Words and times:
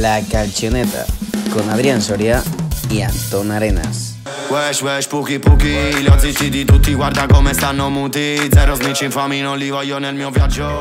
La 0.00 0.22
Calchoneta 0.22 1.04
con 1.52 1.68
Adrián 1.68 2.00
Soria 2.00 2.42
y 2.88 3.02
Antón 3.02 3.50
Arenas. 3.50 4.16
Wesh, 4.48 4.82
wesh, 4.82 5.06
puki 5.06 5.38
puki 5.38 6.02
Li 6.02 6.08
ho 6.08 6.18
zitti 6.18 6.48
di 6.48 6.64
tutti, 6.64 6.94
guarda 6.94 7.26
come 7.26 7.52
stanno 7.52 7.90
muti. 7.90 8.48
Zero 8.50 8.76
snitch 8.76 9.02
infami, 9.02 9.42
non 9.42 9.58
li 9.58 9.68
voglio 9.68 9.98
nel 9.98 10.14
mio 10.14 10.30
viaggio 10.30 10.80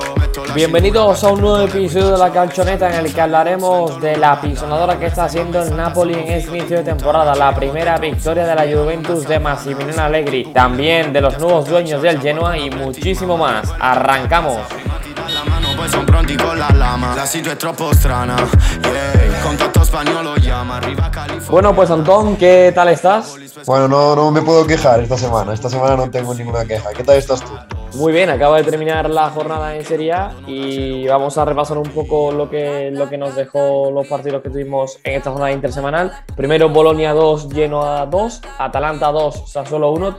Bienvenidos 0.54 1.22
a 1.26 1.32
un 1.34 1.42
nuevo 1.42 1.60
episodio 1.66 2.12
de 2.12 2.18
La 2.18 2.32
Calchoneta 2.32 2.88
en 2.88 3.06
el 3.06 3.14
que 3.14 3.20
hablaremos 3.20 4.00
de 4.00 4.16
la 4.16 4.40
pisonadora 4.40 4.98
que 4.98 5.08
está 5.08 5.26
haciendo 5.26 5.62
el 5.62 5.76
Napoli 5.76 6.14
en 6.14 6.28
este 6.30 6.56
inicio 6.56 6.78
de 6.78 6.84
temporada. 6.84 7.36
La 7.36 7.54
primera 7.54 7.98
victoria 7.98 8.46
de 8.46 8.56
la 8.56 8.64
Juventus 8.74 9.28
de 9.28 9.38
Massimiliano 9.38 10.02
Allegri 10.02 10.46
También 10.54 11.12
de 11.12 11.20
los 11.20 11.38
nuevos 11.40 11.68
dueños 11.68 12.02
del 12.02 12.22
Genoa 12.22 12.58
y 12.58 12.70
muchísimo 12.70 13.38
más. 13.38 13.68
Arrancamos 13.82 14.60
Pronti 16.06 16.36
con 16.36 16.58
la 16.58 16.70
lama 16.74 17.14
La 17.16 17.26
situa 17.26 17.52
è 17.52 17.56
troppo 17.58 17.94
strana 17.94 18.36
Yeah, 18.82 19.24
il 19.26 19.36
contatto 19.42 19.84
spagnolo 19.84 20.36
llama 20.38 20.76
Arriva 20.76 21.06
a 21.06 21.10
California 21.10 21.50
Bueno 21.50 21.74
pues 21.74 21.90
Antón, 21.90 22.38
¿qué 22.38 22.72
tal 22.74 22.90
estás? 22.90 23.36
Bueno, 23.66 23.88
no, 23.88 24.16
no 24.16 24.32
me 24.32 24.42
puedo 24.42 24.66
quejar 24.66 25.02
esta 25.02 25.18
semana. 25.18 25.54
Esta 25.54 25.70
semana 25.70 25.96
no 25.96 26.10
tengo 26.10 26.34
ninguna 26.34 26.66
queja. 26.66 26.92
¿Qué 26.94 27.04
tal 27.04 27.18
estás 27.18 27.42
tú? 27.42 27.79
Muy 27.96 28.14
bien, 28.14 28.30
acaba 28.30 28.58
de 28.58 28.64
terminar 28.64 29.10
la 29.10 29.32
jornada 29.32 29.76
en 29.76 29.84
Serie 29.84 30.14
A 30.14 30.32
y 30.46 31.08
vamos 31.08 31.38
a 31.40 31.46
repasar 31.46 31.78
un 31.80 31.90
poco 31.90 32.32
lo 32.32 32.48
que, 32.48 32.92
lo 32.92 33.10
que 33.10 33.18
nos 33.18 33.36
dejó 33.36 33.90
los 33.90 34.08
partidos 34.08 34.44
que 34.44 34.50
tuvimos 34.50 35.00
en 35.04 35.16
esta 35.16 35.32
jornada 35.32 35.52
intersemanal. 35.52 36.12
Primero 36.36 36.70
Bolonia 36.70 37.14
2, 37.14 37.50
Genoa 37.52 38.06
2, 38.06 38.42
Atalanta 38.60 39.12
2, 39.12 39.52
Sassuolo 39.52 39.92
1, 39.92 40.18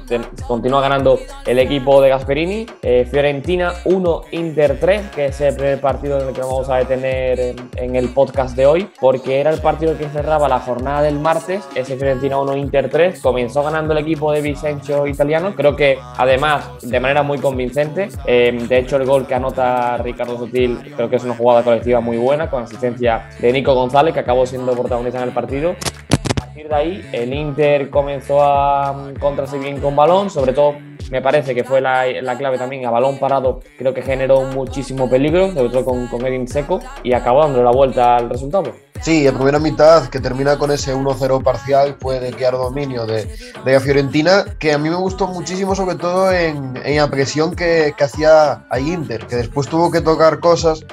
continúa 0.48 0.80
ganando 0.80 1.20
el 1.46 1.60
equipo 1.60 2.02
de 2.02 2.08
Gasperini, 2.08 2.66
eh, 2.82 3.06
Fiorentina 3.08 3.72
1, 3.84 4.22
Inter 4.32 4.78
3, 4.80 5.10
que 5.14 5.26
es 5.26 5.40
el 5.40 5.54
primer 5.54 5.80
partido 5.80 6.20
en 6.20 6.28
el 6.28 6.34
que 6.34 6.40
vamos 6.40 6.68
a 6.68 6.76
detener 6.76 7.38
en, 7.38 7.70
en, 7.76 7.96
el 7.96 8.12
podcast 8.12 8.56
de 8.56 8.66
hoy, 8.66 8.90
porque 9.00 9.40
era 9.40 9.50
el 9.50 9.60
partido 9.60 9.96
que 9.96 10.08
cerraba 10.08 10.48
la 10.48 10.58
jornada 10.58 11.02
del 11.02 11.20
martes, 11.20 11.62
ese 11.76 11.96
Fiorentina 11.96 12.36
1, 12.38 12.56
Inter 12.56 12.90
3, 12.90 13.20
comenzó 13.20 13.62
ganando 13.62 13.92
el 13.92 14.00
equipo 14.00 14.32
de 14.32 14.40
Vicencio 14.40 15.06
italiano, 15.06 15.54
creo 15.54 15.76
que 15.76 15.98
además 16.16 16.68
de 16.82 16.98
manera 16.98 17.22
muy 17.22 17.38
convincente 17.38 17.59
convincente. 17.60 18.08
Eh, 18.26 18.66
de 18.68 18.78
hecho, 18.78 18.96
el 18.96 19.06
gol 19.06 19.26
que 19.26 19.34
anota 19.34 19.98
Ricardo 19.98 20.38
Sutil 20.38 20.78
creo 20.96 21.10
que 21.10 21.16
es 21.16 21.24
una 21.24 21.34
jugada 21.34 21.62
colectiva 21.62 22.00
muy 22.00 22.16
buena, 22.16 22.48
con 22.48 22.62
asistencia 22.62 23.28
de 23.38 23.52
Nico 23.52 23.74
González, 23.74 24.14
que 24.14 24.20
acabó 24.20 24.46
siendo 24.46 24.72
protagonista 24.72 25.18
en 25.18 25.28
el 25.28 25.34
partido. 25.34 25.72
A 25.72 26.44
partir 26.46 26.68
de 26.68 26.74
ahí, 26.74 27.08
el 27.12 27.34
Inter 27.34 27.90
comenzó 27.90 28.42
a 28.42 28.92
mm, 28.92 29.18
contrase 29.18 29.58
bien 29.58 29.78
con 29.80 29.94
balón, 29.94 30.30
sobre 30.30 30.52
todo 30.52 30.74
me 31.10 31.20
parece 31.20 31.54
que 31.54 31.64
fue 31.64 31.80
la, 31.80 32.06
la, 32.22 32.38
clave 32.38 32.56
también 32.56 32.86
a 32.86 32.90
balón 32.90 33.18
parado, 33.18 33.60
creo 33.76 33.92
que 33.92 34.02
generó 34.02 34.42
muchísimo 34.42 35.10
peligro, 35.10 35.52
sobre 35.52 35.68
todo 35.68 35.84
con, 35.84 36.06
con 36.06 36.24
Edin 36.24 36.46
Seco, 36.46 36.80
y 37.02 37.12
acabó 37.12 37.42
dando 37.42 37.62
la 37.62 37.72
vuelta 37.72 38.16
al 38.16 38.30
resultado. 38.30 38.72
Sí, 39.02 39.26
en 39.26 39.34
primera 39.34 39.58
mitad, 39.58 40.08
que 40.08 40.20
termina 40.20 40.58
con 40.58 40.70
ese 40.70 40.94
1-0 40.94 41.42
parcial, 41.42 41.96
fue 41.98 42.20
de 42.20 42.32
claro 42.32 42.58
dominio 42.58 43.06
de, 43.06 43.24
de, 43.64 43.72
la 43.72 43.80
Fiorentina, 43.80 44.44
que 44.58 44.74
a 44.74 44.78
mí 44.78 44.90
me 44.90 44.96
gustó 44.96 45.26
muchísimo, 45.26 45.74
sobre 45.74 45.96
todo 45.96 46.30
en, 46.30 46.78
en 46.84 46.96
la 46.96 47.08
presión 47.10 47.54
que, 47.56 47.94
que, 47.96 48.04
hacía 48.04 48.66
a 48.68 48.78
Inter, 48.78 49.26
que 49.26 49.36
después 49.36 49.68
tuvo 49.68 49.90
que 49.90 50.02
tocar 50.02 50.38
cosas 50.40 50.84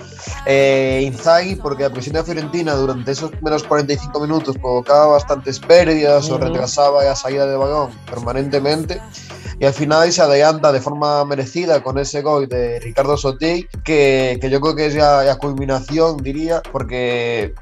eh, 0.46 1.02
Inzaghi, 1.06 1.58
porque 1.58 1.84
la 1.84 1.90
presión 1.90 2.14
de 2.14 2.20
la 2.20 2.26
Fiorentina 2.26 2.76
durante 2.76 3.12
esos 3.12 3.32
menos 3.42 3.64
45 3.64 4.18
minutos 4.22 4.58
provocaba 4.58 5.08
bastantes 5.08 5.60
pérdidas 5.60 6.30
uh 6.30 6.34
-huh. 6.34 6.36
o 6.36 6.38
retrasaba 6.38 7.04
la 7.04 7.16
salida 7.16 7.46
de 7.46 7.58
balón 7.58 7.92
permanentemente 8.10 9.02
y 9.60 9.66
al 9.66 9.74
final 9.74 10.12
se 10.12 10.22
adelanta 10.22 10.72
de 10.72 10.80
forma 10.80 11.26
merecida 11.26 11.82
con 11.82 11.98
ese 11.98 12.22
gol 12.22 12.48
de 12.48 12.80
Ricardo 12.80 13.18
Sotil, 13.18 13.68
que, 13.84 14.38
que 14.40 14.50
yo 14.50 14.62
creo 14.62 14.76
que 14.76 14.86
es 14.86 14.94
ya 14.94 15.24
la 15.24 15.36
culminación, 15.38 16.18
diría, 16.18 16.62
porque 16.72 17.56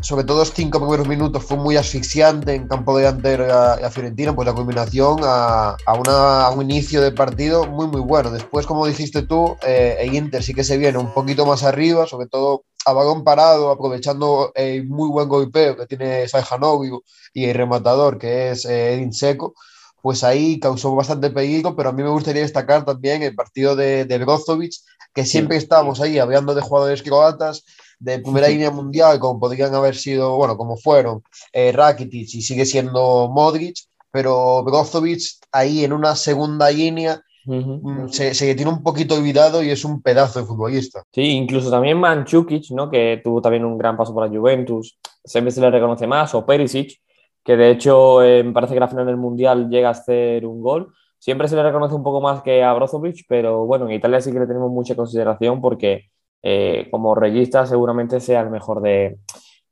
sobre 0.00 0.24
todo 0.24 0.38
los 0.38 0.52
cinco 0.52 0.80
primeros 0.80 1.06
minutos 1.06 1.44
fue 1.44 1.56
muy 1.56 1.76
asfixiante 1.76 2.54
en 2.54 2.68
campo 2.68 2.96
delantero 2.96 3.46
y 3.46 3.50
a, 3.50 3.78
y 3.80 3.84
a 3.84 3.90
Fiorentina, 3.90 4.34
pues 4.34 4.46
la 4.46 4.54
culminación 4.54 5.20
a, 5.22 5.76
a, 5.86 5.94
una, 5.94 6.46
a, 6.46 6.50
un 6.50 6.62
inicio 6.62 7.00
de 7.00 7.12
partido 7.12 7.66
muy 7.66 7.86
muy 7.86 8.00
bueno. 8.00 8.30
Después, 8.30 8.66
como 8.66 8.86
dijiste 8.86 9.22
tú, 9.22 9.56
eh, 9.66 9.96
el 10.00 10.14
Inter 10.14 10.42
sí 10.42 10.54
que 10.54 10.64
se 10.64 10.76
viene 10.78 10.98
un 10.98 11.12
poquito 11.12 11.46
más 11.46 11.62
arriba, 11.62 12.06
sobre 12.06 12.26
todo 12.26 12.64
a 12.84 12.92
balón 12.92 13.22
parado, 13.22 13.70
aprovechando 13.70 14.52
el 14.54 14.86
muy 14.86 15.08
buen 15.08 15.28
golpeo 15.28 15.76
que 15.76 15.86
tiene 15.86 16.26
Sajanovic 16.28 16.94
y 17.32 17.44
el 17.44 17.54
rematador 17.54 18.18
que 18.18 18.50
es 18.50 18.64
eh, 18.64 18.94
Edin 18.94 19.12
Seco 19.12 19.54
pues 20.02 20.24
ahí 20.24 20.58
causó 20.58 20.94
bastante 20.96 21.30
peligro, 21.30 21.76
pero 21.76 21.90
a 21.90 21.92
mí 21.92 22.02
me 22.02 22.08
gustaría 22.08 22.42
destacar 22.42 22.84
también 22.84 23.22
el 23.22 23.36
partido 23.36 23.76
de, 23.76 24.04
de 24.04 24.18
Brozovic, 24.18 24.72
que 25.14 25.24
siempre 25.24 25.58
sí. 25.58 25.62
estamos 25.62 26.00
ahí 26.00 26.18
hablando 26.18 26.56
de 26.56 26.60
jugadores 26.60 27.04
croatas 27.04 27.64
de 28.02 28.18
primera 28.18 28.48
línea 28.48 28.70
mundial, 28.70 29.18
como 29.18 29.38
podrían 29.38 29.74
haber 29.74 29.94
sido, 29.94 30.36
bueno, 30.36 30.56
como 30.56 30.76
fueron 30.76 31.22
eh, 31.52 31.72
Rakitic 31.72 32.34
y 32.34 32.42
sigue 32.42 32.64
siendo 32.66 33.28
Modric, 33.32 33.76
pero 34.10 34.62
Brozovic 34.64 35.20
ahí 35.52 35.84
en 35.84 35.92
una 35.92 36.16
segunda 36.16 36.70
línea 36.70 37.22
Uh 37.44 37.54
-huh. 37.54 38.08
se, 38.08 38.34
se, 38.34 38.54
tiene 38.54 38.70
un 38.70 38.84
poquito 38.84 39.16
olvidado 39.16 39.64
y 39.64 39.70
es 39.70 39.84
un 39.84 40.00
pedazo 40.00 40.38
de 40.38 40.46
futbolista. 40.46 41.02
Sí, 41.10 41.22
incluso 41.22 41.70
también 41.70 41.98
Manchukic, 41.98 42.70
¿no? 42.70 42.88
que 42.88 43.20
tuvo 43.22 43.42
también 43.42 43.64
un 43.64 43.76
gran 43.76 43.96
paso 43.96 44.14
por 44.14 44.24
la 44.24 44.38
Juventus, 44.38 44.96
siempre 45.24 45.50
se 45.50 45.60
le 45.60 45.70
reconoce 45.70 46.06
más, 46.06 46.34
o 46.36 46.46
Perisic, 46.46 47.00
que 47.42 47.56
de 47.56 47.70
hecho 47.70 48.22
eh, 48.22 48.44
me 48.44 48.52
parece 48.52 48.74
que 48.74 48.80
la 48.80 48.86
final 48.86 49.06
del 49.06 49.16
Mundial 49.16 49.68
llega 49.68 49.88
a 49.88 49.92
hacer 49.92 50.46
un 50.46 50.62
gol. 50.62 50.92
Siempre 51.18 51.48
se 51.48 51.56
le 51.56 51.62
reconoce 51.62 51.94
un 51.94 52.02
poco 52.02 52.20
más 52.20 52.42
que 52.42 52.62
a 52.62 52.72
Brozovic, 52.74 53.24
pero 53.28 53.64
bueno, 53.66 53.86
en 53.86 53.92
Italia 53.92 54.20
sí 54.20 54.32
que 54.32 54.40
le 54.40 54.46
tenemos 54.46 54.70
mucha 54.70 54.94
consideración 54.94 55.60
porque 55.60 56.10
eh, 56.42 56.88
como 56.90 57.14
regista 57.14 57.66
seguramente 57.66 58.20
sea 58.20 58.40
el 58.40 58.50
mejor 58.50 58.82
de, 58.82 59.18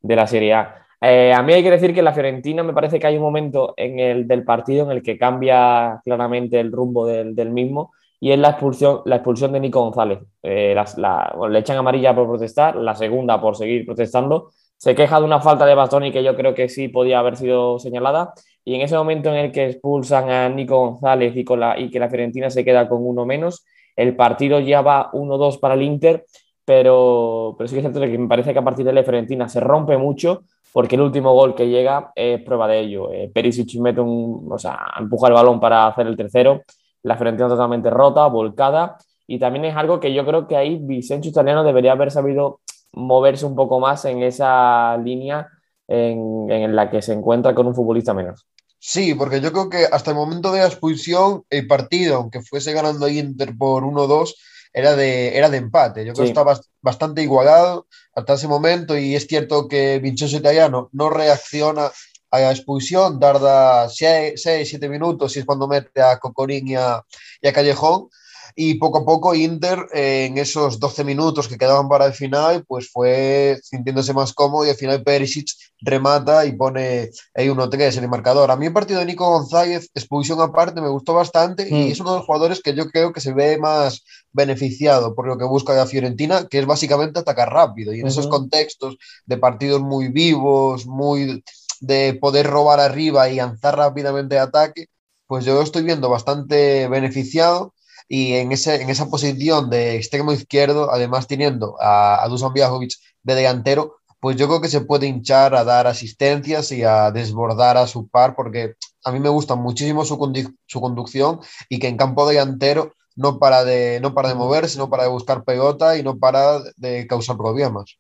de 0.01 0.17
la 0.17 0.27
Serie 0.27 0.55
A. 0.55 0.87
Eh, 1.03 1.33
a 1.33 1.43
mí 1.43 1.55
hay 1.55 1.63
que 1.63 1.71
decir 1.71 1.95
que 1.95 2.03
la 2.03 2.13
Fiorentina 2.13 2.63
me 2.63 2.75
parece 2.75 2.99
que 2.99 3.07
hay 3.07 3.17
un 3.17 3.23
momento 3.23 3.73
en 3.77 3.99
el 3.99 4.29
del 4.29 4.45
partido 4.45 4.85
en 4.85 4.91
el 4.97 5.03
que 5.03 5.17
cambia 5.17 6.01
claramente 6.05 6.61
el 6.61 6.71
rumbo 6.71 7.07
del, 7.07 7.35
del 7.35 7.51
mismo 7.51 7.93
y 8.21 8.33
es 8.33 8.39
la 8.39 8.51
expulsión, 8.51 9.01
la 9.07 9.17
expulsión 9.17 9.53
de 9.53 9.61
Nico 9.61 9.83
González. 9.83 10.19
Eh, 10.43 10.75
la, 10.75 10.85
la, 10.99 11.49
le 11.49 11.59
echan 11.59 11.79
amarilla 11.79 12.15
por 12.15 12.29
protestar, 12.29 12.77
la 12.77 12.95
segunda 12.95 13.41
por 13.41 13.57
seguir 13.57 13.87
protestando. 13.87 14.51
Se 14.77 14.95
queja 14.95 15.19
de 15.19 15.25
una 15.25 15.41
falta 15.41 15.65
de 15.65 15.75
Bastoni 15.75 16.13
que 16.13 16.23
yo 16.23 16.37
creo 16.37 16.55
que 16.55 16.69
sí 16.69 16.89
podía 16.89 17.19
haber 17.19 17.37
sido 17.37 17.79
señalada. 17.79 18.35
Y 18.63 18.75
en 18.75 18.83
ese 18.83 18.95
momento 18.97 19.31
en 19.31 19.37
el 19.37 19.53
que 19.53 19.67
expulsan 19.71 20.29
a 20.29 20.49
Nico 20.51 20.79
González 20.79 21.35
y, 21.35 21.45
con 21.45 21.61
la, 21.61 21.79
y 21.79 21.91
que 21.91 21.99
la 21.99 22.11
Fiorentina 22.11 22.51
se 22.51 22.63
queda 22.63 22.89
con 22.89 23.07
uno 23.07 23.25
menos, 23.25 23.65
el 23.97 24.15
partido 24.17 24.61
ya 24.61 24.83
va 24.83 25.11
1-2 25.13 25.59
para 25.59 25.75
el 25.75 25.83
Inter, 25.83 26.27
pero, 26.71 27.57
pero 27.59 27.67
sí 27.67 27.75
que 27.75 27.81
es 27.81 27.83
cierto 27.83 28.01
que 28.01 28.17
me 28.17 28.29
parece 28.29 28.53
que 28.53 28.61
a 28.61 28.63
partir 28.63 28.87
de 28.87 28.93
la 28.93 29.03
Fiorentina 29.03 29.49
se 29.49 29.59
rompe 29.59 29.97
mucho 29.97 30.45
porque 30.73 30.95
el 30.95 31.01
último 31.01 31.35
gol 31.35 31.57
que 31.57 31.69
llega 31.69 32.13
es 32.15 32.41
prueba 32.45 32.69
de 32.69 32.79
ello. 32.79 33.13
Eh, 33.13 33.29
Perisic 33.35 33.75
mete 33.81 34.01
un, 34.01 34.47
o 34.49 34.57
sea, 34.57 34.79
empuja 35.01 35.27
el 35.27 35.35
balón 35.35 35.59
para 35.59 35.89
hacer 35.89 36.07
el 36.07 36.17
tercero, 36.17 36.63
la 37.03 37.17
Fiorentina 37.17 37.49
totalmente 37.49 37.91
rota, 37.91 38.25
volcada, 38.29 38.99
y 39.27 39.41
también 39.41 39.65
es 39.65 39.77
algo 39.77 39.99
que 39.99 40.15
yo 40.15 40.25
creo 40.25 40.47
que 40.47 40.57
ahí 40.57 40.79
Vicencio 40.81 41.33
Italiano 41.33 41.65
debería 41.65 41.91
haber 41.91 42.13
sabido 42.13 42.61
moverse 42.93 43.47
un 43.47 43.57
poco 43.57 43.81
más 43.81 44.05
en 44.05 44.23
esa 44.23 44.97
línea 44.99 45.49
en, 45.89 46.53
en 46.53 46.77
la 46.77 46.89
que 46.89 47.03
se 47.03 47.15
encuentra 47.15 47.53
con 47.53 47.67
un 47.67 47.75
futbolista 47.75 48.15
menos. 48.15 48.47
Sí, 48.79 49.17
porque 49.17 49.41
yo 49.41 49.51
creo 49.51 49.69
que 49.69 49.87
hasta 49.91 50.13
el 50.13 50.17
momento 50.17 50.53
de 50.53 50.61
la 50.61 50.67
expulsión, 50.67 51.43
el 51.51 51.67
partido, 51.67 52.15
aunque 52.15 52.43
fuese 52.43 52.73
ganando 52.73 53.09
Inter 53.09 53.57
por 53.59 53.83
1-2, 53.83 54.35
era 54.73 54.97
de, 54.97 55.37
era 55.37 55.49
de 55.51 55.59
empate. 55.59 56.05
Yo 56.05 56.13
creo 56.13 56.27
sí. 56.27 56.33
que 56.33 56.41
estaba 56.41 56.61
bastante 56.81 57.23
igualado 57.23 57.87
hasta 58.15 58.35
ese 58.35 58.49
momento 58.49 58.97
y 58.97 59.15
es 59.15 59.27
cierto 59.27 59.69
que 59.69 59.99
Vincenzo 59.99 60.37
Italiano 60.37 60.89
no 60.93 61.11
reacciona 61.11 61.91
a 62.31 62.39
la 62.39 62.53
expulsión, 62.53 63.19
tarda 63.19 63.89
6-7 63.89 64.89
minutos 64.89 65.37
y 65.37 65.41
es 65.41 65.45
cuando 65.45 65.67
mete 65.67 66.01
a 66.01 66.19
Cocorín 66.19 66.69
y 66.69 66.77
a, 66.77 67.05
y 67.43 67.49
a 67.49 67.53
Callejón 67.53 68.09
y 68.55 68.75
poco 68.75 68.99
a 68.99 69.05
poco 69.05 69.34
Inter 69.34 69.87
eh, 69.93 70.27
en 70.27 70.38
esos 70.38 70.78
12 70.78 71.05
minutos 71.05 71.49
que 71.49 71.59
quedaban 71.59 71.88
para 71.88 72.07
el 72.07 72.13
final 72.13 72.65
pues 72.66 72.91
fue 72.91 73.59
sintiéndose 73.63 74.13
más 74.13 74.33
cómodo 74.33 74.66
y 74.66 74.71
al 74.71 74.77
final 74.77 75.03
Perisic 75.03 75.48
remata 75.80 76.45
y 76.45 76.53
pone 76.53 77.10
ahí 77.34 77.48
1-3 77.48 77.98
en 77.98 78.04
el 78.04 78.10
marcador. 78.10 78.51
A 78.51 78.57
mí 78.57 78.66
el 78.66 78.72
partido 78.72 79.01
de 79.01 79.07
Nico 79.07 79.30
González, 79.30 79.91
expulsión 79.95 80.41
aparte, 80.41 80.80
me 80.80 80.89
gustó 80.89 81.15
bastante 81.15 81.71
mm. 81.71 81.75
y 81.75 81.91
es 81.92 82.01
uno 82.01 82.13
de 82.13 82.16
los 82.19 82.27
jugadores 82.27 82.60
que 82.63 82.75
yo 82.75 82.89
creo 82.91 83.13
que 83.13 83.21
se 83.21 83.33
ve 83.33 83.59
más 83.59 84.04
beneficiado 84.33 85.15
por 85.15 85.27
lo 85.27 85.39
que 85.39 85.45
busca 85.45 85.75
la 85.75 85.86
Fiorentina, 85.86 86.47
que 86.48 86.59
es 86.59 86.66
básicamente 86.66 87.21
atacar 87.21 87.53
rápido 87.53 87.92
y 87.92 88.01
en 88.01 88.04
uh 88.04 88.09
-huh. 88.09 88.10
esos 88.10 88.28
contextos 88.28 88.97
de 89.27 89.39
partidos 89.39 89.80
muy 89.80 90.09
vivos, 90.09 90.86
muy 90.86 91.42
de 91.80 92.15
poder 92.21 92.47
robar 92.47 92.78
arriba 92.78 93.28
y 93.28 93.36
lanzar 93.36 93.77
rápidamente 93.77 94.34
de 94.34 94.41
ataque, 94.41 94.86
pues 95.27 95.45
yo 95.45 95.54
lo 95.54 95.63
estoy 95.63 95.83
viendo 95.83 96.10
bastante 96.10 96.89
beneficiado 96.89 97.72
y 98.12 98.33
en, 98.33 98.51
ese, 98.51 98.83
en 98.83 98.91
esa 98.91 99.09
posición 99.09 99.71
de 99.71 99.95
extremo 99.95 100.33
izquierdo, 100.33 100.91
además 100.91 101.28
teniendo 101.28 101.77
a, 101.80 102.24
a 102.24 102.28
Dusan 102.28 102.53
Viajovic 102.53 102.95
de 103.22 103.36
delantero, 103.36 103.98
pues 104.18 104.36
yo 104.36 104.48
creo 104.48 104.60
que 104.60 104.66
se 104.66 104.80
puede 104.80 105.07
hinchar 105.07 105.54
a 105.54 105.62
dar 105.62 105.86
asistencias 105.86 106.72
y 106.72 106.83
a 106.83 107.12
desbordar 107.12 107.77
a 107.77 107.86
su 107.86 108.09
par, 108.09 108.34
porque 108.34 108.74
a 109.04 109.12
mí 109.12 109.21
me 109.21 109.28
gusta 109.28 109.54
muchísimo 109.54 110.04
su, 110.04 110.18
condu 110.18 110.41
su 110.66 110.80
conducción 110.80 111.39
y 111.68 111.78
que 111.78 111.86
en 111.86 111.97
campo 111.97 112.28
delantero 112.28 112.92
no 113.15 113.39
para 113.39 113.62
de, 113.65 114.01
no 114.01 114.13
para 114.13 114.30
de 114.30 114.34
moverse, 114.34 114.77
no 114.77 114.91
para 114.91 115.04
de 115.04 115.10
buscar 115.10 115.45
pelota 115.45 115.97
y 115.97 116.03
no 116.03 116.18
para 116.18 116.59
de 116.77 117.06
causar 117.06 117.36
problemas. 117.36 117.97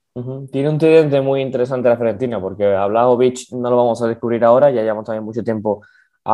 Tiene 0.50 0.70
un 0.70 0.78
tridente 0.78 1.20
muy 1.20 1.40
interesante 1.40 1.88
la 1.88 1.96
Fiorentina, 1.96 2.40
porque 2.40 2.66
Vlahovic 2.66 3.52
no 3.52 3.70
lo 3.70 3.76
vamos 3.76 4.02
a 4.02 4.08
descubrir 4.08 4.44
ahora, 4.44 4.72
ya 4.72 4.82
llevamos 4.82 5.04
también 5.04 5.24
mucho 5.24 5.44
tiempo 5.44 5.82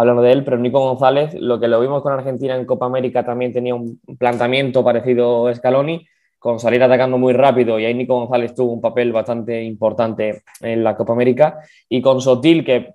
hablando 0.01 0.23
de 0.23 0.33
él, 0.33 0.45
pero 0.45 0.59
Nico 0.59 0.81
González, 0.81 1.35
lo 1.35 1.59
que 1.61 1.69
lo 1.69 1.81
vimos 1.81 2.03
con 2.03 2.13
Argentina 2.13 2.57
en 2.57 2.65
Copa 2.67 2.87
América 2.87 3.25
también 3.25 3.53
tenía 3.53 3.75
un 3.75 4.01
planteamiento 4.19 4.85
parecido 4.85 5.47
a 5.47 5.55
Scaloni, 5.55 6.07
con 6.39 6.61
salir 6.61 6.83
atacando 6.83 7.19
muy 7.19 7.33
rápido, 7.33 7.79
y 7.79 7.85
ahí 7.85 7.95
Nico 7.95 8.19
González 8.19 8.55
tuvo 8.55 8.73
un 8.73 8.81
papel 8.81 9.13
bastante 9.13 9.63
importante 9.63 10.43
en 10.61 10.85
la 10.85 10.97
Copa 10.97 11.13
América, 11.13 11.61
y 11.89 12.01
con 12.01 12.21
Sotil, 12.21 12.65
que 12.65 12.95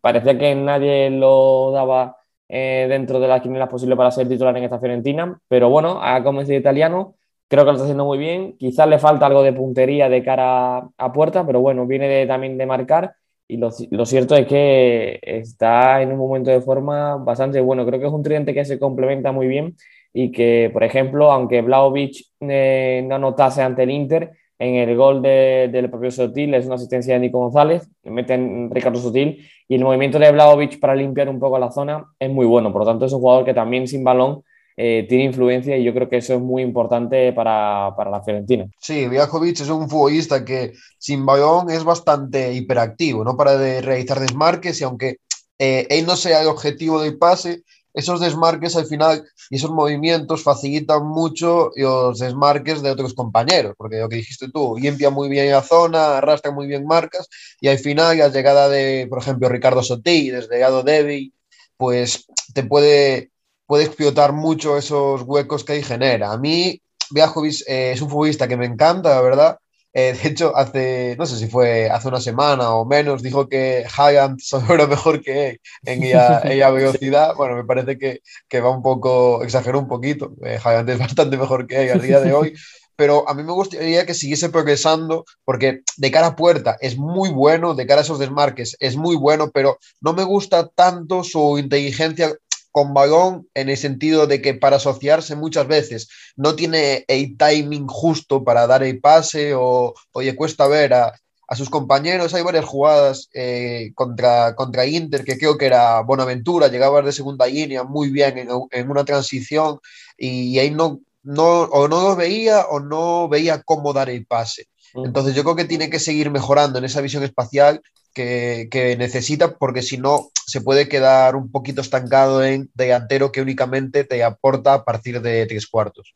parecía 0.00 0.38
que 0.38 0.54
nadie 0.54 1.10
lo 1.10 1.70
daba 1.72 2.16
eh, 2.48 2.86
dentro 2.88 3.20
de 3.20 3.28
las 3.28 3.40
quinielas 3.40 3.68
posibles 3.68 3.96
para 3.96 4.10
ser 4.10 4.28
titular 4.28 4.56
en 4.56 4.64
esta 4.64 4.78
Fiorentina, 4.78 5.38
pero 5.48 5.70
bueno, 5.70 6.00
ha 6.02 6.22
convencido 6.22 6.58
italiano, 6.58 7.14
creo 7.50 7.64
que 7.64 7.66
lo 7.66 7.72
está 7.72 7.84
haciendo 7.84 8.04
muy 8.04 8.16
bien. 8.16 8.56
Quizás 8.56 8.88
le 8.88 8.98
falta 8.98 9.26
algo 9.26 9.42
de 9.42 9.52
puntería 9.52 10.08
de 10.08 10.22
cara 10.22 10.88
a 10.96 11.12
puerta, 11.12 11.44
pero 11.44 11.60
bueno, 11.60 11.84
viene 11.86 12.24
también 12.26 12.56
de 12.56 12.64
marcar. 12.64 13.14
Y 13.50 13.56
lo, 13.56 14.06
cierto 14.06 14.36
es 14.36 14.46
que 14.46 15.18
está 15.22 16.00
en 16.02 16.12
un 16.12 16.18
momento 16.18 16.52
de 16.52 16.60
forma 16.60 17.16
bastante 17.16 17.60
bueno. 17.60 17.84
Creo 17.84 17.98
que 17.98 18.06
es 18.06 18.12
un 18.12 18.22
tridente 18.22 18.54
que 18.54 18.64
se 18.64 18.78
complementa 18.78 19.32
muy 19.32 19.48
bien 19.48 19.74
y 20.12 20.30
que, 20.30 20.70
por 20.72 20.84
ejemplo, 20.84 21.32
aunque 21.32 21.60
Vlaovic 21.60 22.26
eh, 22.40 23.04
no 23.08 23.16
anotase 23.16 23.62
ante 23.62 23.82
el 23.82 23.90
Inter, 23.90 24.30
en 24.56 24.76
el 24.76 24.96
gol 24.96 25.20
del 25.20 25.90
propio 25.90 26.12
Sotil 26.12 26.54
es 26.54 26.66
una 26.66 26.76
asistencia 26.76 27.14
de 27.14 27.20
Nico 27.20 27.40
González, 27.40 27.90
meten 28.04 28.70
Ricardo 28.70 29.00
Sotil 29.00 29.44
y 29.66 29.74
el 29.74 29.82
movimiento 29.82 30.20
de 30.20 30.30
Vlaovic 30.30 30.78
para 30.78 30.94
limpiar 30.94 31.28
un 31.28 31.40
poco 31.40 31.58
la 31.58 31.72
zona 31.72 32.04
es 32.20 32.30
muy 32.30 32.46
bueno. 32.46 32.70
Por 32.72 32.82
lo 32.82 32.86
tanto, 32.86 33.06
es 33.06 33.12
un 33.12 33.20
jugador 33.20 33.44
que 33.44 33.54
también 33.54 33.88
sin 33.88 34.04
balón 34.04 34.44
eh, 34.82 35.06
tiene 35.06 35.24
influencia 35.24 35.76
y 35.76 35.84
yo 35.84 35.92
creo 35.92 36.08
que 36.08 36.16
eso 36.16 36.32
es 36.32 36.40
muy 36.40 36.62
importante 36.62 37.34
para, 37.34 37.92
para 37.94 38.10
la 38.10 38.22
Fiorentina. 38.22 38.66
Sí, 38.80 39.08
Viajovic 39.08 39.60
es 39.60 39.68
un 39.68 39.90
futbolista 39.90 40.42
que 40.42 40.72
sin 40.96 41.26
balón 41.26 41.68
es 41.68 41.84
bastante 41.84 42.54
hiperactivo, 42.54 43.22
no 43.22 43.36
para 43.36 43.58
de 43.58 43.82
realizar 43.82 44.18
desmarques 44.18 44.80
y 44.80 44.84
aunque 44.84 45.18
eh, 45.58 45.86
él 45.90 46.06
no 46.06 46.16
sea 46.16 46.40
el 46.40 46.48
objetivo 46.48 47.02
del 47.02 47.18
pase, 47.18 47.62
esos 47.92 48.20
desmarques 48.20 48.74
al 48.74 48.86
final 48.86 49.22
y 49.50 49.56
esos 49.56 49.70
movimientos 49.70 50.42
facilitan 50.42 51.06
mucho 51.06 51.72
los 51.76 52.18
desmarques 52.18 52.80
de 52.80 52.90
otros 52.90 53.12
compañeros, 53.12 53.74
porque 53.76 53.98
lo 53.98 54.08
que 54.08 54.16
dijiste 54.16 54.48
tú, 54.50 54.78
limpia 54.80 55.10
muy 55.10 55.28
bien 55.28 55.50
la 55.50 55.62
zona, 55.62 56.16
arrastra 56.16 56.52
muy 56.52 56.66
bien 56.66 56.86
marcas 56.86 57.28
y 57.60 57.68
al 57.68 57.78
final 57.78 58.16
la 58.16 58.28
llegada 58.28 58.70
de, 58.70 59.06
por 59.10 59.18
ejemplo, 59.18 59.50
Ricardo 59.50 59.82
Sotí 59.82 60.30
desde 60.30 60.58
Gado 60.58 60.82
Devi, 60.82 61.34
pues 61.76 62.24
te 62.54 62.62
puede 62.62 63.29
puede 63.70 63.84
explotar 63.84 64.32
mucho 64.32 64.76
esos 64.76 65.22
huecos 65.22 65.62
que 65.62 65.74
ahí 65.74 65.82
genera. 65.84 66.32
A 66.32 66.38
mí, 66.38 66.82
Viajovic 67.12 67.62
eh, 67.68 67.92
es 67.92 68.02
un 68.02 68.10
futbolista 68.10 68.48
que 68.48 68.56
me 68.56 68.66
encanta, 68.66 69.10
la 69.10 69.20
verdad. 69.20 69.58
Eh, 69.92 70.12
de 70.20 70.28
hecho, 70.28 70.56
hace, 70.56 71.14
no 71.16 71.24
sé 71.24 71.36
si 71.36 71.46
fue 71.46 71.88
hace 71.88 72.08
una 72.08 72.20
semana 72.20 72.74
o 72.74 72.84
menos, 72.84 73.22
dijo 73.22 73.48
que 73.48 73.84
Haaland 73.96 74.40
era 74.70 74.88
mejor 74.88 75.22
que 75.22 75.50
él 75.50 75.60
en 75.84 76.02
ella, 76.50 76.70
velocidad. 76.70 77.36
Bueno, 77.36 77.54
me 77.54 77.62
parece 77.62 77.96
que, 77.96 78.22
que, 78.48 78.60
va 78.60 78.70
un 78.70 78.82
poco, 78.82 79.44
exageró 79.44 79.78
un 79.78 79.86
poquito. 79.86 80.32
Eh, 80.44 80.58
es 80.88 80.98
bastante 80.98 81.36
mejor 81.36 81.68
que 81.68 81.84
él 81.84 81.92
al 81.92 82.02
día 82.02 82.18
de 82.18 82.32
hoy. 82.32 82.54
pero 82.96 83.28
a 83.28 83.34
mí 83.34 83.44
me 83.44 83.52
gustaría 83.52 84.04
que 84.04 84.14
siguiese 84.14 84.48
progresando 84.48 85.26
porque 85.44 85.82
de 85.96 86.10
cara 86.10 86.26
a 86.26 86.36
puerta 86.36 86.76
es 86.80 86.98
muy 86.98 87.30
bueno, 87.30 87.76
de 87.76 87.86
cara 87.86 88.00
a 88.00 88.02
esos 88.02 88.18
desmarques 88.18 88.76
es 88.80 88.96
muy 88.96 89.14
bueno, 89.14 89.52
pero 89.54 89.78
no 90.00 90.12
me 90.12 90.24
gusta 90.24 90.66
tanto 90.66 91.22
su 91.22 91.56
inteligencia 91.56 92.34
con 92.72 92.94
balón 92.94 93.48
en 93.54 93.68
el 93.68 93.76
sentido 93.76 94.26
de 94.26 94.40
que 94.40 94.54
para 94.54 94.76
asociarse 94.76 95.34
muchas 95.36 95.66
veces 95.66 96.08
no 96.36 96.54
tiene 96.54 97.04
el 97.08 97.36
timing 97.36 97.86
justo 97.86 98.44
para 98.44 98.66
dar 98.66 98.82
el 98.82 99.00
pase 99.00 99.54
o, 99.54 99.94
oye, 100.12 100.36
cuesta 100.36 100.68
ver 100.68 100.94
a, 100.94 101.12
sus 101.56 101.68
compañeros. 101.68 102.32
Hay 102.32 102.44
varias 102.44 102.64
jugadas 102.64 103.28
eh, 103.34 103.90
contra, 103.96 104.54
contra 104.54 104.86
Inter 104.86 105.24
que 105.24 105.36
creo 105.36 105.58
que 105.58 105.66
era 105.66 106.00
Bonaventura, 106.02 106.68
llegaba 106.68 107.02
de 107.02 107.10
segunda 107.10 107.46
línea 107.46 107.82
muy 107.82 108.10
bien 108.10 108.38
en, 108.70 108.90
una 108.90 109.04
transición 109.04 109.80
y, 110.16 110.56
ahí 110.60 110.70
no, 110.70 111.00
no, 111.24 111.62
o 111.62 111.88
no 111.88 112.02
lo 112.02 112.14
veía 112.14 112.66
o 112.66 112.78
no 112.78 113.28
veía 113.28 113.62
cómo 113.62 113.92
dar 113.92 114.10
el 114.10 114.26
pase. 114.26 114.68
Mm. 114.94 115.06
Entonces 115.06 115.34
yo 115.34 115.42
creo 115.42 115.56
que 115.56 115.64
tiene 115.64 115.90
que 115.90 115.98
seguir 115.98 116.30
mejorando 116.30 116.78
en 116.78 116.84
esa 116.84 117.00
visión 117.00 117.24
espacial 117.24 117.82
que, 118.14 118.96
necesita, 118.98 119.56
porque 119.56 119.82
si 119.82 119.98
no 119.98 120.30
se 120.46 120.60
puede 120.60 120.88
quedar 120.88 121.36
un 121.36 121.50
poquito 121.50 121.80
estancado 121.80 122.44
en 122.44 122.68
delantero 122.74 123.32
que 123.32 123.40
únicamente 123.40 124.04
te 124.04 124.22
aporta 124.24 124.74
a 124.74 124.84
partir 124.84 125.20
de 125.20 125.46
tres 125.46 125.66
cuartos. 125.66 126.12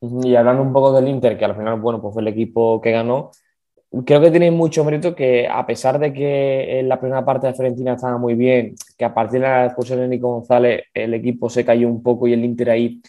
Y 0.00 0.34
hablando 0.34 0.62
un 0.62 0.72
poco 0.72 0.92
del 0.92 1.08
Inter, 1.08 1.38
que 1.38 1.44
al 1.44 1.56
final, 1.56 1.80
bueno, 1.80 2.00
pues 2.00 2.12
fue 2.14 2.22
el 2.22 2.28
equipo 2.28 2.80
que 2.80 2.92
ganó, 2.92 3.30
creo 4.04 4.20
que 4.20 4.30
tiene 4.30 4.50
mucho 4.50 4.84
mérito 4.84 5.14
que 5.14 5.48
a 5.48 5.64
pesar 5.66 5.98
de 5.98 6.12
que 6.12 6.80
en 6.80 6.88
la 6.88 7.00
primera 7.00 7.24
parte 7.24 7.46
de 7.46 7.54
Fiorentina 7.54 7.94
estaba 7.94 8.18
muy 8.18 8.34
bien, 8.34 8.74
que 8.96 9.04
a 9.04 9.14
partir 9.14 9.40
de 9.40 9.46
la 9.46 9.66
expulsión 9.66 10.00
de 10.00 10.08
Nico 10.08 10.28
González 10.28 10.84
el 10.92 11.14
equipo 11.14 11.48
se 11.48 11.64
cayó 11.64 11.88
un 11.88 12.02
poco 12.02 12.26
y 12.26 12.32
el 12.32 12.44
Inter 12.44 12.70
ahí 12.70 13.00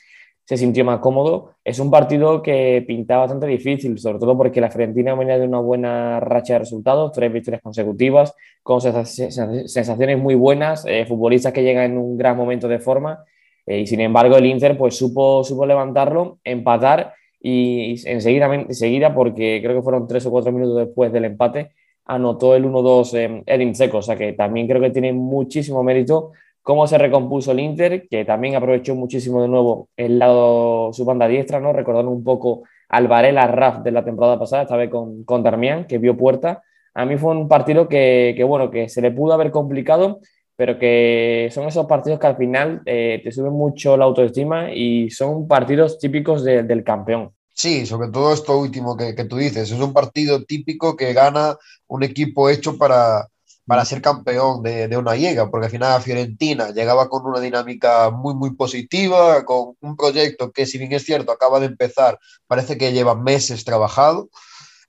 se 0.47 0.55
sintió 0.55 0.85
más 0.85 0.99
cómodo. 0.99 1.55
Es 1.65 1.77
un 1.77 1.91
partido 1.91 2.41
que 2.41 2.81
pintaba 2.88 3.23
bastante 3.23 3.47
difícil, 3.47 3.99
sobre 3.99 4.17
todo 4.17 4.38
porque 4.38 4.61
la 4.61 4.71
Fiorentina 4.71 5.13
venía 5.13 5.38
de 5.38 5.45
una 5.45 5.59
buena 5.59 6.21
racha 6.21 6.53
de 6.53 6.59
resultados, 6.59 7.11
tres 7.11 7.33
victorias 7.33 7.61
consecutivas, 7.61 8.33
con 8.63 8.79
sensaciones 8.79 10.17
muy 10.17 10.35
buenas, 10.35 10.85
eh, 10.88 11.05
futbolistas 11.05 11.51
que 11.51 11.63
llegan 11.63 11.91
en 11.91 11.97
un 11.97 12.17
gran 12.17 12.38
momento 12.38 12.69
de 12.69 12.79
forma, 12.79 13.25
eh, 13.65 13.81
y 13.81 13.88
sin 13.88 13.99
embargo 13.99 14.38
el 14.38 14.45
Inter 14.45 14.77
pues 14.77 14.95
supo, 14.95 15.44
supo 15.44 15.65
levantarlo, 15.65 16.39
empatar 16.45 17.13
y, 17.41 18.01
enseguida, 18.09 18.45
enseguida, 18.55 19.13
porque 19.13 19.59
creo 19.61 19.75
que 19.75 19.83
fueron 19.83 20.07
tres 20.07 20.25
o 20.27 20.31
cuatro 20.31 20.53
minutos 20.53 20.77
después 20.77 21.11
del 21.11 21.25
empate, 21.25 21.71
anotó 22.05 22.55
el 22.55 22.63
1-2 22.63 23.43
Edin 23.45 23.75
Seco, 23.75 23.97
o 23.97 24.01
sea 24.01 24.15
que 24.15 24.31
también 24.31 24.65
creo 24.65 24.81
que 24.81 24.91
tiene 24.91 25.11
muchísimo 25.11 25.83
mérito 25.83 26.31
cómo 26.67 26.85
se 26.85 26.97
recompuso 26.97 27.53
el 27.53 27.61
Inter, 27.61 28.09
que 28.09 28.25
también 28.25 28.57
aprovechó 28.57 28.93
muchísimo 28.93 29.41
de 29.41 29.47
nuevo 29.47 29.87
el 29.95 30.19
lado, 30.19 30.91
su 30.91 31.05
banda 31.05 31.25
diestra, 31.25 31.61
¿no? 31.61 31.71
recordando 31.71 32.11
un 32.11 32.25
poco 32.25 32.63
al 32.89 33.07
Varela 33.07 33.47
Raf 33.47 33.83
de 33.83 33.91
la 33.91 34.03
temporada 34.03 34.37
pasada, 34.37 34.63
esta 34.63 34.75
vez 34.75 34.89
con, 34.89 35.23
con 35.23 35.43
Darmian, 35.43 35.87
que 35.87 35.97
vio 35.97 36.17
puerta. 36.17 36.61
A 36.93 37.05
mí 37.05 37.15
fue 37.15 37.31
un 37.31 37.47
partido 37.47 37.87
que, 37.87 38.33
que, 38.35 38.43
bueno, 38.43 38.69
que 38.69 38.89
se 38.89 39.01
le 39.01 39.11
pudo 39.11 39.31
haber 39.31 39.49
complicado, 39.49 40.19
pero 40.57 40.77
que 40.77 41.47
son 41.53 41.69
esos 41.69 41.85
partidos 41.85 42.19
que 42.19 42.27
al 42.27 42.35
final 42.35 42.81
eh, 42.85 43.21
te 43.23 43.31
suben 43.31 43.53
mucho 43.53 43.95
la 43.95 44.03
autoestima 44.03 44.73
y 44.73 45.09
son 45.09 45.47
partidos 45.47 45.97
típicos 45.97 46.43
del 46.43 46.83
campeón. 46.83 47.31
Sí, 47.53 47.85
sobre 47.85 48.09
todo 48.09 48.33
esto 48.33 48.59
último 48.59 48.97
que, 48.97 49.15
que, 49.15 49.23
tú 49.23 49.37
dices, 49.37 49.71
es 49.71 49.79
un 49.79 49.93
partido 49.93 50.43
típico 50.43 50.97
que 50.97 51.13
gana 51.13 51.55
un 51.88 52.03
equipo 52.03 52.50
hecho 52.50 52.77
para, 52.77 53.29
para 53.67 53.86
ser 53.86 54.01
campeón 54.01 54.63
de, 54.63 54.88
de, 54.88 54.97
una 54.97 55.13
liga, 55.13 55.51
porque 55.51 55.65
al 55.65 55.71
final 55.71 56.01
Fiorentina 56.01 56.71
llegaba 56.71 57.09
con 57.09 57.25
una 57.25 57.41
dinámica 57.41 58.09
muy, 58.09 58.33
muy 58.33 58.55
positiva, 58.55 59.43
con 59.43 59.75
un 59.81 59.97
proyecto 59.97 60.51
que, 60.51 60.65
si 60.65 60.77
bien 60.77 60.93
es 60.93 61.03
cierto, 61.03 61.31
acaba 61.33 61.59
de 61.59 61.67
empezar, 61.67 62.17
parece 62.47 62.77
que 62.77 62.93
lleva 62.93 63.13
meses 63.13 63.65
trabajado, 63.65 64.29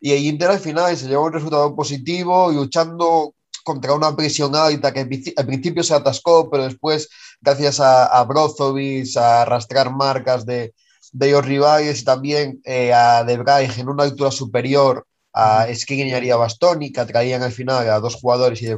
y 0.01 0.13
el 0.13 0.25
Inter 0.25 0.51
al 0.51 0.61
final 0.61 0.97
se 0.97 1.09
llevó 1.09 1.25
un 1.25 1.33
resultado 1.33 1.75
positivo, 1.75 2.53
luchando 2.53 3.35
contra 3.65 3.95
una 3.95 4.15
presión 4.15 4.55
alta 4.55 4.93
que 4.93 5.01
al 5.37 5.47
principio 5.47 5.83
se 5.83 5.95
atascó, 5.95 6.49
pero 6.49 6.63
después, 6.63 7.09
gracias 7.41 7.81
a, 7.81 8.07
a 8.07 8.25
Brozovic, 8.25 9.17
a 9.17 9.43
arrastrar 9.43 9.91
marcas 9.91 10.47
de, 10.47 10.73
de 11.13 11.33
los 11.33 11.45
rivales 11.45 12.01
y 12.01 12.05
también 12.05 12.61
eh, 12.65 12.93
a 12.93 13.25
De 13.25 13.37
Bruyne 13.37 13.75
en 13.77 13.89
una 13.89 14.05
altura 14.05 14.31
superior, 14.31 15.07
a 15.39 15.73
Skriniar 15.73 16.25
y 16.25 16.31
a 16.31 16.37
Bastoni, 16.37 16.93
que 16.93 17.01
atraían 17.01 17.43
al 17.43 17.53
final 17.53 17.89
a 17.89 18.01
dos 18.01 18.17
jugadores 18.17 18.61
y 18.61 18.67
de 18.67 18.77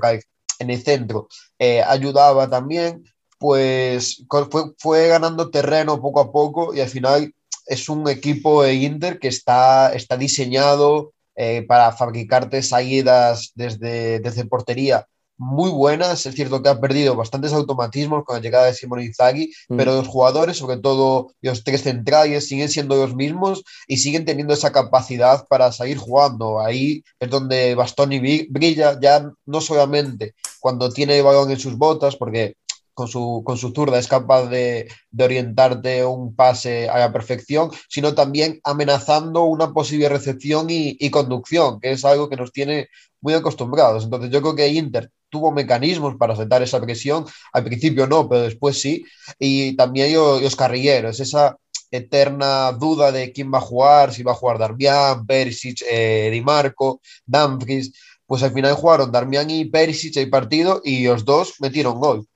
en 0.59 0.69
el 0.69 0.83
centro 0.83 1.27
eh, 1.59 1.83
ayudaba 1.83 2.51
también, 2.51 3.05
pues 3.39 4.23
fue, 4.29 4.65
fue, 4.77 5.09
ganando 5.09 5.51
terreno 5.51 6.01
poco 6.03 6.21
a 6.21 6.31
poco 6.31 6.75
y 6.75 6.81
al 6.81 6.89
final 6.89 7.35
es 7.67 7.89
un 7.89 8.07
equipo 8.09 8.63
de 8.63 8.75
Inter 8.75 9.19
que 9.19 9.29
está, 9.29 9.93
está 9.95 10.19
diseñado 10.19 11.13
eh, 11.35 11.65
para 11.67 11.93
fabricarte 11.93 12.63
salidas 12.63 13.53
desde, 13.55 14.21
desde 14.21 14.45
portería 14.45 15.07
muy 15.41 15.71
buenas. 15.71 16.27
Es 16.27 16.35
cierto 16.35 16.63
que 16.63 16.69
ha 16.69 16.79
perdido 16.79 17.17
bastantes 17.17 17.55
automatismos 17.55 18.25
con 18.25 18.37
la 18.37 18.43
llegada 18.43 18.67
de 18.67 18.75
Simón 18.75 19.01
Inzaghi, 19.01 19.51
mm. 19.71 19.77
pero 19.77 19.95
los 19.95 20.07
jugadores, 20.07 20.59
sobre 20.59 20.77
todo 20.77 21.33
los 21.41 21.65
tres 21.65 21.83
centrales, 21.83 22.47
siguen 22.47 22.69
siendo 22.69 22.97
los 22.97 23.15
mismos 23.15 23.65
y 23.89 23.97
siguen 23.97 24.27
teniendo 24.27 24.53
esa 24.53 24.71
capacidad 24.71 25.47
para 25.49 25.73
seguir 25.73 25.97
jugando. 25.97 26.61
Ahí 26.61 27.03
es 27.19 27.31
donde 27.31 27.75
Bastoni 27.75 28.47
brilla, 28.51 29.01
ya 29.01 29.33
no 29.47 29.61
solamente 29.63 30.35
cuando 30.61 30.91
tiene 30.91 31.17
el 31.17 31.25
balón 31.25 31.51
en 31.51 31.59
sus 31.59 31.75
botas, 31.77 32.17
porque 32.17 32.57
con 33.01 33.09
su, 33.09 33.43
con 33.47 33.57
su 33.57 33.71
zurda 33.73 33.99
es 33.99 34.09
capaz 34.09 34.47
de, 34.51 34.87
orientarte 35.19 36.05
un 36.05 36.35
pase 36.37 36.87
a 36.91 36.99
la 36.99 37.11
perfección, 37.11 37.71
sino 37.89 38.15
también 38.15 38.61
amenazando 38.63 39.45
una 39.45 39.73
posible 39.73 40.11
recepción 40.11 40.67
y, 40.69 41.11
conducción, 41.11 41.81
que 41.81 41.93
es 41.93 42.05
algo 42.05 42.29
que 42.29 42.37
nos 42.37 42.53
tiene 42.53 42.89
muy 43.23 43.33
acostumbrados. 43.33 44.05
Entonces 44.05 44.31
yo 44.31 44.43
creo 44.43 44.55
que 44.55 44.69
Inter 44.69 45.11
tuvo 45.31 45.51
mecanismos 45.51 46.17
para 46.17 46.35
aceptar 46.35 46.63
esa 46.63 46.79
presión. 46.79 47.25
Al 47.55 47.65
principio 47.65 48.07
no, 48.07 48.29
pero 48.29 48.43
después 48.43 48.79
sí. 48.79 49.03
Y 49.39 49.75
también 49.77 50.13
los 50.13 50.57
carrilleros, 50.57 51.21
esa, 51.21 51.57
eterna 51.91 52.71
duda 52.73 53.11
de 53.13 53.33
quién 53.33 53.51
va 53.53 53.59
a 53.59 53.63
jugar, 53.63 54.13
si 54.13 54.23
va 54.23 54.33
a 54.33 54.35
jugar 54.35 54.59
Darmian, 54.59 55.27
Perisic, 55.27 55.83
eh, 55.91 56.29
Di 56.31 56.41
Marco, 56.43 57.01
Dumfries, 57.27 57.93
pues 58.27 58.45
al 58.45 58.53
final 58.53 58.75
jugaron 58.75 59.11
Darmian 59.11 59.51
y 59.51 59.65
Perisic 59.65 60.17
el 60.19 60.31
partido 60.31 60.81
y 60.85 61.05
los 61.05 61.25
dos 61.25 61.55
metieron 61.59 61.99
gol. 61.99 62.30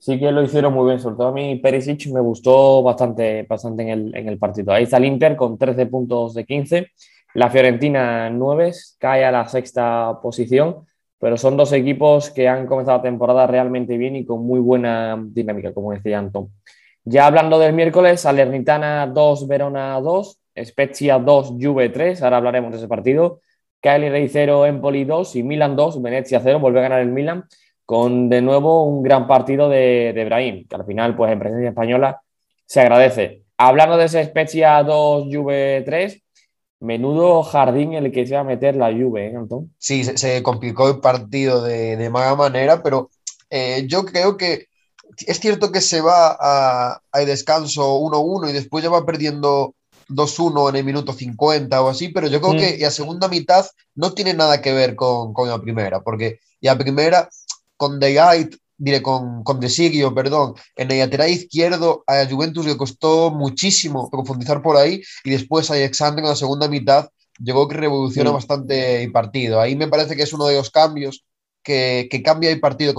Sí 0.00 0.18
que 0.18 0.32
lo 0.32 0.42
hicieron 0.42 0.74
muy 0.74 0.86
bien, 0.86 1.00
sobre 1.00 1.16
todo 1.16 1.28
a 1.28 1.32
mí 1.32 1.56
Perisic 1.56 2.12
me 2.12 2.20
gustó 2.20 2.82
bastante, 2.82 3.44
bastante 3.44 3.82
en, 3.84 3.88
el, 3.88 4.16
en 4.16 4.28
el 4.28 4.38
partido. 4.38 4.72
Ahí 4.72 4.84
está 4.84 4.96
el 4.96 5.04
Inter 5.04 5.36
con 5.36 5.56
13 5.56 5.86
puntos 5.86 6.34
de 6.34 6.44
15, 6.44 6.90
la 7.34 7.50
Fiorentina 7.50 8.28
9, 8.30 8.72
cae 8.98 9.24
a 9.24 9.30
la 9.32 9.48
sexta 9.48 10.18
posición, 10.22 10.86
pero 11.18 11.36
son 11.36 11.56
dos 11.56 11.72
equipos 11.72 12.30
que 12.30 12.48
han 12.48 12.66
comenzado 12.66 12.98
la 12.98 13.02
temporada 13.02 13.46
realmente 13.46 13.96
bien 13.96 14.16
y 14.16 14.24
con 14.24 14.44
muy 14.44 14.60
buena 14.60 15.20
dinámica, 15.24 15.72
como 15.72 15.92
decía 15.92 16.18
Anton. 16.18 16.50
Ya 17.04 17.26
hablando 17.26 17.58
del 17.58 17.72
miércoles, 17.72 18.20
Salernitana 18.20 19.06
2, 19.06 19.46
Verona 19.46 20.00
2, 20.00 20.40
Spezia 20.64 21.18
2, 21.18 21.54
Juve 21.60 21.88
3, 21.90 22.22
ahora 22.22 22.38
hablaremos 22.38 22.72
de 22.72 22.78
ese 22.78 22.88
partido. 22.88 23.40
Cagliari 23.80 24.28
0, 24.28 24.66
Empoli 24.66 25.04
2 25.04 25.36
y 25.36 25.42
Milan 25.42 25.76
2, 25.76 26.00
Venecia 26.00 26.40
0, 26.42 26.58
vuelve 26.60 26.80
a 26.80 26.82
ganar 26.82 27.00
el 27.00 27.10
Milan 27.10 27.44
con 27.84 28.28
de 28.28 28.42
nuevo 28.42 28.84
un 28.84 29.02
gran 29.02 29.26
partido 29.26 29.68
de, 29.68 30.12
de 30.14 30.24
Brahim, 30.24 30.66
que 30.68 30.76
al 30.76 30.86
final, 30.86 31.16
pues 31.16 31.32
en 31.32 31.38
presencia 31.38 31.68
española, 31.68 32.22
se 32.66 32.80
agradece. 32.80 33.42
Hablando 33.56 33.96
de 33.96 34.06
ese 34.06 34.24
Spezia 34.24 34.82
2, 34.82 35.28
Juve 35.30 35.82
3, 35.84 36.22
menudo 36.80 37.42
jardín 37.42 37.94
el 37.94 38.12
que 38.12 38.26
se 38.26 38.34
va 38.34 38.40
a 38.40 38.44
meter 38.44 38.76
la 38.76 38.92
Juve, 38.92 39.30
¿eh, 39.30 39.36
Antón? 39.36 39.74
Sí, 39.78 40.04
se, 40.04 40.16
se, 40.18 40.42
complicó 40.42 40.88
el 40.88 41.00
partido 41.00 41.62
de, 41.62 41.96
de 41.96 42.10
mala 42.10 42.34
manera, 42.34 42.82
pero 42.82 43.10
eh, 43.50 43.86
yo 43.88 44.04
creo 44.04 44.36
que 44.36 44.66
es 45.26 45.40
cierto 45.40 45.72
que 45.72 45.80
se 45.80 46.00
va 46.00 46.36
a, 46.38 47.00
a 47.12 47.20
descanso 47.20 47.98
1-1 48.00 48.50
y 48.50 48.52
después 48.52 48.82
ya 48.82 48.90
va 48.90 49.06
perdiendo 49.06 49.74
2-1 50.08 50.70
en 50.70 50.76
el 50.76 50.84
minuto 50.84 51.12
50 51.12 51.82
o 51.82 51.88
así, 51.88 52.08
pero 52.08 52.28
yo 52.28 52.40
creo 52.40 52.54
mm. 52.54 52.58
que 52.58 52.78
la 52.78 52.90
segunda 52.90 53.28
mitad 53.28 53.66
no 53.94 54.12
tiene 54.12 54.34
nada 54.34 54.60
que 54.60 54.72
ver 54.72 54.96
con, 54.96 55.32
con 55.32 55.48
la 55.48 55.60
primera, 55.60 56.00
porque 56.00 56.40
la 56.60 56.76
primera 56.76 57.28
con 57.76 57.98
De 58.00 58.12
Gait, 58.12 58.56
diré, 58.76 59.02
con, 59.02 59.42
con 59.44 59.60
De 59.60 59.68
Sigio, 59.68 60.14
perdón, 60.14 60.54
en 60.76 60.90
el 60.90 60.98
lateral 60.98 61.30
izquierdo 61.30 62.04
a 62.06 62.26
Juventus 62.26 62.66
le 62.66 62.76
costó 62.76 63.30
muchísimo 63.30 64.10
profundizar 64.10 64.62
por 64.62 64.76
ahí 64.76 65.02
y 65.24 65.30
después 65.30 65.70
a 65.70 65.74
Alexander 65.74 66.24
en 66.24 66.30
la 66.30 66.36
segunda 66.36 66.68
mitad 66.68 67.08
llegó 67.38 67.68
que 67.68 67.76
revoluciona 67.76 68.30
mm. 68.30 68.34
bastante 68.34 69.02
el 69.02 69.12
partido. 69.12 69.60
Ahí 69.60 69.76
me 69.76 69.88
parece 69.88 70.16
que 70.16 70.22
es 70.22 70.32
uno 70.32 70.46
de 70.46 70.56
los 70.56 70.70
cambios 70.70 71.24
que, 71.62 72.08
que 72.10 72.22
cambia 72.22 72.50
el 72.50 72.60
partido 72.60 72.94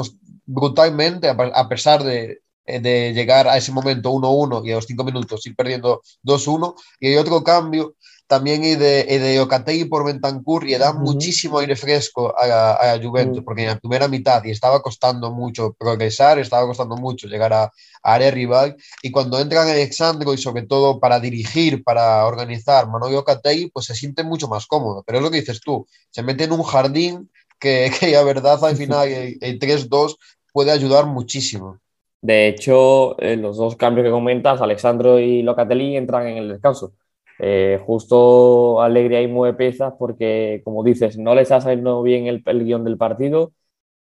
brutalmente, 0.46 1.30
a 1.30 1.70
pesar 1.70 2.04
de, 2.04 2.42
de 2.66 3.14
llegar 3.14 3.48
a 3.48 3.58
ese 3.58 3.72
momento 3.72 4.12
1-1 4.12 4.66
y 4.66 4.72
a 4.72 4.76
los 4.76 4.86
5 4.86 5.04
minutos 5.04 5.46
ir 5.46 5.56
perdiendo 5.56 6.02
2-1. 6.24 6.76
Y 7.00 7.08
hay 7.08 7.16
otro 7.18 7.44
cambio 7.44 7.96
también 8.28 8.64
y 8.64 8.76
de, 8.76 9.06
y 9.08 9.18
de 9.18 9.40
Ocategui 9.40 9.86
por 9.86 10.06
Bentancur 10.06 10.68
y 10.68 10.76
da 10.76 10.92
uh 10.92 10.96
-huh. 10.96 11.00
muchísimo 11.00 11.60
aire 11.60 11.76
fresco 11.76 12.34
a, 12.38 12.94
a 12.94 13.00
Juventus, 13.02 13.38
uh 13.38 13.42
-huh. 13.42 13.46
porque 13.46 13.64
en 13.64 13.70
la 13.70 13.80
primera 13.80 14.08
mitad 14.08 14.44
y 14.44 14.52
estaba 14.52 14.82
costando 14.82 15.32
mucho 15.32 15.74
progresar, 15.78 16.40
estaba 16.40 16.66
costando 16.68 16.96
mucho 16.98 17.28
llegar 17.28 17.54
a, 17.54 17.64
a 17.64 18.14
área 18.14 18.32
rival, 18.32 18.76
y 19.02 19.12
cuando 19.12 19.40
entran 19.40 19.68
Alexandro 19.68 20.34
y 20.34 20.38
sobre 20.38 20.64
todo 20.64 21.00
para 21.00 21.20
dirigir, 21.20 21.84
para 21.84 22.26
organizar 22.26 22.88
Manuel 22.88 23.16
Ocategui, 23.16 23.70
pues 23.72 23.86
se 23.86 23.96
siente 23.96 24.24
mucho 24.24 24.48
más 24.48 24.66
cómodo, 24.66 25.04
pero 25.06 25.20
es 25.20 25.24
lo 25.24 25.32
que 25.32 25.40
dices 25.42 25.62
tú, 25.62 25.86
se 26.12 26.24
mete 26.24 26.46
en 26.46 26.52
un 26.54 26.64
jardín 26.64 27.30
que, 27.60 27.92
que 28.00 28.12
la 28.12 28.24
verdad 28.24 28.64
al 28.64 28.76
final 28.76 29.08
el, 29.08 29.38
el 29.42 29.60
3-2 29.60 30.16
puede 30.54 30.72
ayudar 30.72 31.06
muchísimo. 31.06 31.80
De 32.22 32.48
hecho, 32.48 33.16
los 33.20 33.58
dos 33.58 33.76
cambios 33.76 34.06
que 34.06 34.10
comentas, 34.12 34.60
Alexandro 34.60 35.20
y 35.20 35.44
Locatelli, 35.44 35.96
entran 35.96 36.26
en 36.28 36.38
el 36.38 36.50
descanso. 36.50 36.94
Eh, 37.40 37.82
justo 37.86 38.82
Alegría 38.82 39.22
y 39.22 39.28
mueve 39.28 39.58
piezas 39.58 39.94
porque, 40.00 40.62
como 40.64 40.84
dices, 40.84 41.18
no 41.18 41.36
les 41.36 41.52
ha 41.52 41.62
salido 41.62 42.02
bien 42.02 42.28
el, 42.28 42.42
el 42.46 42.64
guion 42.64 42.84
del 42.84 42.98
partido, 42.98 43.52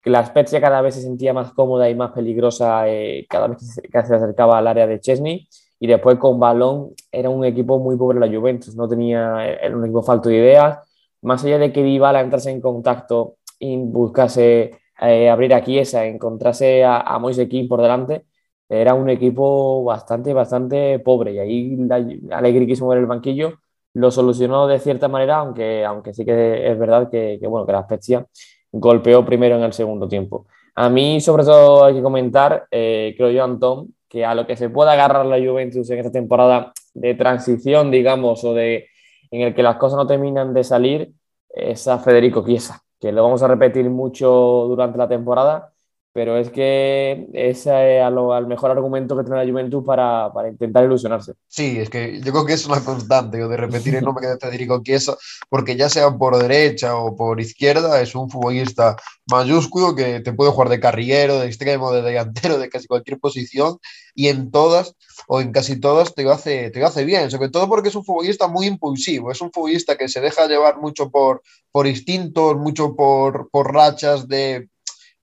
que 0.01 0.09
la 0.09 0.25
Spezia 0.25 0.61
cada 0.61 0.81
vez 0.81 0.95
se 0.95 1.01
sentía 1.01 1.33
más 1.33 1.53
cómoda 1.53 1.89
y 1.89 1.95
más 1.95 2.11
peligrosa 2.11 2.89
eh, 2.89 3.25
cada 3.29 3.47
vez 3.47 3.57
que 3.59 3.65
se, 4.05 4.15
acercaba 4.15 4.57
al 4.57 4.67
área 4.67 4.87
de 4.87 4.99
Chesney. 4.99 5.47
Y 5.79 5.87
después 5.87 6.17
con 6.17 6.39
balón 6.39 6.91
era 7.11 7.29
un 7.29 7.45
equipo 7.45 7.79
muy 7.79 7.97
pobre 7.97 8.19
la 8.19 8.27
Juventus, 8.27 8.75
no 8.75 8.87
tenía, 8.87 9.45
era 9.45 9.75
un 9.75 9.83
equipo 9.83 10.03
falto 10.03 10.29
de 10.29 10.37
ideas, 10.37 10.79
más 11.21 11.43
allá 11.43 11.57
de 11.57 11.73
que 11.73 11.83
Dybala 11.83 12.21
entrase 12.21 12.51
en 12.51 12.61
contacto 12.61 13.35
y 13.59 13.77
buscase 13.77 14.71
eh, 15.01 15.29
abrir 15.29 15.53
a 15.53 15.63
Chiesa, 15.63 16.05
encontrase 16.05 16.83
a, 16.83 16.99
a 17.01 17.19
Moise 17.19 17.47
por 17.67 17.81
delante, 17.81 18.25
era 18.69 18.93
un 18.93 19.09
equipo 19.09 19.83
bastante, 19.83 20.33
bastante 20.33 20.99
pobre 20.99 21.33
y 21.33 21.39
ahí 21.39 21.87
Alegri 22.31 22.65
quiso 22.65 22.85
mover 22.85 22.99
el 22.99 23.05
banquillo, 23.05 23.59
lo 23.93 24.09
solucionó 24.11 24.67
de 24.67 24.79
cierta 24.79 25.07
manera, 25.07 25.37
aunque, 25.37 25.85
aunque 25.85 26.13
sí 26.13 26.25
que 26.25 26.71
es 26.71 26.79
verdad 26.79 27.09
que, 27.09 27.39
bueno, 27.47 27.65
que 27.65 27.73
la 27.73 27.83
Spezia 27.83 28.25
golpeó 28.71 29.23
primero 29.25 29.55
en 29.55 29.63
el 29.63 29.73
segundo 29.73 30.07
tiempo. 30.07 30.47
A 30.75 30.89
mí, 30.89 31.21
sobre 31.21 31.43
todo, 31.43 31.85
hay 31.85 31.93
que 31.93 32.01
comentar, 32.01 32.65
eh, 32.71 33.13
creo 33.15 33.29
yo, 33.29 33.43
Antón, 33.43 33.93
que 34.09 34.25
a 34.25 34.33
lo 34.33 34.47
que 34.47 34.57
se 34.57 34.69
pueda 34.69 34.93
agarrar 34.93 35.25
la 35.25 35.37
Juventus 35.37 35.89
en 35.91 35.99
esta 35.99 36.11
temporada 36.11 36.71
de 36.93 37.13
transición, 37.13 37.91
digamos, 37.91 38.43
o 38.43 38.53
de 38.53 38.87
en 39.31 39.41
el 39.41 39.55
que 39.55 39.63
las 39.63 39.77
cosas 39.77 39.97
no 39.97 40.05
terminan 40.05 40.53
de 40.53 40.63
salir, 40.63 41.11
es 41.49 41.87
a 41.87 41.97
Federico 41.97 42.45
Chiesa, 42.45 42.81
que 42.99 43.11
lo 43.11 43.23
vamos 43.23 43.41
a 43.41 43.47
repetir 43.47 43.89
mucho 43.89 44.29
durante 44.67 44.97
la 44.99 45.07
temporada, 45.07 45.72
pero 46.13 46.37
es 46.37 46.51
que 46.51 47.27
es 47.33 47.65
eh, 47.65 47.99
a 47.99 48.11
lo, 48.11 48.33
al 48.33 48.45
mejor 48.45 48.69
argumento 48.69 49.17
que 49.17 49.23
tiene 49.23 49.43
la 49.43 49.51
Juventus 49.51 49.83
para, 49.83 50.31
para, 50.31 50.47
intentar 50.47 50.83
ilusionarse. 50.83 51.33
Sí, 51.47 51.79
es 51.79 51.89
que 51.89 52.21
yo 52.21 52.31
creo 52.31 52.45
que 52.45 52.53
es 52.53 52.67
una 52.67 52.85
constante 52.85 53.37
de 53.37 53.57
repetir 53.57 53.95
el 53.95 54.03
nombre 54.05 54.27
de 54.27 54.37
Federico 54.37 54.83
Chiesa, 54.83 55.17
porque 55.49 55.75
ya 55.75 55.89
sea 55.89 56.15
por 56.15 56.37
derecha 56.37 56.95
o 56.95 57.15
por 57.15 57.41
izquierda, 57.41 57.99
es 57.99 58.13
un 58.13 58.29
futbolista 58.29 58.95
mayúsculo 59.25 59.95
que 59.95 60.19
te 60.19 60.33
puede 60.33 60.51
jugar 60.51 60.69
de 60.69 60.79
carrillero, 60.79 61.39
de 61.39 61.47
extremo, 61.47 61.91
de 61.91 62.03
delantero, 62.03 62.59
de 62.59 62.69
casi 62.69 62.85
cualquier 62.85 63.19
posición, 63.19 63.79
y 64.13 64.27
en 64.27 64.51
todas 64.51 64.95
o 65.27 65.41
en 65.41 65.51
casi 65.51 65.79
todas 65.79 66.13
te 66.13 66.21
lo 66.21 66.31
hace, 66.31 66.69
te 66.69 66.79
lo 66.79 66.85
hace 66.85 67.05
bien, 67.05 67.31
sobre 67.31 67.49
todo 67.49 67.67
porque 67.67 67.89
es 67.89 67.95
un 67.95 68.05
futbolista 68.05 68.47
muy 68.47 68.67
impulsivo, 68.67 69.31
es 69.31 69.41
un 69.41 69.51
futbolista 69.51 69.97
que 69.97 70.07
se 70.07 70.21
deja 70.21 70.45
llevar 70.45 70.79
mucho 70.79 71.09
por, 71.09 71.41
por 71.71 71.87
instintos, 71.87 72.55
mucho 72.57 72.95
por, 72.95 73.49
por 73.49 73.73
rachas 73.73 74.27
de 74.27 74.69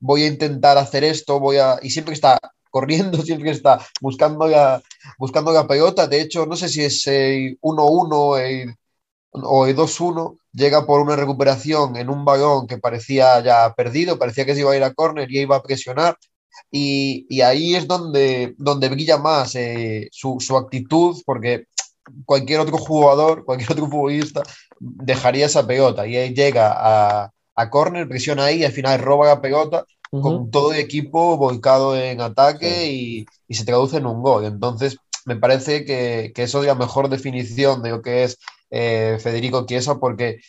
voy 0.01 0.23
a 0.23 0.27
intentar 0.27 0.77
hacer 0.77 1.03
esto, 1.05 1.39
voy 1.39 1.57
a... 1.57 1.79
Y 1.81 1.91
siempre 1.91 2.13
está 2.13 2.37
corriendo, 2.69 3.21
siempre 3.23 3.51
está 3.51 3.79
buscando 4.01 4.47
la, 4.47 4.81
buscando 5.17 5.53
la 5.53 5.67
pelota. 5.67 6.07
De 6.07 6.19
hecho, 6.19 6.45
no 6.45 6.57
sé 6.57 6.67
si 6.67 6.83
es 6.83 7.07
1-1 7.07 8.39
el, 8.39 8.75
o 9.31 9.65
el 9.65 9.75
2-1, 9.75 10.37
llega 10.53 10.85
por 10.85 10.99
una 11.01 11.15
recuperación 11.15 11.95
en 11.95 12.09
un 12.09 12.25
balón 12.25 12.67
que 12.67 12.77
parecía 12.77 13.41
ya 13.41 13.73
perdido, 13.73 14.19
parecía 14.19 14.45
que 14.45 14.55
se 14.55 14.61
iba 14.61 14.73
a 14.73 14.77
ir 14.77 14.83
a 14.83 14.93
córner 14.93 15.31
y 15.31 15.39
iba 15.39 15.55
a 15.55 15.63
presionar. 15.63 16.17
Y, 16.69 17.25
y, 17.29 17.41
ahí 17.41 17.75
es 17.75 17.87
donde, 17.87 18.55
donde 18.57 18.89
brilla 18.89 19.17
más 19.17 19.55
eh, 19.55 20.09
su, 20.11 20.37
su 20.39 20.57
actitud, 20.57 21.21
porque 21.25 21.65
cualquier 22.25 22.59
otro 22.59 22.77
jugador, 22.77 23.45
cualquier 23.45 23.71
otro 23.71 23.87
futbolista 23.87 24.43
dejaría 24.79 25.45
esa 25.45 25.65
pelota 25.65 26.07
y 26.07 26.17
ahí 26.17 26.33
llega 26.33 26.73
a, 26.75 27.31
a 27.55 27.69
córner, 27.69 28.07
presiona 28.07 28.45
ahí 28.45 28.59
y 28.59 28.65
al 28.65 28.71
final 28.71 28.99
roba 28.99 29.27
la 29.27 29.41
pelota 29.41 29.85
uh 30.11 30.19
-huh. 30.19 30.21
con 30.21 30.51
todo 30.51 30.73
el 30.73 30.79
equipo 30.79 31.37
volcado 31.37 31.97
en 31.97 32.21
ataque 32.21 32.91
y, 32.91 33.25
y, 33.47 33.53
se 33.55 33.65
traduce 33.65 33.97
en 33.97 34.05
un 34.05 34.21
gol. 34.21 34.45
Entonces, 34.45 34.97
me 35.25 35.35
parece 35.35 35.85
que, 35.85 36.31
que, 36.33 36.43
eso 36.43 36.61
es 36.61 36.67
la 36.67 36.75
mejor 36.75 37.09
definición 37.09 37.81
de 37.83 37.89
lo 37.91 38.01
que 38.01 38.23
es 38.23 38.37
eh, 38.69 39.17
Federico 39.21 39.65
Chiesa, 39.65 39.99
porque 39.99 40.39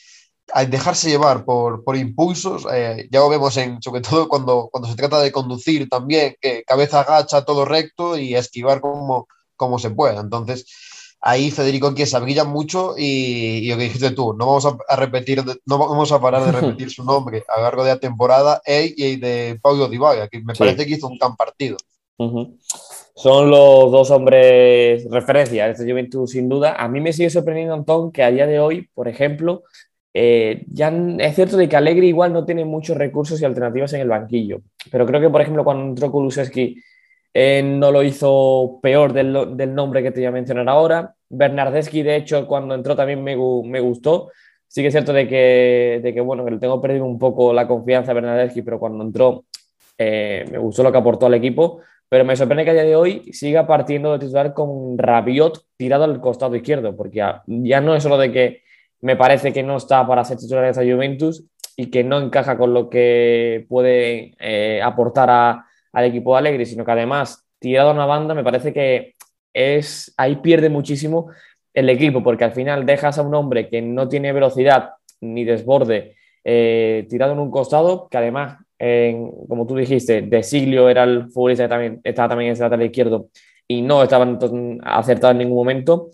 al 0.53 0.71
dejarse 0.71 1.09
llevar 1.09 1.45
por, 1.45 1.85
por 1.85 1.97
impulsos, 1.97 2.67
eh, 2.73 3.09
ya 3.11 3.21
lo 3.21 3.29
vemos 3.29 3.57
en, 3.57 3.81
sobre 3.83 4.01
todo 4.01 4.29
cuando, 4.29 4.69
cuando 4.71 4.89
se 4.89 4.97
trata 4.97 5.21
de 5.21 5.33
conducir 5.33 5.89
también, 5.89 6.37
que 6.41 6.63
cabeza 6.65 7.01
agacha 7.01 7.45
todo 7.45 7.65
recto 7.65 8.19
y 8.19 8.35
esquivar 8.35 8.81
como, 8.81 9.29
como 9.57 9.79
se 9.79 9.91
pueda. 9.91 10.21
Entonces, 10.21 10.67
ahí 11.23 11.51
Federico 11.51 11.95
Chiesa 11.95 12.19
brilla 12.19 12.45
mucho 12.45 12.95
y, 12.99 13.61
y, 13.65 13.71
lo 13.71 13.79
que 13.79 13.85
dijiste 13.85 14.11
tú, 14.11 14.35
no 14.35 14.47
vamos 14.47 14.67
a, 14.67 14.77
a, 14.89 14.97
repetir, 14.97 15.43
no 15.65 15.79
vamos 15.79 16.11
a 16.13 16.21
parar 16.21 16.45
de 16.45 16.53
repetir 16.61 16.91
su 16.91 17.05
nombre 17.05 17.45
a 17.49 17.59
lo 17.59 17.63
largo 17.63 17.85
de 17.85 17.91
la 17.91 18.01
temporada, 18.01 18.61
él 18.65 18.93
y 18.97 19.17
de 19.17 19.59
Paulo 19.63 19.89
Dybala, 19.89 20.29
que 20.29 20.41
me 20.43 20.55
sí. 20.55 20.59
parece 20.59 20.85
que 20.85 20.95
hizo 20.95 21.07
un 21.07 21.17
gran 21.17 21.37
partido. 21.37 21.77
Uh 22.19 22.31
-huh. 22.31 22.59
Son 23.15 23.51
los 23.51 23.93
dos 23.93 24.11
hombres 24.11 25.07
referencia 25.11 25.67
de 25.67 25.73
este 25.73 25.89
Juventus 25.89 26.31
sin 26.31 26.49
duda. 26.49 26.75
A 26.75 26.89
mí 26.89 27.01
me 27.01 27.13
sigue 27.13 27.31
sorprendiendo, 27.31 27.75
Antón, 27.75 28.11
que 28.11 28.23
a 28.23 28.31
día 28.31 28.47
de 28.47 28.59
hoy, 28.59 28.89
por 28.95 29.07
ejemplo, 29.07 29.63
eh, 30.15 30.65
ya 30.67 30.93
es 31.19 31.35
cierto 31.35 31.57
de 31.57 31.69
que 31.69 31.77
Allegri 31.77 32.09
igual 32.09 32.33
no 32.33 32.45
tiene 32.45 32.65
muchos 32.65 32.97
recursos 32.97 33.41
y 33.41 33.45
alternativas 33.45 33.93
en 33.93 34.01
el 34.01 34.09
banquillo, 34.09 34.63
pero 34.91 35.07
creo 35.07 35.21
que, 35.21 35.31
por 35.31 35.41
ejemplo, 35.41 35.65
cuando 35.65 35.85
entró 35.85 36.11
Kulusevski 36.11 36.77
eh, 37.35 37.63
no 37.63 37.91
lo 37.91 38.03
hizo 38.03 38.79
peor 38.83 39.13
del, 39.13 39.75
nombre 39.75 40.03
que 40.03 40.11
te 40.11 40.21
voy 40.21 40.27
a 40.27 40.33
mencionar 40.33 40.69
ahora. 40.69 41.15
Bernardeschi, 41.29 42.03
de 42.03 42.17
hecho, 42.17 42.47
cuando 42.47 42.75
entró 42.75 42.95
también 42.95 43.23
me, 43.25 43.35
gustó. 43.35 44.31
Sí 44.69 44.83
que 44.83 44.89
es 44.89 44.95
cierto 44.95 45.13
de 45.13 45.29
que, 45.29 46.01
de 46.03 46.15
que, 46.15 46.21
bueno, 46.21 46.45
que 46.45 46.53
le 46.53 46.59
tengo 46.59 46.81
perdido 46.81 47.05
un 47.05 47.19
poco 47.19 47.53
la 47.53 47.67
confianza 47.67 48.13
a 48.13 48.15
Bernardeschi, 48.15 48.63
pero 48.63 48.79
cuando 48.79 49.05
entró 49.05 49.45
eh, 49.99 50.45
me 50.51 50.59
gustó 50.59 50.83
lo 50.83 50.93
que 50.93 50.99
aportó 50.99 51.27
al 51.27 51.35
equipo. 51.35 51.81
pero 52.09 52.25
me 52.25 52.37
sorprende 52.37 52.65
que 52.65 52.71
a 52.71 52.75
día 52.75 52.85
de 52.85 52.97
hoy 52.97 53.33
siga 53.33 53.67
partiendo 53.67 54.13
de 54.13 54.19
titular 54.19 54.53
con 54.55 54.99
Rabiot 54.99 55.65
tirado 55.77 56.05
al 56.05 56.21
costado 56.21 56.57
izquierdo, 56.57 56.97
porque 56.97 57.17
ya, 57.17 57.43
ya 57.47 57.81
no 57.81 57.95
es 57.95 58.03
solo 58.03 58.19
de 58.19 58.33
que 58.33 58.63
me 59.01 59.17
parece 59.17 59.53
que 59.53 59.63
no 59.63 59.77
está 59.77 60.07
para 60.07 60.25
ser 60.25 60.39
titular 60.39 60.65
de 60.65 60.71
esta 60.71 60.83
Juventus 60.83 61.45
y 61.77 61.91
que 61.91 62.05
no 62.05 62.21
encaja 62.21 62.59
con 62.59 62.75
lo 62.75 62.91
que 62.91 63.67
puede 63.69 64.35
eh, 64.39 64.81
aportar 64.83 65.31
a, 65.31 65.67
al 65.93 66.05
equipo 66.05 66.33
de 66.33 66.39
Alegre, 66.39 66.67
sino 66.67 66.85
que 66.85 66.93
además, 66.93 67.47
tirado 67.59 67.91
a 67.91 67.93
una 67.95 68.07
banda, 68.07 68.35
me 68.35 68.45
parece 68.45 68.73
que 68.73 69.15
es 69.53 70.13
ahí 70.17 70.37
pierde 70.37 70.69
muchísimo 70.69 71.31
el 71.75 71.89
equipo, 71.91 72.23
porque 72.23 72.45
al 72.45 72.53
final 72.53 72.87
dejas 72.87 73.19
a 73.19 73.23
un 73.23 73.35
hombre 73.35 73.69
que 73.69 73.83
no 73.83 74.09
tiene 74.09 74.33
velocidad 74.33 74.91
ni 75.21 75.45
desborde 75.45 76.17
eh, 76.45 77.07
tirado 77.09 77.33
en 77.33 77.39
un 77.39 77.51
costado, 77.51 78.09
que 78.09 78.19
además, 78.19 78.59
como 79.49 79.67
tú 79.67 79.77
dijiste, 79.77 80.23
De 80.23 80.43
Siglio 80.43 80.89
era 80.89 81.05
el 81.05 81.31
futbolista 81.31 81.65
que 81.65 81.69
también, 81.69 82.01
estaba 82.03 82.31
también 82.31 82.49
en 82.49 82.53
ese 82.55 82.63
lateral 82.63 82.87
izquierdo 82.87 83.29
y 83.69 83.81
no 83.83 84.03
estaba 84.03 84.27
acertado 84.83 85.31
en 85.31 85.39
ningún 85.39 85.57
momento, 85.57 86.11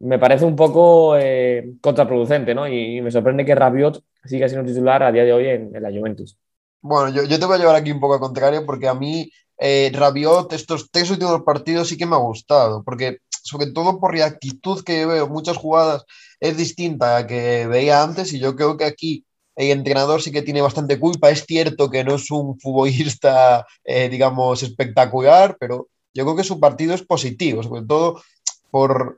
me 0.00 0.18
parece 0.18 0.44
un 0.44 0.56
poco 0.56 1.16
eh, 1.16 1.72
contraproducente, 1.80 2.54
¿no? 2.54 2.66
Y, 2.66 3.00
me 3.02 3.10
sorprende 3.10 3.44
que 3.44 3.54
Rabiot 3.54 4.02
siga 4.24 4.48
siendo 4.48 4.66
titular 4.68 5.02
a 5.02 5.12
día 5.12 5.24
de 5.24 5.32
hoy 5.32 5.46
en, 5.48 5.72
la 5.72 5.90
Juventus. 5.90 6.38
Bueno, 6.82 7.10
yo, 7.14 7.24
yo, 7.24 7.38
te 7.38 7.46
voy 7.46 7.56
a 7.56 7.58
llevar 7.58 7.76
aquí 7.76 7.90
un 7.90 8.00
poco 8.00 8.14
al 8.14 8.20
contrario 8.20 8.64
porque 8.64 8.88
a 8.88 8.94
mí 8.94 9.30
eh, 9.58 9.90
Rabiot 9.92 10.52
estos 10.52 10.90
tres 10.90 11.10
últimos 11.10 11.42
partidos 11.42 11.88
sí 11.88 11.96
que 11.98 12.06
me 12.06 12.16
ha 12.16 12.18
gustado, 12.18 12.82
porque 12.82 13.18
sobre 13.28 13.66
todo 13.72 14.00
por 14.00 14.16
la 14.16 14.26
actitud 14.26 14.82
que 14.82 15.04
veo, 15.06 15.28
muchas 15.28 15.56
jugadas 15.58 16.04
es 16.40 16.56
distinta 16.56 17.18
a 17.18 17.26
que 17.26 17.66
veía 17.66 18.02
antes 18.02 18.32
y 18.32 18.38
yo 18.38 18.56
creo 18.56 18.76
que 18.76 18.84
aquí 18.84 19.24
el 19.56 19.70
entrenador 19.70 20.22
sí 20.22 20.32
que 20.32 20.42
tiene 20.42 20.62
bastante 20.62 20.98
culpa. 20.98 21.30
Es 21.30 21.44
cierto 21.46 21.90
que 21.90 22.04
no 22.04 22.14
es 22.14 22.30
un 22.30 22.58
futbolista, 22.58 23.66
eh, 23.84 24.08
digamos, 24.08 24.62
espectacular, 24.62 25.56
pero 25.60 25.88
yo 26.14 26.24
creo 26.24 26.36
que 26.36 26.44
su 26.44 26.58
partido 26.60 26.94
es 26.94 27.02
positivo, 27.02 27.62
sobre 27.62 27.82
todo 27.82 28.22
por 28.70 29.16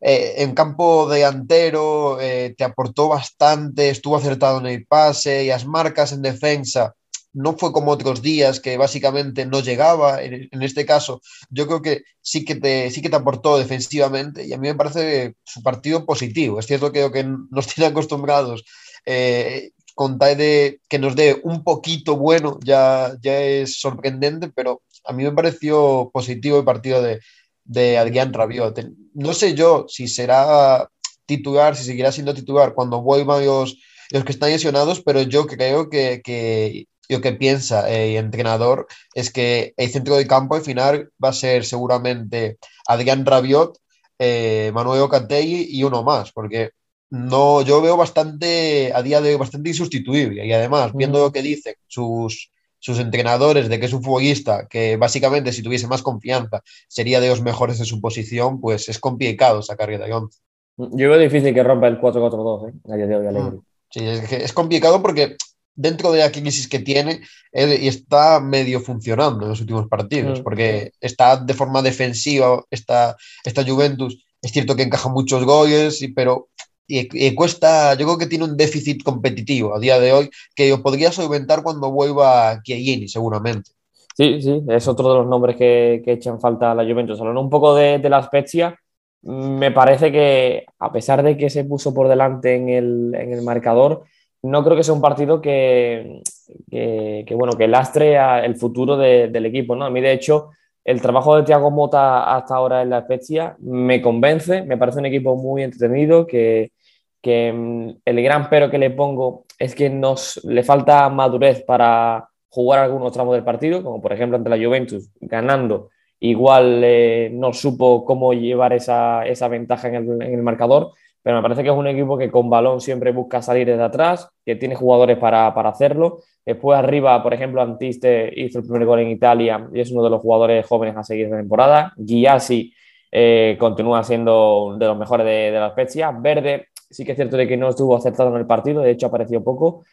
eh, 0.00 0.34
en 0.38 0.54
campo 0.54 1.08
delantero 1.08 2.20
eh, 2.20 2.54
te 2.56 2.64
aportó 2.64 3.08
bastante, 3.08 3.90
estuvo 3.90 4.16
acertado 4.16 4.58
en 4.60 4.66
el 4.66 4.86
pase 4.86 5.44
y 5.44 5.48
las 5.48 5.66
marcas 5.66 6.12
en 6.12 6.22
defensa 6.22 6.94
no 7.32 7.56
fue 7.56 7.72
como 7.72 7.92
otros 7.92 8.22
días 8.22 8.60
que 8.60 8.76
básicamente 8.76 9.46
no 9.46 9.60
llegaba. 9.60 10.22
En, 10.22 10.62
este 10.62 10.84
caso, 10.84 11.20
yo 11.50 11.66
creo 11.66 11.82
que 11.82 12.02
sí 12.20 12.44
que, 12.44 12.56
te, 12.56 12.90
sí 12.90 13.02
que 13.02 13.10
te 13.10 13.16
aportó 13.16 13.58
defensivamente 13.58 14.46
y 14.46 14.52
a 14.52 14.58
mí 14.58 14.68
me 14.68 14.74
parece 14.74 15.34
su 15.44 15.62
partido 15.62 16.04
positivo. 16.06 16.58
Es 16.58 16.66
cierto 16.66 16.92
que, 16.92 17.10
que 17.12 17.24
nos 17.50 17.66
tiene 17.74 17.88
acostumbrados 17.88 18.64
eh, 19.06 19.70
con 19.94 20.18
tal 20.18 20.36
de 20.36 20.80
que 20.88 20.98
nos 20.98 21.14
dé 21.16 21.40
un 21.44 21.62
poquito 21.62 22.16
bueno, 22.16 22.58
ya, 22.64 23.14
ya 23.22 23.40
es 23.40 23.78
sorprendente, 23.78 24.48
pero 24.48 24.82
a 25.04 25.12
mí 25.12 25.24
me 25.24 25.32
pareció 25.32 26.10
positivo 26.12 26.58
el 26.58 26.64
partido 26.64 27.02
de, 27.02 27.20
de 27.64 27.98
Adrián 27.98 28.32
Rabiot. 28.32 28.80
No 29.14 29.34
sé 29.34 29.54
yo 29.54 29.86
si 29.88 30.08
será 30.08 30.88
titular, 31.26 31.76
si 31.76 31.84
seguirá 31.84 32.12
siendo 32.12 32.34
titular 32.34 32.74
cuando 32.74 33.02
vuelvan 33.02 33.44
los, 33.46 33.76
los 34.10 34.24
que 34.24 34.32
están 34.32 34.50
lesionados, 34.50 35.02
pero 35.02 35.22
yo 35.22 35.46
creo 35.46 35.88
que, 35.88 36.20
que 36.24 36.86
lo 37.10 37.20
que 37.20 37.32
piensa 37.32 37.90
el 37.90 38.16
entrenador 38.16 38.86
es 39.14 39.32
que 39.32 39.74
el 39.76 39.90
centro 39.90 40.16
de 40.16 40.26
campo 40.26 40.54
al 40.54 40.62
final 40.62 41.10
va 41.22 41.30
a 41.30 41.34
ser 41.34 41.64
seguramente 41.64 42.58
Adrián 42.86 43.26
Rabiot, 43.26 43.78
eh, 44.18 44.70
Manuel 44.74 45.02
Ocatelli 45.02 45.66
y 45.70 45.82
uno 45.82 46.02
más, 46.02 46.32
porque 46.32 46.70
no, 47.10 47.62
yo 47.62 47.82
veo 47.82 47.96
bastante, 47.96 48.92
a 48.94 49.02
día 49.02 49.20
de 49.20 49.30
hoy, 49.30 49.36
bastante 49.36 49.70
insustituible. 49.70 50.46
Y 50.46 50.52
además, 50.52 50.92
viendo 50.94 51.18
lo 51.18 51.32
que 51.32 51.42
dicen 51.42 51.74
sus, 51.88 52.52
sus 52.78 52.98
entrenadores 53.00 53.68
de 53.68 53.80
que 53.80 53.86
es 53.86 53.92
un 53.92 54.02
futbolista 54.02 54.68
que 54.68 54.96
básicamente 54.96 55.52
si 55.52 55.62
tuviese 55.62 55.88
más 55.88 56.02
confianza 56.02 56.62
sería 56.88 57.20
de 57.20 57.28
los 57.28 57.42
mejores 57.42 57.78
de 57.78 57.84
su 57.84 58.00
posición, 58.00 58.60
pues 58.60 58.88
es 58.88 58.98
complicado 59.00 59.62
sacar 59.62 59.88
de 59.90 60.12
11. 60.12 60.38
Yo 60.76 61.10
veo 61.10 61.18
difícil 61.18 61.52
que 61.52 61.62
rompa 61.62 61.88
el 61.88 62.00
4-4-2 62.00 62.70
¿eh? 62.70 62.92
a 62.92 62.96
día 62.96 63.06
de 63.06 63.16
hoy, 63.16 63.26
mm. 63.26 63.62
Sí, 63.90 64.06
es, 64.06 64.32
es 64.32 64.52
complicado 64.52 65.02
porque 65.02 65.36
dentro 65.74 66.12
de 66.12 66.20
la 66.20 66.32
crisis 66.32 66.68
que 66.68 66.78
tiene 66.78 67.20
y 67.52 67.88
está 67.88 68.40
medio 68.40 68.80
funcionando 68.80 69.42
en 69.42 69.50
los 69.50 69.60
últimos 69.60 69.88
partidos, 69.88 70.40
porque 70.40 70.92
está 71.00 71.36
de 71.36 71.54
forma 71.54 71.82
defensiva 71.82 72.62
esta, 72.70 73.16
esta 73.44 73.64
Juventus. 73.64 74.24
Es 74.42 74.52
cierto 74.52 74.76
que 74.76 74.82
encaja 74.82 75.08
muchos 75.08 75.44
goles, 75.44 76.00
pero 76.14 76.48
y, 76.86 77.34
cuesta, 77.34 77.94
yo 77.94 78.04
creo 78.06 78.18
que 78.18 78.26
tiene 78.26 78.44
un 78.44 78.56
déficit 78.56 79.02
competitivo 79.04 79.74
a 79.74 79.78
día 79.78 80.00
de 80.00 80.12
hoy 80.12 80.30
que 80.54 80.76
podría 80.78 81.12
solventar 81.12 81.62
cuando 81.62 81.90
vuelva 81.90 82.60
Chiellini, 82.62 83.08
seguramente. 83.08 83.70
Sí, 84.16 84.42
sí, 84.42 84.62
es 84.68 84.88
otro 84.88 85.08
de 85.10 85.18
los 85.20 85.26
nombres 85.28 85.56
que, 85.56 86.02
que 86.04 86.12
echan 86.12 86.40
falta 86.40 86.72
a 86.72 86.74
la 86.74 86.84
Juventus. 86.84 87.20
Hablando 87.20 87.40
un 87.40 87.50
poco 87.50 87.74
de, 87.74 87.98
de 87.98 88.10
la 88.10 88.22
Spezia, 88.22 88.76
me 89.22 89.70
parece 89.70 90.10
que 90.10 90.66
a 90.78 90.92
pesar 90.92 91.22
de 91.22 91.36
que 91.36 91.48
se 91.48 91.64
puso 91.64 91.94
por 91.94 92.08
delante 92.08 92.54
en 92.54 92.68
el, 92.68 93.14
en 93.14 93.32
el 93.32 93.42
marcador, 93.42 94.04
no 94.42 94.64
creo 94.64 94.76
que 94.76 94.84
sea 94.84 94.94
un 94.94 95.00
partido 95.00 95.40
que, 95.40 96.22
que, 96.70 97.34
bueno, 97.34 97.54
que 97.54 97.68
lastre 97.68 98.16
el 98.44 98.56
futuro 98.56 98.96
del 98.96 99.46
equipo. 99.46 99.76
¿no? 99.76 99.84
A 99.84 99.90
mí, 99.90 100.00
de 100.00 100.12
hecho, 100.12 100.50
el 100.84 101.00
trabajo 101.00 101.36
de 101.36 101.42
Thiago 101.42 101.70
Mota 101.70 102.34
hasta 102.34 102.54
ahora 102.54 102.82
en 102.82 102.90
la 102.90 103.02
Spezia 103.02 103.56
me 103.60 104.00
convence, 104.00 104.62
me 104.62 104.78
parece 104.78 104.98
un 104.98 105.06
equipo 105.06 105.36
muy 105.36 105.62
entretenido, 105.62 106.26
que, 106.26 106.72
que 107.20 107.52
mm, 107.52 107.90
el 108.04 108.22
gran 108.22 108.48
pero 108.48 108.70
que 108.70 108.78
le 108.78 108.90
pongo 108.90 109.44
es 109.58 109.74
que 109.74 109.90
nos 109.90 110.42
le 110.44 110.62
falta 110.62 111.08
madurez 111.10 111.62
para 111.62 112.28
jugar 112.48 112.80
algunos 112.80 113.12
tramos 113.12 113.34
del 113.34 113.44
partido, 113.44 113.82
como 113.82 114.00
por 114.00 114.12
ejemplo 114.12 114.36
ante 114.36 114.50
la 114.50 114.56
Juventus, 114.56 115.10
ganando, 115.20 115.90
igual 116.18 116.82
eh, 116.82 117.30
no 117.32 117.52
supo 117.52 118.04
cómo 118.04 118.32
llevar 118.32 118.72
esa, 118.72 119.26
esa 119.26 119.48
ventaja 119.48 119.88
en 119.88 119.94
el, 119.96 120.22
en 120.22 120.34
el 120.34 120.42
marcador 120.42 120.92
pero 121.22 121.36
me 121.36 121.42
parece 121.42 121.62
que 121.62 121.68
es 121.68 121.74
un 121.74 121.86
equipo 121.86 122.16
que 122.18 122.30
con 122.30 122.48
balón 122.50 122.80
siempre 122.80 123.12
busca 123.12 123.42
salir 123.42 123.66
desde 123.66 123.82
atrás, 123.82 124.28
que 124.44 124.56
tiene 124.56 124.74
jugadores 124.74 125.18
para, 125.18 125.52
para 125.54 125.70
hacerlo. 125.70 126.20
Después 126.44 126.78
arriba, 126.78 127.22
por 127.22 127.34
ejemplo, 127.34 127.62
Antiste 127.62 128.32
hizo 128.36 128.58
el 128.58 128.64
primer 128.64 128.86
gol 128.86 129.00
en 129.00 129.10
Italia 129.10 129.68
y 129.72 129.80
es 129.80 129.90
uno 129.90 130.02
de 130.02 130.10
los 130.10 130.20
jugadores 130.20 130.66
jóvenes 130.66 130.96
a 130.96 131.02
seguir 131.04 131.26
esta 131.26 131.36
temporada. 131.36 131.92
Guiassi 131.96 132.72
eh, 133.12 133.56
continúa 133.58 134.02
siendo 134.04 134.76
de 134.78 134.86
los 134.86 134.96
mejores 134.96 135.26
de, 135.26 135.50
de 135.50 135.60
la 135.60 135.70
Spezia. 135.70 136.10
Verde 136.12 136.68
sí 136.90 137.04
que 137.04 137.12
es 137.12 137.16
cierto 137.16 137.36
de 137.36 137.46
que 137.46 137.56
no 137.56 137.68
estuvo 137.68 137.96
acertado 137.96 138.30
en 138.30 138.36
el 138.36 138.46
partido, 138.46 138.82
de 138.82 138.90
hecho 138.90 139.06
apareció 139.06 139.42
poco, 139.42 139.84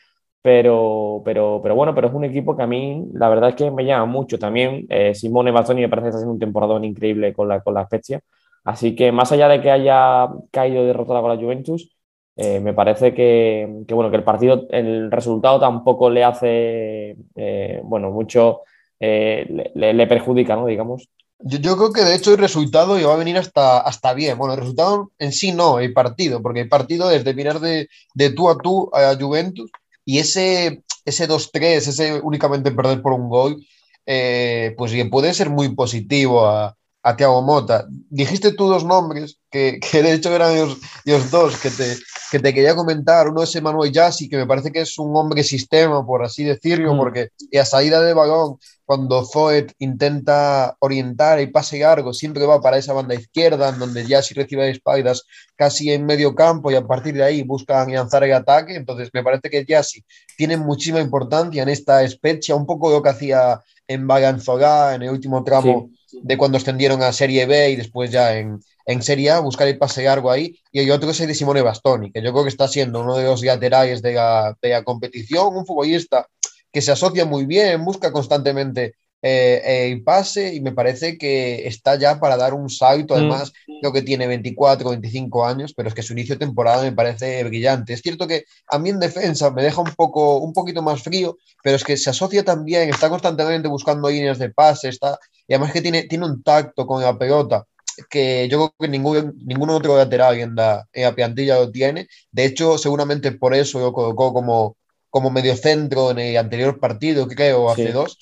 pero, 0.41 1.21
pero, 1.23 1.59
pero 1.61 1.75
bueno, 1.75 1.93
pero 1.93 2.07
es 2.07 2.13
un 2.13 2.23
equipo 2.23 2.55
que 2.55 2.63
a 2.63 2.67
mí 2.67 3.05
la 3.13 3.29
verdad 3.29 3.49
es 3.49 3.55
que 3.55 3.69
me 3.71 3.85
llama 3.85 4.05
mucho 4.05 4.39
también. 4.39 4.85
Eh, 4.89 5.13
Simone 5.13 5.51
Bazzoni 5.51 5.81
me 5.81 5.89
parece 5.89 6.05
que 6.05 6.09
está 6.09 6.17
haciendo 6.17 6.33
un 6.33 6.39
temporadón 6.39 6.83
increíble 6.85 7.33
con 7.33 7.47
la, 7.47 7.61
con 7.61 7.73
la 7.73 7.85
Spezia. 7.85 8.21
Así 8.67 8.95
que 8.97 9.13
más 9.13 9.31
allá 9.31 9.47
de 9.47 9.61
que 9.61 9.71
haya 9.71 10.27
caído 10.51 10.85
derrotada 10.85 11.21
con 11.21 11.29
la 11.29 11.41
Juventus, 11.41 11.89
eh, 12.35 12.59
me 12.59 12.73
parece 12.73 13.13
que, 13.13 13.65
bueno, 13.89 14.11
que 14.11 14.17
el 14.17 14.25
partido, 14.25 14.67
el 14.71 15.09
resultado 15.09 15.57
tampoco 15.57 16.09
le 16.09 16.25
hace, 16.25 17.15
eh, 17.37 17.79
bueno, 17.85 18.11
mucho, 18.11 18.63
eh, 18.99 19.71
le, 19.73 20.07
perjudica, 20.07 20.57
¿no? 20.57 20.65
Digamos. 20.65 21.07
Yo, 21.39 21.77
creo 21.77 21.93
que 21.93 22.03
de 22.03 22.13
hecho 22.13 22.33
el 22.33 22.39
resultado 22.39 22.99
iba 22.99 23.13
a 23.13 23.17
venir 23.17 23.37
hasta, 23.37 23.79
hasta 23.79 24.13
bien. 24.13 24.37
Bueno, 24.37 24.55
el 24.55 24.59
resultado 24.59 25.13
en 25.17 25.31
sí 25.31 25.53
no, 25.53 25.79
el 25.79 25.93
partido, 25.93 26.41
porque 26.41 26.59
el 26.59 26.67
partido 26.67 27.09
es 27.09 27.23
de 27.23 27.33
mirar 27.35 27.61
de, 27.61 27.87
de 28.15 28.31
tú 28.31 28.49
a 28.49 28.57
tú 28.57 28.91
a 28.93 29.15
Juventus 29.17 29.71
y 30.03 30.19
ese, 30.19 30.83
ese 31.05 31.29
2-3, 31.29 31.63
ese 31.63 32.19
únicamente 32.21 32.71
perder 32.71 33.01
por 33.01 33.13
un 33.13 33.29
gol, 33.29 33.65
pues 34.05 34.91
bien, 34.91 35.09
puede 35.09 35.33
ser 35.33 35.49
muy 35.49 35.73
positivo 35.73 36.45
a, 36.45 36.75
a 37.03 37.15
Tiago 37.15 37.41
Mota. 37.41 37.87
Dijiste 38.09 38.51
tú 38.51 38.67
dos 38.67 38.83
nombres 38.83 39.39
que, 39.49 39.79
que 39.79 40.03
de 40.03 40.13
hecho 40.13 40.35
eran 40.35 40.57
los, 41.05 41.31
dos 41.31 41.57
que 41.57 41.69
te, 41.69 41.95
que 42.31 42.39
te 42.39 42.53
quería 42.53 42.75
comentar. 42.75 43.29
Uno 43.29 43.43
es 43.43 43.55
Emanuel 43.55 43.91
Yassi, 43.91 44.27
que 44.27 44.37
me 44.37 44.45
parece 44.45 44.71
que 44.71 44.81
es 44.81 44.97
un 44.99 45.15
hombre 45.15 45.43
sistema, 45.43 46.05
por 46.05 46.23
así 46.23 46.43
decirlo, 46.43 46.93
mm. 46.93 46.97
porque 46.97 47.29
a 47.59 47.65
salida 47.65 48.01
de 48.01 48.13
balón, 48.13 48.57
cuando 48.83 49.25
Zoet 49.25 49.73
intenta 49.79 50.75
orientar 50.79 51.39
y 51.39 51.47
pase 51.47 51.79
largo, 51.79 52.13
siempre 52.13 52.45
va 52.45 52.61
para 52.61 52.77
esa 52.77 52.93
banda 52.93 53.15
izquierda, 53.15 53.69
en 53.69 53.79
donde 53.79 54.05
Yassi 54.05 54.33
recibe 54.33 54.69
espaldas 54.69 55.23
casi 55.55 55.91
en 55.91 56.05
medio 56.05 56.35
campo 56.35 56.71
y 56.71 56.75
a 56.75 56.85
partir 56.85 57.13
de 57.13 57.23
ahí 57.23 57.43
buscan 57.43 57.91
lanzar 57.91 58.23
el 58.23 58.33
ataque. 58.33 58.75
Entonces, 58.75 59.09
me 59.13 59.23
parece 59.23 59.49
que 59.49 59.65
Yassi 59.65 60.03
tiene 60.35 60.57
muchísima 60.57 60.99
importancia 60.99 61.63
en 61.63 61.69
esta 61.69 62.03
especie, 62.03 62.53
un 62.53 62.65
poco 62.65 62.89
lo 62.89 63.01
que 63.01 63.09
hacía 63.09 63.61
en 63.87 64.05
Baganzogá 64.07 64.95
en 64.95 65.03
el 65.03 65.09
último 65.09 65.43
tramo 65.43 65.89
de 66.11 66.37
cuando 66.37 66.57
ascendieron 66.57 67.01
a 67.03 67.13
Serie 67.13 67.45
B 67.45 67.71
y 67.71 67.75
después 67.75 68.11
ya 68.11 68.37
en, 68.37 68.59
en 68.85 69.01
Serie 69.01 69.31
A, 69.31 69.39
buscar 69.39 69.67
el 69.67 69.77
pase 69.77 70.03
largo 70.03 70.31
ahí. 70.31 70.59
Y 70.71 70.79
hay 70.79 70.91
otro 70.91 71.07
que 71.07 71.11
es 71.11 71.27
de 71.27 71.35
Simone 71.35 71.61
Bastoni, 71.61 72.11
que 72.11 72.21
yo 72.21 72.31
creo 72.31 72.43
que 72.43 72.49
está 72.49 72.67
siendo 72.67 73.01
uno 73.01 73.15
de 73.15 73.25
los 73.25 73.43
laterales 73.43 74.01
de 74.01 74.13
la, 74.13 74.57
de 74.61 74.69
la 74.69 74.83
competición, 74.83 75.55
un 75.55 75.65
futbolista 75.65 76.27
que 76.71 76.81
se 76.81 76.91
asocia 76.91 77.25
muy 77.25 77.45
bien, 77.45 77.83
busca 77.83 78.11
constantemente 78.11 78.95
eh, 79.21 79.89
el 79.91 80.03
pase 80.03 80.53
y 80.53 80.61
me 80.61 80.71
parece 80.73 81.17
que 81.17 81.67
está 81.67 81.95
ya 81.97 82.19
para 82.19 82.37
dar 82.37 82.53
un 82.53 82.69
salto. 82.69 83.13
Mm. 83.13 83.17
Además, 83.17 83.51
creo 83.79 83.93
que 83.93 84.01
tiene 84.01 84.27
24, 84.27 84.89
25 84.91 85.45
años, 85.45 85.73
pero 85.75 85.89
es 85.89 85.95
que 85.95 86.03
su 86.03 86.13
inicio 86.13 86.35
de 86.35 86.45
temporada 86.45 86.83
me 86.83 86.91
parece 86.93 87.43
brillante. 87.43 87.93
Es 87.93 88.01
cierto 88.01 88.27
que 88.27 88.45
a 88.67 88.79
mí 88.79 88.89
en 88.89 88.99
defensa 88.99 89.51
me 89.51 89.63
deja 89.63 89.81
un, 89.81 89.93
poco, 89.95 90.37
un 90.39 90.53
poquito 90.53 90.81
más 90.81 91.01
frío, 91.03 91.37
pero 91.63 91.75
es 91.75 91.83
que 91.83 91.97
se 91.97 92.09
asocia 92.09 92.43
también, 92.43 92.89
está 92.89 93.09
constantemente 93.09 93.67
buscando 93.67 94.09
líneas 94.09 94.39
de 94.39 94.49
pase, 94.51 94.89
está, 94.89 95.17
y 95.47 95.53
además 95.53 95.71
que 95.73 95.81
tiene, 95.81 96.03
tiene 96.03 96.25
un 96.25 96.43
tacto 96.43 96.85
con 96.87 97.01
la 97.01 97.17
pelota 97.17 97.65
que 98.09 98.47
yo 98.49 98.57
creo 98.59 98.75
que 98.79 98.87
ningún, 98.87 99.33
ningún 99.45 99.69
otro 99.71 99.97
lateral 99.97 100.37
en 100.39 100.55
la, 100.55 100.87
en 100.93 101.03
la 101.03 101.15
plantilla 101.15 101.55
lo 101.59 101.71
tiene. 101.71 102.07
De 102.31 102.45
hecho, 102.45 102.77
seguramente 102.77 103.31
por 103.31 103.53
eso 103.55 103.79
lo 103.79 103.91
colocó 103.93 104.33
como, 104.33 104.77
como 105.09 105.29
mediocentro 105.31 106.11
en 106.11 106.19
el 106.19 106.37
anterior 106.37 106.79
partido, 106.79 107.27
creo, 107.27 107.69
hace 107.71 107.87
Sí. 107.87 107.91
dos, 107.91 108.17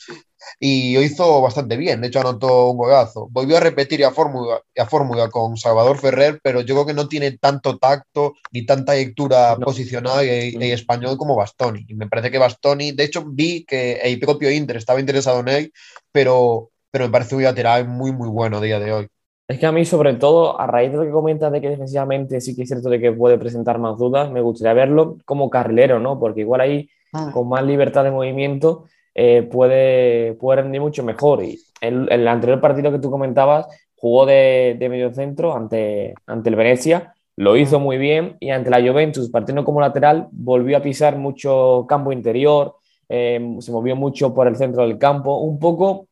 y 0.59 0.95
lo 0.95 1.01
hizo 1.01 1.41
bastante 1.41 1.77
bien. 1.77 2.01
De 2.01 2.07
hecho, 2.07 2.19
anotó 2.19 2.69
un 2.71 2.77
golazo. 2.77 3.27
Volvió 3.31 3.57
a 3.57 3.59
repetir 3.59 3.99
la 3.99 4.11
fórmula, 4.11 4.59
la 4.75 4.85
fórmula 4.85 5.29
con 5.29 5.57
Salvador 5.57 5.97
Ferrer, 5.97 6.39
pero 6.43 6.61
yo 6.61 6.75
creo 6.75 6.85
que 6.85 6.93
no 6.93 7.07
tiene 7.07 7.37
tanto 7.37 7.77
tacto 7.77 8.33
ni 8.51 8.65
tanta 8.65 8.93
lectura 8.93 9.55
No. 9.57 9.65
posicional 9.65 10.25
en, 10.27 10.59
Mm. 10.59 10.63
español 10.63 11.17
como 11.17 11.35
Bastoni. 11.35 11.85
Y 11.87 11.95
me 11.95 12.07
parece 12.07 12.31
que 12.31 12.37
Bastoni, 12.37 12.91
de 12.91 13.03
hecho, 13.03 13.23
vi 13.25 13.65
que 13.65 13.93
el 13.93 14.19
propio 14.19 14.51
Inter 14.51 14.77
estaba 14.77 14.99
interesado 14.99 15.39
en 15.41 15.47
él, 15.49 15.73
pero, 16.11 16.69
pero 16.91 17.05
me 17.05 17.11
parece 17.11 17.35
un 17.35 17.43
lateral 17.43 17.87
muy, 17.87 18.11
muy 18.11 18.29
bueno 18.29 18.57
a 18.57 18.61
día 18.61 18.79
de 18.79 18.91
hoy. 18.91 19.07
Es 19.47 19.59
que 19.59 19.65
a 19.67 19.71
mí, 19.71 19.85
sobre 19.85 20.15
todo, 20.15 20.59
a 20.59 20.65
raíz 20.65 20.91
de 20.91 20.97
lo 20.97 21.03
que 21.03 21.11
comentas 21.11 21.51
de 21.51 21.61
que 21.61 21.69
defensivamente 21.69 22.41
sí 22.41 22.55
que 22.55 22.63
es 22.63 22.67
cierto 22.69 22.89
de 22.89 22.99
que 22.99 23.11
puede 23.11 23.37
presentar 23.37 23.77
más 23.77 23.97
dudas, 23.97 24.31
me 24.31 24.41
gustaría 24.41 24.73
verlo 24.73 25.17
como 25.23 25.51
carrilero, 25.51 25.99
¿no? 25.99 26.19
Porque 26.19 26.41
igual 26.41 26.61
ahí, 26.61 26.89
con 27.31 27.47
más 27.47 27.63
libertad 27.63 28.03
de 28.03 28.11
movimiento, 28.11 28.85
eh, 29.15 29.43
puede, 29.43 30.33
puede 30.35 30.61
rendir 30.61 30.81
mucho 30.81 31.03
mejor. 31.03 31.43
Y 31.43 31.59
el, 31.81 32.07
el 32.11 32.27
anterior 32.27 32.61
partido 32.61 32.91
que 32.91 32.99
tú 32.99 33.09
comentabas, 33.09 33.67
jugó 33.95 34.25
de, 34.25 34.75
de 34.77 34.89
medio 34.89 35.13
centro 35.13 35.55
ante, 35.55 36.13
ante 36.27 36.49
el 36.49 36.55
Venecia, 36.55 37.15
lo 37.37 37.57
hizo 37.57 37.79
muy 37.79 37.97
bien 37.97 38.37
y 38.39 38.51
ante 38.51 38.69
la 38.69 38.81
Juventus, 38.81 39.29
partiendo 39.29 39.65
como 39.65 39.81
lateral, 39.81 40.27
volvió 40.31 40.77
a 40.77 40.81
pisar 40.81 41.17
mucho 41.17 41.85
campo 41.87 42.11
interior, 42.11 42.75
eh, 43.09 43.57
se 43.59 43.71
movió 43.71 43.95
mucho 43.95 44.33
por 44.33 44.47
el 44.47 44.55
centro 44.55 44.83
del 44.83 44.97
campo, 44.97 45.39
un 45.39 45.59
poco 45.59 46.07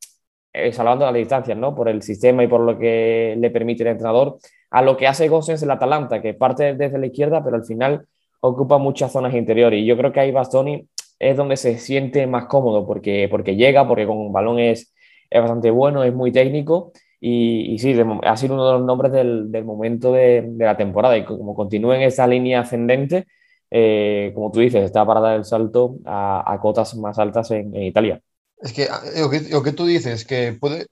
eh, 0.52 0.72
salvando 0.74 1.06
las 1.06 1.14
distancias, 1.14 1.58
¿no? 1.58 1.74
Por 1.74 1.90
el 1.90 2.02
sistema 2.02 2.44
y 2.44 2.48
por 2.48 2.62
lo 2.62 2.78
que 2.78 3.36
le 3.40 3.50
permite 3.52 3.84
el 3.84 3.90
entrenador, 3.90 4.38
a 4.70 4.82
lo 4.82 4.98
que 4.98 5.08
hace 5.08 5.28
Gosens 5.30 5.64
el 5.64 5.72
Atalanta, 5.72 6.22
que 6.22 6.34
parte 6.34 6.76
desde 6.76 6.98
la 6.98 7.08
izquierda, 7.08 7.44
pero 7.44 7.56
al 7.56 7.66
final 7.66 8.06
ocupa 8.42 8.78
muchas 8.78 9.12
zonas 9.12 9.34
interiores. 9.34 9.80
Y 9.80 9.86
yo 9.86 9.98
creo 9.98 10.12
que 10.12 10.20
ahí 10.20 10.32
Bastoni 10.32 10.88
es 11.30 11.38
donde 11.38 11.58
se 11.58 11.78
siente 11.78 12.28
más 12.28 12.46
cómodo, 12.46 12.86
porque, 12.86 13.28
porque 13.30 13.56
llega, 13.56 13.88
porque 13.88 14.06
con 14.06 14.18
un 14.18 14.34
balón 14.34 14.60
es, 14.60 14.94
es 15.30 15.42
bastante 15.42 15.72
bueno, 15.72 16.04
es 16.04 16.14
muy 16.14 16.32
técnico. 16.32 16.92
Y, 17.20 17.74
y 17.74 17.80
sí, 17.80 17.94
de, 17.94 18.06
ha 18.24 18.36
sido 18.36 18.56
uno 18.56 18.68
de 18.68 18.74
los 18.74 18.86
nombres 18.86 19.12
del, 19.12 19.52
del 19.52 19.64
momento 19.64 20.12
de, 20.12 20.44
de, 20.46 20.66
la 20.66 20.76
temporada. 20.76 21.18
Y 21.18 21.24
como 21.24 21.56
continúa 21.56 21.96
en 21.96 22.02
esa 22.04 22.28
línea 22.28 22.62
ascendente, 22.62 23.28
eh, 23.72 24.32
como 24.36 24.52
tú 24.52 24.60
dices, 24.60 24.84
está 24.84 25.06
para 25.06 25.22
dar 25.22 25.38
el 25.38 25.46
salto 25.46 25.96
a, 26.06 26.44
a 26.52 26.60
cotas 26.60 26.96
más 26.96 27.18
altas 27.20 27.50
en, 27.52 27.76
en 27.76 27.84
Italia. 27.84 28.22
Es 28.58 28.74
que 28.74 28.88
lo, 29.18 29.30
que 29.30 29.40
lo 29.50 29.64
que 29.64 29.72
tú 29.72 29.86
dices, 29.86 30.26
que 30.26 30.54
puede, 30.54 30.88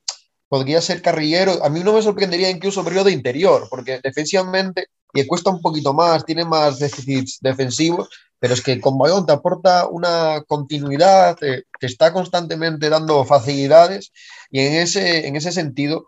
podría 0.48 0.82
ser 0.82 1.02
carrillero, 1.02 1.64
a 1.64 1.70
mí 1.70 1.82
no 1.82 1.94
me 1.94 2.02
sorprendería 2.02 2.50
incluso 2.50 2.84
verlo 2.84 3.04
de 3.04 3.12
interior, 3.12 3.68
porque 3.70 4.00
defensivamente 4.04 4.88
le 5.14 5.28
cuesta 5.28 5.50
un 5.50 5.62
poquito 5.62 5.94
más, 5.94 6.26
tiene 6.26 6.44
más 6.44 6.80
déficits 6.80 7.40
defensivos, 7.42 8.10
pero 8.42 8.56
es 8.56 8.62
que 8.62 8.82
con 8.82 8.98
balón 8.98 9.28
te 9.28 9.34
aporta 9.34 9.88
una 9.88 10.44
continuidad, 10.48 11.36
te, 11.38 11.66
te 11.80 11.86
está 11.86 12.12
constantemente 12.12 12.90
dando 12.90 13.24
facilidades 13.24 14.12
y 14.50 14.62
en 14.62 14.74
ese, 14.74 15.28
en 15.28 15.36
ese 15.36 15.52
sentido 15.52 16.08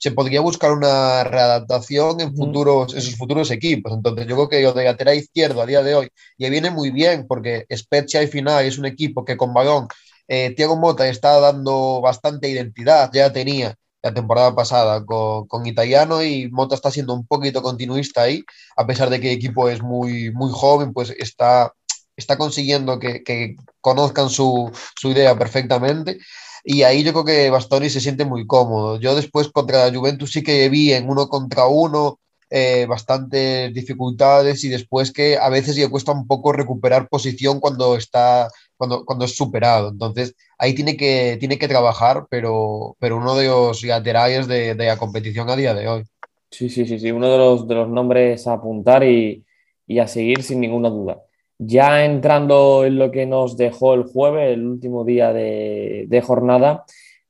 se 0.00 0.12
podría 0.12 0.40
buscar 0.40 0.72
una 0.72 1.24
readaptación 1.24 2.22
en, 2.22 2.34
futuros, 2.34 2.94
en 2.94 3.02
sus 3.02 3.16
futuros 3.18 3.50
equipos. 3.50 3.92
Entonces, 3.92 4.26
yo 4.26 4.34
creo 4.34 4.48
que 4.48 4.62
lo 4.62 4.72
de 4.72 4.84
lateral 4.84 5.16
izquierdo 5.18 5.60
a 5.60 5.66
día 5.66 5.82
de 5.82 5.94
hoy 5.94 6.08
ya 6.38 6.48
viene 6.48 6.70
muy 6.70 6.90
bien 6.90 7.26
porque 7.28 7.66
Spezia 7.70 8.20
al 8.20 8.28
final 8.28 8.64
es 8.64 8.78
un 8.78 8.86
equipo 8.86 9.22
que 9.22 9.36
con 9.36 9.52
balón 9.52 9.86
eh, 10.26 10.54
Thiago 10.56 10.76
Mota 10.76 11.06
está 11.06 11.38
dando 11.38 12.00
bastante 12.00 12.48
identidad, 12.48 13.10
ya 13.12 13.30
tenía 13.30 13.76
la 14.04 14.12
temporada 14.12 14.54
pasada 14.54 15.04
con, 15.06 15.48
con, 15.48 15.66
Italiano 15.66 16.22
y 16.22 16.50
Mota 16.50 16.74
está 16.74 16.90
siendo 16.90 17.14
un 17.14 17.26
poquito 17.26 17.62
continuista 17.62 18.22
ahí, 18.22 18.44
a 18.76 18.86
pesar 18.86 19.08
de 19.08 19.18
que 19.18 19.32
el 19.32 19.38
equipo 19.38 19.70
es 19.70 19.82
muy, 19.82 20.30
muy 20.30 20.50
joven, 20.52 20.92
pues 20.92 21.08
está, 21.18 21.72
está 22.14 22.36
consiguiendo 22.36 22.98
que, 22.98 23.22
que 23.24 23.56
conozcan 23.80 24.28
su, 24.28 24.70
su, 24.94 25.08
idea 25.08 25.38
perfectamente. 25.38 26.18
Y 26.64 26.82
ahí 26.82 27.02
yo 27.02 27.12
creo 27.12 27.24
que 27.24 27.50
Bastoni 27.50 27.88
se 27.88 28.00
siente 28.02 28.26
muy 28.26 28.46
cómodo. 28.46 29.00
Yo 29.00 29.14
después 29.16 29.48
contra 29.48 29.88
la 29.88 29.98
Juventus 29.98 30.32
sí 30.32 30.42
que 30.42 30.68
vi 30.68 30.92
en 30.92 31.08
uno 31.08 31.28
contra 31.28 31.66
uno 31.66 32.20
eh, 32.56 32.86
bastantes 32.86 33.74
dificultades 33.74 34.62
y 34.62 34.68
después 34.68 35.10
que 35.10 35.36
a 35.36 35.48
veces 35.48 35.76
le 35.76 35.90
cuesta 35.90 36.12
un 36.12 36.24
poco 36.28 36.52
recuperar 36.52 37.08
posición 37.08 37.58
cuando 37.58 37.96
está 37.96 38.48
cuando, 38.76 39.04
cuando 39.04 39.24
es 39.24 39.34
superado. 39.34 39.88
Entonces, 39.88 40.36
ahí 40.56 40.72
tiene 40.72 40.96
que, 40.96 41.36
tiene 41.40 41.58
que 41.58 41.66
trabajar, 41.66 42.28
pero, 42.30 42.94
pero 43.00 43.16
uno 43.16 43.34
de 43.34 43.48
los 43.48 43.82
laterales 43.82 44.46
de, 44.46 44.76
de, 44.76 44.86
la 44.86 44.96
competición 44.96 45.50
a 45.50 45.56
día 45.56 45.74
de 45.74 45.88
hoy. 45.88 46.04
Sí, 46.48 46.68
sí, 46.68 46.86
sí, 46.86 47.00
sí. 47.00 47.10
uno 47.10 47.28
de 47.28 47.38
los, 47.38 47.66
de 47.66 47.74
los 47.74 47.88
nombres 47.88 48.46
a 48.46 48.52
apuntar 48.52 49.02
y, 49.02 49.44
y, 49.88 49.98
a 49.98 50.06
seguir 50.06 50.44
sin 50.44 50.60
ninguna 50.60 50.90
duda. 50.90 51.22
Ya 51.58 52.04
entrando 52.04 52.84
en 52.84 52.98
lo 52.98 53.10
que 53.10 53.26
nos 53.26 53.56
dejó 53.56 53.94
el 53.94 54.04
jueves, 54.04 54.54
el 54.54 54.64
último 54.64 55.04
día 55.04 55.32
de, 55.32 56.04
de 56.06 56.20
jornada, 56.20 56.84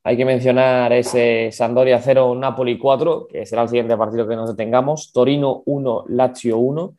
hay 0.05 0.17
que 0.19 0.25
mencionar 0.27 0.93
ese 0.93 1.51
Sandoria 1.51 1.99
0, 1.99 2.35
Napoli 2.35 2.79
4, 2.79 3.27
que 3.27 3.47
será 3.47 3.63
el 3.63 3.69
siguiente 3.69 3.97
partido 3.97 4.29
que 4.29 4.37
nos 4.37 4.51
detengamos. 4.51 5.13
Torino 5.13 5.63
1, 5.65 6.05
Lazio 6.09 6.59
1. 6.59 6.97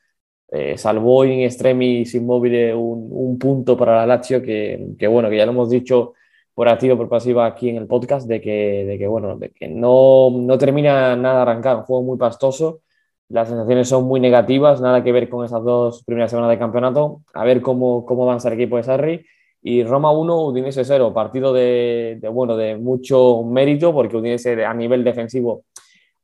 Eh, 0.52 0.78
salvó 0.78 1.26
in 1.26 1.42
extremis 1.42 2.16
inmóvil 2.16 2.74
un, 2.74 3.10
un, 3.12 3.38
punto 3.40 3.78
para 3.78 3.96
la 3.98 4.06
Lazio 4.08 4.42
que, 4.42 4.94
que, 4.98 5.08
bueno, 5.08 5.30
que 5.30 5.38
ya 5.38 5.46
lo 5.46 5.52
hemos 5.52 5.70
dicho 5.70 6.14
por 6.56 6.70
activo 6.70 6.98
por 6.98 7.10
pasiva 7.10 7.46
aquí 7.46 7.70
en 7.70 7.78
el 7.78 7.88
podcast, 7.88 8.28
de 8.28 8.42
que, 8.42 8.86
de 8.86 8.98
que 8.98 9.08
bueno, 9.08 9.38
de 9.38 9.50
que 9.52 9.68
no, 9.68 10.32
no 10.32 10.58
termina 10.58 11.16
nada 11.16 11.38
de 11.38 11.42
arrancar, 11.42 11.78
un 11.78 11.84
juego 11.84 12.04
muy 12.04 12.18
pastoso, 12.18 12.82
las 13.30 13.50
sensaciones 13.50 13.90
son 13.90 14.06
muy 14.06 14.20
negativas, 14.20 14.82
nada 14.82 15.04
que 15.04 15.12
ver 15.12 15.30
con 15.30 15.46
esas 15.46 15.64
dos 15.64 16.04
primeras 16.06 16.32
semanas 16.32 16.52
de 16.52 16.60
campeonato, 16.60 17.22
a 17.34 17.44
ver 17.44 17.62
cómo, 17.62 18.06
cómo 18.06 18.24
avanza 18.24 18.48
el 18.48 18.56
equipo 18.56 18.78
de 18.78 18.84
Sarri, 18.84 19.26
y 19.68 19.84
Roma 19.84 20.12
1, 20.12 20.46
Udinese 20.46 20.86
0, 20.86 21.12
partido 21.12 21.52
de, 21.52 22.20
de, 22.22 22.30
bueno, 22.30 22.56
de 22.56 22.78
mucho 22.78 23.42
mérito, 23.42 23.96
porque 23.96 24.16
Udinese 24.16 24.64
a 24.64 24.76
nivel 24.76 25.04
defensivo, 25.04 25.64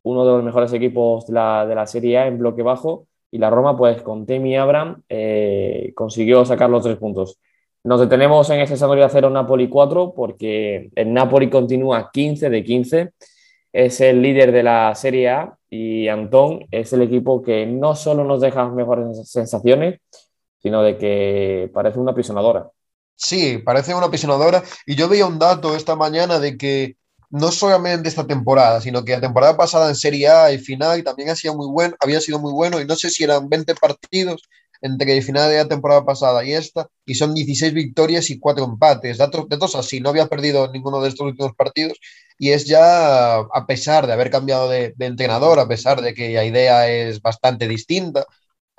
uno 0.04 0.24
de 0.24 0.32
los 0.34 0.44
mejores 0.44 0.72
equipos 0.74 1.26
de 1.26 1.34
la, 1.34 1.66
de 1.66 1.74
la 1.74 1.88
Serie 1.88 2.20
A 2.20 2.28
en 2.28 2.38
bloque 2.38 2.62
bajo, 2.62 3.08
y 3.32 3.40
la 3.40 3.50
Roma, 3.50 3.76
pues 3.76 4.04
con 4.04 4.28
Temi 4.28 4.56
Abraham, 4.56 5.02
eh, 5.10 5.92
consiguió 5.96 6.46
sacar 6.46 6.70
los 6.70 6.84
tres 6.84 6.98
puntos. 6.98 7.40
Nos 7.84 8.00
detenemos 8.00 8.48
en 8.52 8.60
ese 8.60 8.78
Sampdoria 8.78 9.10
0 9.10 9.32
Napoli 9.32 9.68
4 9.68 10.14
porque 10.16 10.92
el 10.94 11.12
Napoli 11.12 11.50
continúa 11.50 12.12
15 12.14 12.48
de 12.52 12.64
15, 12.64 13.10
es 13.74 14.02
el 14.02 14.22
líder 14.22 14.52
de 14.52 14.62
la 14.62 14.94
Serie 14.94 15.30
A 15.30 15.58
y 15.68 16.08
Antón 16.10 16.68
es 16.70 16.94
el 16.94 17.02
equipo 17.02 17.42
que 17.42 17.66
no 17.66 17.96
solo 17.96 18.24
nos 18.24 18.40
deja 18.40 18.70
mejores 18.70 19.28
sensaciones, 19.28 20.00
sino 20.60 20.84
de 20.84 20.96
que 21.00 21.72
parece 21.74 21.98
una 21.98 22.12
apisonadora. 22.12 22.70
Sí, 23.16 23.60
parece 23.60 23.94
una 23.94 24.08
apisonadora. 24.08 24.64
Y 24.86 24.96
yo 24.96 25.08
veía 25.08 25.26
un 25.28 25.38
dato 25.40 25.76
esta 25.76 25.96
mañana 25.96 26.40
de 26.40 26.58
que 26.58 26.98
no 27.30 27.52
solamente 27.52 28.10
esta 28.10 28.26
temporada, 28.28 28.82
sino 28.82 29.06
que 29.06 29.14
la 29.14 29.22
temporada 29.22 29.56
pasada 29.56 29.90
en 29.90 29.96
Serie 29.96 30.28
A 30.28 30.52
y 30.52 30.58
final 30.58 31.04
también 31.04 31.30
ha 31.30 31.36
sido 31.36 31.56
muy 31.56 31.68
bueno, 31.72 31.96
había 32.00 32.20
sido 32.20 32.40
muy 32.40 32.52
bueno 32.52 32.82
y 32.82 32.86
no 32.86 32.96
sé 32.96 33.10
si 33.10 33.24
eran 33.24 33.48
20 33.48 33.74
partidos 33.76 34.42
entre 34.82 35.16
el 35.16 35.24
final 35.24 35.50
de 35.50 35.58
la 35.58 35.68
temporada 35.68 36.04
pasada 36.04 36.44
y 36.44 36.54
esta, 36.54 36.88
y 37.06 37.14
son 37.14 37.36
16 37.36 37.72
victorias 37.74 38.30
y 38.32 38.40
4 38.40 38.66
empates, 38.66 39.18
datos, 39.20 39.48
datos 39.48 39.76
así, 39.76 40.00
no 40.02 40.10
había 40.10 40.26
perdido 40.28 40.70
ninguno 40.72 41.00
de 41.02 41.10
estos 41.10 41.28
últimos 41.28 41.54
partidos, 41.56 42.00
y 42.40 42.50
es 42.50 42.66
ya 42.66 43.36
a 43.38 43.66
pesar 43.68 44.08
de 44.08 44.14
haber 44.14 44.32
cambiado 44.32 44.68
de 44.70 44.94
entrenador, 45.00 45.60
a 45.60 45.68
pesar 45.68 46.02
de 46.02 46.16
que 46.16 46.34
la 46.34 46.46
idea 46.46 46.90
es 46.90 47.22
bastante 47.22 47.68
distinta, 47.68 48.26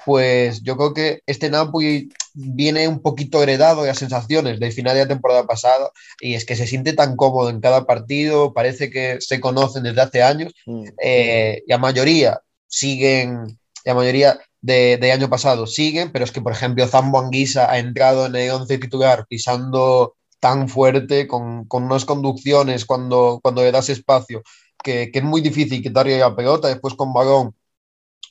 pues 0.07 0.62
yo 0.62 0.77
creo 0.77 0.95
que 0.95 1.21
este 1.27 1.51
Napoli 1.51 2.11
viene 2.35 2.88
un 2.88 3.01
poquito 3.01 3.43
heredado 3.43 3.83
de 3.83 3.88
las 3.88 3.99
sensaciones 3.99 4.59
del 4.59 4.73
final 4.73 4.95
de 4.95 5.03
la 5.03 5.09
temporada 5.09 5.47
pasada 5.47 5.91
y 6.21 6.35
es 6.35 6.45
que 6.45 6.57
se 6.57 6.67
siente 6.67 6.93
tan 6.95 7.17
cómodo 7.17 7.51
en 7.51 7.61
cada 7.61 7.85
partido, 7.85 8.53
parece 8.55 8.91
que 8.91 9.19
se 9.21 9.41
conocen 9.41 9.83
desde 9.83 10.01
hace 10.01 10.23
años 10.23 10.53
Mm. 10.67 10.85
eh, 11.03 11.62
y 11.67 11.71
la 11.71 11.79
mayoría 11.79 12.41
siguen, 12.67 13.59
la 13.85 13.95
mayoría 13.95 14.38
de, 14.61 14.97
de, 14.97 15.12
año 15.12 15.29
pasado 15.29 15.67
siguen, 15.67 16.12
pero 16.12 16.25
es 16.25 16.31
que 16.33 16.41
por 16.41 16.53
ejemplo 16.53 16.87
Zambo 16.87 17.19
Anguisa 17.19 17.71
ha 17.71 17.79
entrado 17.79 18.27
en 18.27 18.37
el 18.37 18.51
11 18.51 18.79
titular 18.79 19.27
pisando 19.29 20.15
tan 20.41 20.69
fuerte, 20.69 21.29
con, 21.29 21.67
con 21.67 21.85
unas 21.85 22.05
conducciones 22.05 22.85
cuando, 22.85 23.38
cuando 23.43 23.62
le 23.62 23.73
das 23.73 23.88
espacio, 23.91 24.43
que, 24.83 25.11
que 25.12 25.21
es 25.21 25.25
muy 25.25 25.41
difícil 25.41 25.83
quitarle 25.83 26.19
la 26.19 26.35
pelota, 26.35 26.69
después 26.69 26.95
con 26.95 27.12
balón 27.12 27.55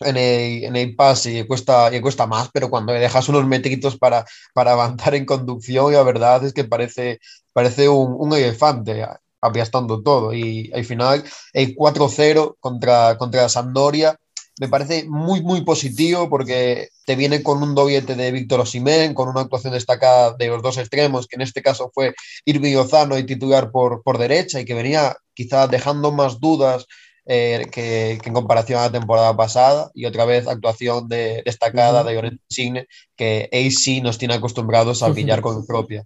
en 0.04 0.18
el, 0.18 0.64
en 0.66 0.76
el 0.76 0.96
pase 0.96 1.40
y 1.40 1.48
cuesta, 1.48 1.94
y 1.94 2.02
cuesta 2.02 2.28
más, 2.28 2.50
pero 2.54 2.70
cuando 2.70 2.94
le 2.94 3.00
dejas 3.00 3.30
unos 3.30 3.46
metritos 3.46 3.98
para, 3.98 4.26
para 4.54 4.74
avanzar 4.74 5.16
en 5.16 5.26
conducción, 5.26 5.94
la 5.94 6.04
verdad 6.04 6.44
es 6.46 6.54
que 6.54 6.64
parece, 6.64 7.20
parece 7.54 7.90
un, 7.90 8.16
un 8.18 8.34
elefante. 8.34 9.06
aplastando 9.42 10.02
todo. 10.04 10.34
Y 10.34 10.72
al 10.74 10.86
final, 10.86 11.24
el 11.54 11.76
4-0 11.76 12.58
contra, 12.60 13.18
contra 13.18 13.50
Sampdoria 13.50 14.16
me 14.60 14.70
parece 14.70 15.06
muy, 15.08 15.42
muy 15.42 15.62
positivo 15.62 16.30
porque 16.30 16.90
te 17.06 17.16
viene 17.16 17.42
con 17.42 17.64
un 17.64 17.74
doblete 17.74 18.16
de 18.16 18.32
Víctor 18.32 18.60
Osimén, 18.60 19.16
con 19.16 19.28
una 19.28 19.42
actuación 19.42 19.74
destacada 19.74 20.36
de 20.38 20.48
los 20.50 20.62
dos 20.62 20.78
extremos, 20.78 21.26
que 21.26 21.36
en 21.36 21.42
este 21.42 21.64
caso 21.64 21.90
fue 21.92 22.14
Irving 22.46 22.76
Lozano 22.76 23.18
y 23.18 23.26
titular 23.26 23.72
por, 23.72 24.04
por 24.04 24.20
derecha 24.20 24.60
y 24.60 24.66
que 24.66 24.76
venía 24.76 25.16
quizá 25.34 25.68
dejando 25.68 26.12
más 26.12 26.40
dudas 26.40 26.86
eh, 27.26 27.68
que, 27.72 28.20
en 28.24 28.34
comparación 28.34 28.80
a 28.80 28.84
la 28.84 28.92
temporada 28.92 29.36
pasada 29.36 29.92
y 29.94 30.06
otra 30.06 30.26
vez 30.26 30.48
actuación 30.48 31.08
de, 31.08 31.44
destacada 31.46 32.04
de 32.04 32.14
Llorente 32.16 32.44
Insigne 32.50 32.88
que 33.16 33.50
AC 33.52 34.04
nos 34.04 34.18
tiene 34.18 34.34
acostumbrados 34.34 35.04
a 35.04 35.14
pillar 35.14 35.42
con 35.42 35.66
propia. 35.66 36.06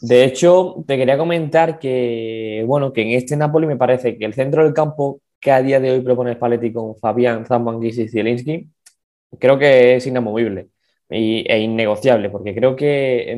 De 0.00 0.24
hecho, 0.24 0.76
te 0.86 0.96
quería 0.96 1.18
comentar 1.18 1.78
que, 1.78 2.64
bueno, 2.66 2.92
que 2.92 3.02
en 3.02 3.08
este 3.08 3.36
Napoli 3.36 3.66
me 3.66 3.76
parece 3.76 4.16
que 4.16 4.24
el 4.24 4.34
centro 4.34 4.64
del 4.64 4.72
campo 4.72 5.20
que 5.40 5.50
a 5.50 5.62
día 5.62 5.80
de 5.80 5.90
hoy 5.90 6.00
propone 6.00 6.34
Spalletti 6.34 6.72
con 6.72 6.96
Fabián, 6.96 7.44
Zambanguis 7.46 7.98
y 7.98 8.08
Zielinski, 8.08 8.68
creo 9.38 9.58
que 9.58 9.96
es 9.96 10.06
inamovible 10.06 10.68
e 11.10 11.58
innegociable, 11.60 12.30
porque 12.30 12.54
creo 12.54 12.76
que 12.76 13.34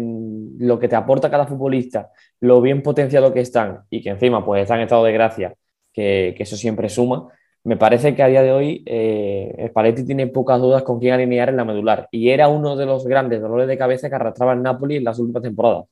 lo 0.59 0.79
que 0.79 0.89
te 0.89 0.97
aporta 0.97 1.31
cada 1.31 1.47
futbolista, 1.47 2.11
lo 2.41 2.61
bien 2.61 2.83
potenciado 2.83 3.33
que 3.33 3.41
están 3.41 3.83
y 3.91 4.03
que 4.03 4.11
encima 4.11 4.45
pues 4.45 4.63
están 4.63 4.79
en 4.79 4.85
estado 4.85 5.05
de 5.05 5.13
gracia, 5.13 5.55
que, 5.93 6.35
eso 6.39 6.57
siempre 6.57 6.89
suma, 6.89 7.29
me 7.63 7.77
parece 7.77 8.15
que 8.15 8.23
a 8.23 8.29
día 8.29 8.43
de 8.43 8.53
hoy 8.53 8.83
eh, 8.87 9.67
Spalletti 9.69 10.05
tiene 10.05 10.27
pocas 10.27 10.61
dudas 10.61 10.83
con 10.83 10.99
quién 10.99 11.13
alinear 11.13 11.51
en 11.51 11.57
la 11.57 11.65
medular 11.65 12.09
y 12.11 12.31
era 12.31 12.49
uno 12.49 12.75
de 12.75 12.87
los 12.87 13.07
grandes 13.07 13.43
dolores 13.43 13.69
de 13.69 13.77
cabeza 13.77 14.09
que 14.09 14.15
arrastraba 14.15 14.55
el 14.55 14.63
Napoli 14.63 14.97
en 14.97 15.05
las 15.05 15.19
últimas 15.19 15.43
temporadas. 15.43 15.85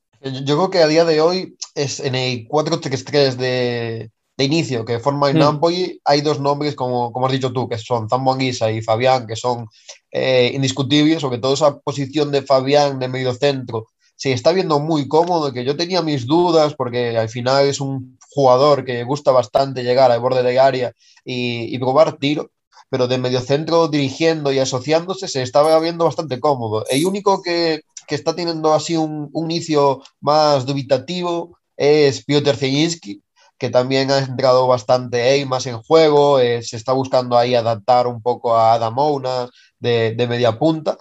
Yo 0.45 0.57
creo 0.57 0.71
que 0.71 0.79
a 0.79 0.89
día 0.89 1.05
de 1.05 1.21
hoy 1.21 1.57
es 1.75 2.01
en 2.01 2.15
el 2.15 2.49
4-3-3 2.49 3.37
de, 3.37 4.11
de 4.39 4.45
inicio 4.45 4.85
que 4.85 5.01
forma 5.01 5.29
el 5.29 5.37
hmm. 5.37 5.41
Napoli, 5.41 6.01
hay 6.05 6.21
dos 6.21 6.41
nombres, 6.41 6.77
como, 6.77 7.13
como 7.13 7.27
has 7.27 7.33
dicho 7.33 7.53
tú, 7.53 7.69
que 7.69 7.77
son 7.77 8.09
Zambo 8.09 8.33
Anguisa 8.33 8.71
y 8.71 8.83
Fabián, 8.83 9.27
que 9.27 9.35
son 9.37 9.67
eh, 10.13 10.53
indiscutibles, 10.55 11.21
sobre 11.21 11.39
todo 11.39 11.55
esa 11.55 11.79
posición 11.81 12.31
de 12.31 12.43
Fabián 12.43 12.99
de 13.01 13.09
medio 13.09 13.35
centro. 13.35 13.89
Se 14.15 14.33
está 14.33 14.53
viendo 14.53 14.79
muy 14.81 15.07
cómodo, 15.07 15.53
que 15.53 15.65
yo 15.65 15.77
tenía 15.77 16.03
mis 16.03 16.27
dudas, 16.27 16.75
porque 16.75 17.17
al 17.17 17.29
final 17.29 17.67
es 17.67 17.81
un 17.81 18.18
jugador 18.31 18.85
que 18.85 19.05
gusta 19.05 19.31
bastante 19.33 19.83
llegar 19.83 20.11
al 20.11 20.21
borde 20.21 20.43
de 20.43 20.59
área 20.59 20.93
y, 21.25 21.75
y 21.75 21.79
probar 21.79 22.19
tiro, 22.19 22.51
pero 22.91 23.07
de 23.07 23.19
medio 23.19 23.41
centro 23.41 23.89
dirigiendo 23.89 24.53
y 24.53 24.59
asociándose 24.59 25.29
se 25.29 25.43
estaba 25.43 25.79
viendo 25.81 26.05
bastante 26.05 26.41
cómodo. 26.41 26.85
El 26.89 27.05
único 27.07 27.43
que, 27.43 27.83
que 28.07 28.15
está 28.15 28.35
teniendo 28.35 28.73
así 28.73 28.97
un, 28.97 29.29
un 29.33 29.51
inicio 29.51 30.03
más 30.21 30.65
dubitativo 30.65 31.59
es 31.77 32.25
Piotr 32.25 32.57
Zielinski, 32.57 33.23
que 33.59 33.71
también 33.71 34.11
ha 34.11 34.19
entrado 34.19 34.67
bastante 34.67 35.33
Eimas 35.35 35.67
en 35.67 35.83
juego, 35.83 36.39
eh, 36.39 36.63
se 36.63 36.77
está 36.77 36.93
buscando 36.93 37.37
ahí 37.37 37.55
adaptar 37.55 38.07
un 38.07 38.23
poco 38.23 38.57
a 38.57 38.75
Adamouna 38.75 39.49
de, 39.79 40.15
de 40.15 40.27
media 40.27 40.59
punta, 40.59 40.97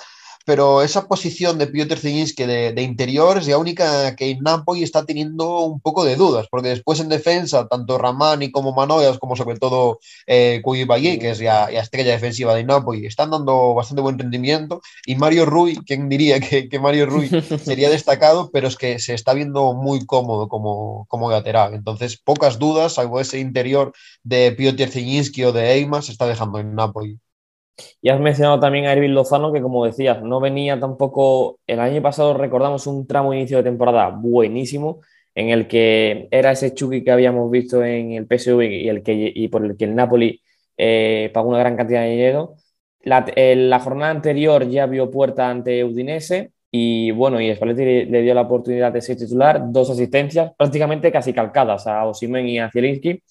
pero 0.47 0.81
esa 0.81 1.09
posición 1.09 1.57
de 1.57 1.67
Piotr 1.67 1.97
Zilinski 1.97 2.45
de, 2.45 2.71
de, 2.71 2.81
interior 2.81 3.37
es 3.37 3.49
la 3.49 3.57
única 3.57 4.15
que 4.15 4.29
en 4.29 4.39
Napoli 4.39 4.81
está 4.81 5.05
teniendo 5.05 5.59
un 5.59 5.81
poco 5.81 6.05
de 6.05 6.15
dudas, 6.15 6.47
porque 6.49 6.69
después 6.69 7.01
en 7.01 7.09
defensa, 7.09 7.67
tanto 7.67 7.97
Ramani 7.97 8.49
como 8.49 8.71
Manoyas, 8.71 9.19
como 9.19 9.35
sobre 9.35 9.57
todo 9.57 9.99
eh, 10.25 10.61
que 10.63 11.29
es 11.31 11.41
la, 11.41 11.65
estrella 11.65 12.13
defensiva 12.13 12.55
de 12.55 12.63
Napoli, 12.63 13.05
están 13.05 13.31
dando 13.31 13.73
bastante 13.73 14.01
buen 14.01 14.17
rendimiento, 14.17 14.79
y 15.05 15.15
Mario 15.15 15.45
Rui, 15.45 15.81
¿quién 15.85 16.07
diría 16.07 16.39
que, 16.39 16.69
que 16.69 16.79
Mario 16.79 17.07
Rui 17.07 17.27
sería 17.61 17.89
destacado? 17.89 18.49
Pero 18.49 18.69
es 18.69 18.77
que 18.77 18.99
se 18.99 19.15
está 19.15 19.33
viendo 19.33 19.73
muy 19.73 20.05
cómodo 20.05 20.47
como, 20.47 21.07
como 21.09 21.29
lateral, 21.29 21.73
entonces 21.73 22.15
pocas 22.15 22.57
dudas, 22.57 22.93
salvo 22.93 23.19
ese 23.19 23.39
interior 23.39 23.91
de 24.23 24.53
Piotr 24.53 24.87
Zilinski 24.87 25.43
o 25.43 25.51
de 25.51 25.73
Eimas, 25.73 26.05
se 26.05 26.13
está 26.13 26.25
dejando 26.25 26.59
en 26.59 26.73
Napoli. 26.73 27.19
Y 28.01 28.09
has 28.09 28.19
mencionado 28.19 28.59
también 28.59 28.85
a 28.85 28.93
Irving 28.93 29.09
Lozano, 29.09 29.53
que 29.53 29.61
como 29.61 29.85
decías, 29.85 30.21
no 30.21 30.39
venía 30.39 30.79
tampoco. 30.79 31.59
El 31.67 31.79
año 31.79 32.01
pasado 32.01 32.33
recordamos 32.33 32.87
un 32.87 33.07
tramo 33.07 33.33
inicio 33.33 33.57
de 33.57 33.63
temporada 33.63 34.09
buenísimo, 34.09 35.01
en 35.35 35.49
el 35.49 35.67
que 35.67 36.27
era 36.31 36.51
ese 36.51 36.73
Chucky 36.73 37.03
que 37.03 37.11
habíamos 37.11 37.49
visto 37.51 37.83
en 37.83 38.13
el 38.13 38.25
PSV 38.25 38.61
y, 38.63 38.89
el 38.89 39.03
que, 39.03 39.31
y 39.33 39.47
por 39.49 39.65
el 39.65 39.77
que 39.77 39.85
el 39.85 39.95
Napoli 39.95 40.41
eh, 40.77 41.29
pagó 41.33 41.49
una 41.49 41.59
gran 41.59 41.75
cantidad 41.75 42.01
de 42.01 42.09
dinero. 42.09 42.55
La, 43.01 43.25
la, 43.35 43.79
jornada 43.79 44.11
anterior 44.11 44.67
ya 44.67 44.85
vio 44.85 45.09
puerta 45.11 45.49
ante 45.49 45.83
Udinese 45.83 46.51
y 46.71 47.11
bueno, 47.11 47.39
y 47.39 47.53
Spalletti 47.55 48.09
le, 48.09 48.21
dio 48.21 48.33
la 48.33 48.41
oportunidad 48.41 48.91
de 48.91 49.01
ser 49.01 49.17
titular, 49.17 49.61
dos 49.71 49.89
asistencias 49.89 50.51
prácticamente 50.57 51.11
casi 51.11 51.33
calcadas 51.33 51.87
a 51.87 52.05
Osimen 52.05 52.47
y 52.47 52.59
a 52.59 52.69
Zielinski. 52.69 53.23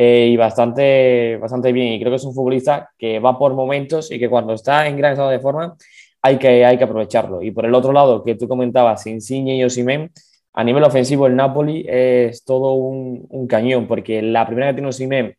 Eh, 0.00 0.28
y 0.30 0.36
bastante, 0.36 1.38
bastante 1.38 1.72
bien. 1.72 1.94
Y 1.94 1.98
creo 1.98 2.12
que 2.12 2.16
es 2.16 2.24
un 2.24 2.32
futbolista 2.32 2.88
que 2.96 3.18
va 3.18 3.36
por 3.36 3.54
momentos 3.54 4.12
y 4.12 4.18
que 4.20 4.28
cuando 4.28 4.52
está 4.52 4.86
en 4.86 4.96
gran 4.96 5.12
estado 5.12 5.30
de 5.30 5.40
forma 5.40 5.76
hay 6.22 6.38
que, 6.38 6.64
hay 6.64 6.78
que 6.78 6.84
aprovecharlo. 6.84 7.42
Y 7.42 7.50
por 7.50 7.66
el 7.66 7.74
otro 7.74 7.92
lado, 7.92 8.22
que 8.22 8.36
tú 8.36 8.46
comentabas, 8.46 9.08
Insigne 9.08 9.56
y 9.56 9.64
Osimen, 9.64 10.12
a 10.52 10.62
nivel 10.62 10.84
ofensivo 10.84 11.26
el 11.26 11.34
Napoli 11.34 11.84
es 11.88 12.44
todo 12.44 12.74
un, 12.74 13.48
cañón, 13.48 13.88
porque 13.88 14.22
la 14.22 14.46
primera 14.46 14.68
que 14.68 14.74
tiene 14.74 14.88
Osimen, 14.88 15.36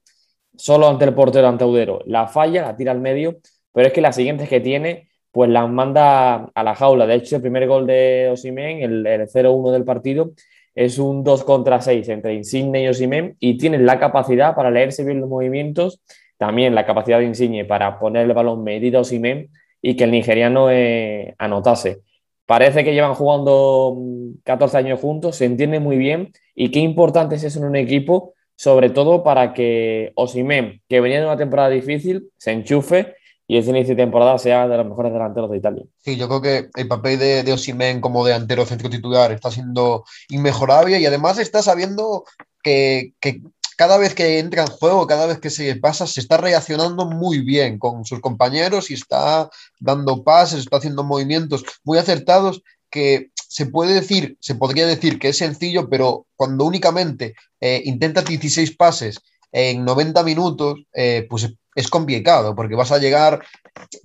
solo 0.58 0.90
ante 0.90 1.06
el 1.06 1.14
portero, 1.14 1.48
ante 1.48 1.64
Audero, 1.64 2.02
la 2.06 2.28
falla, 2.28 2.64
la 2.64 2.76
tira 2.76 2.92
al 2.92 3.00
medio, 3.00 3.38
pero 3.72 3.88
es 3.88 3.94
que 3.94 4.02
las 4.02 4.18
siguientes 4.18 4.50
que 4.50 4.60
tiene, 4.60 5.08
pues 5.32 5.50
las 5.50 5.70
manda 5.70 6.52
a 6.54 6.64
la 6.64 6.76
jaula. 6.76 7.08
De 7.08 7.16
hecho, 7.16 7.38
el 7.38 7.42
primer 7.42 7.66
gol 7.66 7.88
de 7.88 8.30
Osimen, 8.34 8.82
el, 8.82 9.08
el 9.08 9.22
0-1 9.30 9.72
del 9.72 9.86
partido, 9.86 10.32
es 10.80 10.98
un 10.98 11.26
2 11.26 11.44
contra 11.44 11.82
6 11.82 12.08
entre 12.08 12.36
Insigne 12.36 12.82
y 12.82 12.88
Osimen 12.88 13.36
y 13.42 13.58
tienen 13.58 13.86
la 13.86 14.00
capacidad 14.00 14.56
para 14.56 14.72
leerse 14.72 15.04
bien 15.04 15.20
los 15.20 15.28
movimientos, 15.28 16.00
también 16.38 16.74
la 16.74 16.86
capacidad 16.86 17.20
de 17.20 17.26
Insigne 17.26 17.66
para 17.66 18.00
poner 18.00 18.26
el 18.26 18.34
balón 18.34 18.64
medido 18.64 19.00
a 19.00 19.02
Osimen 19.02 19.50
y 19.82 19.98
que 19.98 20.06
el 20.06 20.12
nigeriano 20.12 20.72
eh, 20.72 21.36
anotase. 21.38 22.00
Parece 22.46 22.86
que 22.86 22.94
llevan 22.94 23.14
jugando 23.14 23.98
14 24.46 24.78
mm, 24.78 24.80
años 24.80 25.02
juntos, 25.02 25.36
se 25.36 25.44
entiende 25.44 25.82
muy 25.82 25.98
bien 25.98 26.32
y 26.56 26.72
qué 26.72 26.80
importante 26.80 27.36
es 27.36 27.44
eso 27.44 27.60
en 27.60 27.66
un 27.66 27.76
equipo, 27.76 28.34
sobre 28.56 28.90
todo 28.90 29.22
para 29.22 29.54
que 29.54 30.14
Osimen, 30.16 30.82
que 30.88 31.02
venía 31.02 31.20
de 31.20 31.26
una 31.26 31.36
temporada 31.36 31.68
difícil, 31.68 32.30
se 32.38 32.54
enchufe 32.54 33.16
y 33.50 33.58
ese 33.58 33.72
inicio 33.72 33.96
de 33.96 34.04
temporada 34.04 34.38
sea 34.38 34.68
de 34.68 34.78
los 34.78 34.86
mejores 34.86 35.12
delanteros 35.12 35.50
de 35.50 35.58
Italia. 35.58 35.84
Sí, 36.06 36.16
yo 36.18 36.28
creo 36.28 36.42
que 36.42 36.70
el 36.80 36.88
papel 36.88 37.18
de, 37.18 37.42
de 37.42 37.52
Osimen 37.52 38.00
como 38.00 38.24
delantero 38.24 38.64
centro 38.64 38.92
titular 38.92 39.32
está 39.32 39.50
siendo 39.50 40.06
inmejorable 40.30 41.00
y 41.00 41.06
además 41.08 41.40
está 41.40 41.64
sabiendo 41.64 42.26
que, 42.62 43.14
que, 43.20 43.42
cada 43.76 43.98
vez 43.98 44.14
que 44.14 44.38
entra 44.38 44.62
en 44.62 44.68
juego, 44.68 45.08
cada 45.08 45.26
vez 45.26 45.40
que 45.40 45.50
se 45.50 45.76
pasa, 45.78 46.06
se 46.06 46.20
está 46.20 46.38
reaccionando 46.38 47.08
muy 47.08 47.40
bien 47.40 47.80
con 47.80 48.06
sus 48.06 48.20
compañeros 48.20 48.92
y 48.92 48.94
está 48.94 49.50
dando 49.80 50.24
pases, 50.24 50.60
está 50.60 50.78
haciendo 50.78 51.04
movimientos 51.04 51.66
muy 51.84 51.98
acertados 51.98 52.62
que 52.92 53.32
se 53.36 53.66
puede 53.66 53.96
decir, 53.96 54.38
se 54.40 54.54
podría 54.54 54.86
decir 54.86 55.18
que 55.18 55.30
es 55.30 55.38
sencillo, 55.38 55.90
pero 55.90 56.28
cuando 56.36 56.66
únicamente 56.66 57.34
eh, 57.60 57.82
intentas 57.84 58.26
16 58.26 58.76
pases 58.76 59.20
en 59.52 59.86
90 59.86 60.24
minutos, 60.24 60.80
eh, 60.94 61.26
pues 61.30 61.50
es 61.76 61.88
complicado, 61.88 62.56
porque 62.56 62.76
vas 62.76 62.92
a 62.92 62.98
llegar, 62.98 63.44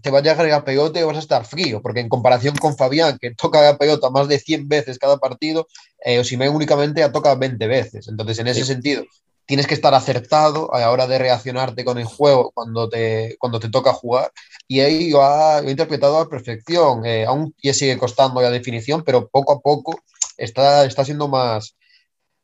te 0.03 0.11
va 0.11 0.19
a 0.19 0.23
llegar 0.23 0.51
a 0.51 0.65
peyote 0.65 1.01
y 1.01 1.03
vas 1.03 1.17
a 1.17 1.21
estar 1.21 1.45
frío, 1.45 1.83
porque 1.83 2.01
en 2.01 2.09
comparación 2.09 2.57
con 2.57 2.77
Fabián, 2.77 3.19
que 3.21 3.35
toca 3.35 3.63
la 3.63 3.77
pelota 3.77 4.11
más 4.11 4.29
de 4.29 4.39
100 4.39 4.69
veces 4.69 4.99
cada 4.99 5.19
partido, 5.19 5.67
eh, 6.05 6.19
Osimhen 6.19 6.55
únicamente 6.55 7.03
ha 7.03 7.13
tocado 7.13 7.39
20 7.39 7.67
veces. 7.67 8.09
Entonces, 8.09 8.39
en 8.39 8.49
ese 8.49 8.65
sentido, 8.65 9.05
tienes 9.47 9.67
que 9.67 9.75
estar 9.75 9.95
acertado 9.95 10.73
a 10.75 10.81
la 10.81 10.91
hora 10.91 11.07
de 11.07 11.19
reaccionarte 11.19 11.85
con 11.85 11.99
el 11.99 12.05
juego 12.05 12.51
cuando 12.55 12.89
te, 12.89 13.37
cuando 13.39 13.61
te 13.61 13.71
toca 13.71 13.93
jugar. 13.93 14.31
Y 14.69 14.81
ahí 14.81 15.11
lo 15.11 15.23
ha, 15.25 15.63
interpretado 15.69 16.19
a 16.19 16.29
perfección. 16.29 17.05
Eh, 17.05 17.27
aún 17.27 17.55
ya 17.63 17.75
sigue 17.75 17.99
costando 17.99 18.41
la 18.41 18.51
definición, 18.51 19.03
pero 19.05 19.29
poco 19.29 19.53
a 19.53 19.61
poco 19.61 19.99
está, 20.37 20.85
está 20.85 21.05
siendo 21.05 21.29
más, 21.29 21.77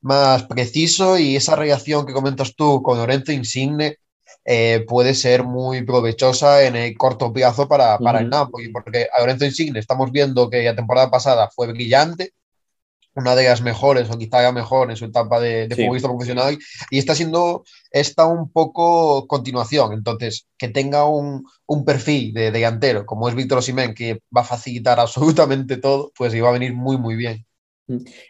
más 0.01 0.45
preciso 0.45 1.19
y 1.19 1.37
esa 1.37 1.57
reacción 1.57 2.07
que 2.07 2.13
comentas 2.13 2.55
tú 2.55 2.83
con 2.83 2.99
Lorenzo 2.99 3.33
Insigne 3.33 3.97
eh, 4.45 4.85
puede 4.89 5.15
ser 5.15 5.45
muy 5.45 5.83
provechosa 5.83 6.65
en 6.65 6.77
el 6.77 6.97
corto 6.97 7.33
plazo 7.33 7.69
para, 7.69 7.99
para 7.99 8.21
el 8.21 8.31
Napoli, 8.31 8.69
porque 8.71 9.07
a 9.13 9.21
Lorenzo 9.21 9.45
Insigne 9.45 9.79
estamos 9.79 10.11
viendo 10.11 10.49
que 10.49 10.63
la 10.63 10.75
temporada 10.75 11.11
pasada 11.11 11.51
fue 11.55 11.71
brillante, 11.73 12.33
una 13.15 13.35
de 13.35 13.45
las 13.45 13.61
mejores 13.61 14.11
o 14.11 14.19
quizá 14.19 14.43
la 14.43 14.53
mejor 14.53 14.91
en 14.91 14.97
su 14.97 15.05
etapa 15.05 15.41
de, 15.41 15.67
de 15.69 15.77
futbolista 15.77 16.09
profesional 16.09 16.59
y 16.91 16.99
está 16.99 17.15
siendo 17.15 17.65
esta 17.91 18.27
un 18.27 18.51
poco 18.51 19.27
continuación. 19.27 19.93
Entonces, 19.93 20.47
que 20.57 20.69
tenga 20.69 21.05
un, 21.05 21.45
un 21.67 21.85
perfil 21.85 22.33
de, 22.33 22.51
delantero 22.51 23.07
como 23.07 23.29
es 23.29 23.35
Víctor 23.35 23.59
Osimén, 23.59 23.95
que 23.95 24.21
va 24.35 24.43
a 24.43 24.45
facilitar 24.45 25.01
absolutamente 25.01 25.77
todo, 25.77 26.13
pues 26.17 26.35
iba 26.35 26.49
a 26.49 26.53
venir 26.53 26.73
muy, 26.75 26.97
muy 26.99 27.17
bien. 27.17 27.45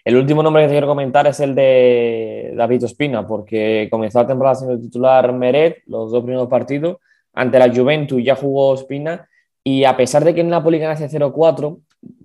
El 0.04 0.16
último 0.16 0.42
nombre 0.42 0.62
que 0.62 0.68
te 0.68 0.74
quiero 0.74 0.86
comentar 0.86 1.26
es 1.26 1.40
el 1.40 1.54
de 1.54 2.52
David 2.56 2.84
Ospina, 2.84 3.26
porque 3.26 3.88
comenzó 3.90 4.20
la 4.20 4.26
temporada 4.26 4.54
siendo 4.56 4.80
titular 4.80 5.32
Meret, 5.32 5.82
los 5.86 6.10
dos 6.10 6.22
primeros 6.22 6.48
partidos, 6.48 6.98
ante 7.32 7.58
la 7.58 7.72
Juventus 7.72 8.22
ya 8.22 8.34
jugó 8.34 8.68
Ospina, 8.68 9.28
y 9.62 9.84
a 9.84 9.96
pesar 9.96 10.24
de 10.24 10.34
que 10.34 10.40
el 10.40 10.48
Napoli 10.48 10.78
ganase 10.78 11.08
0-4, 11.08 11.78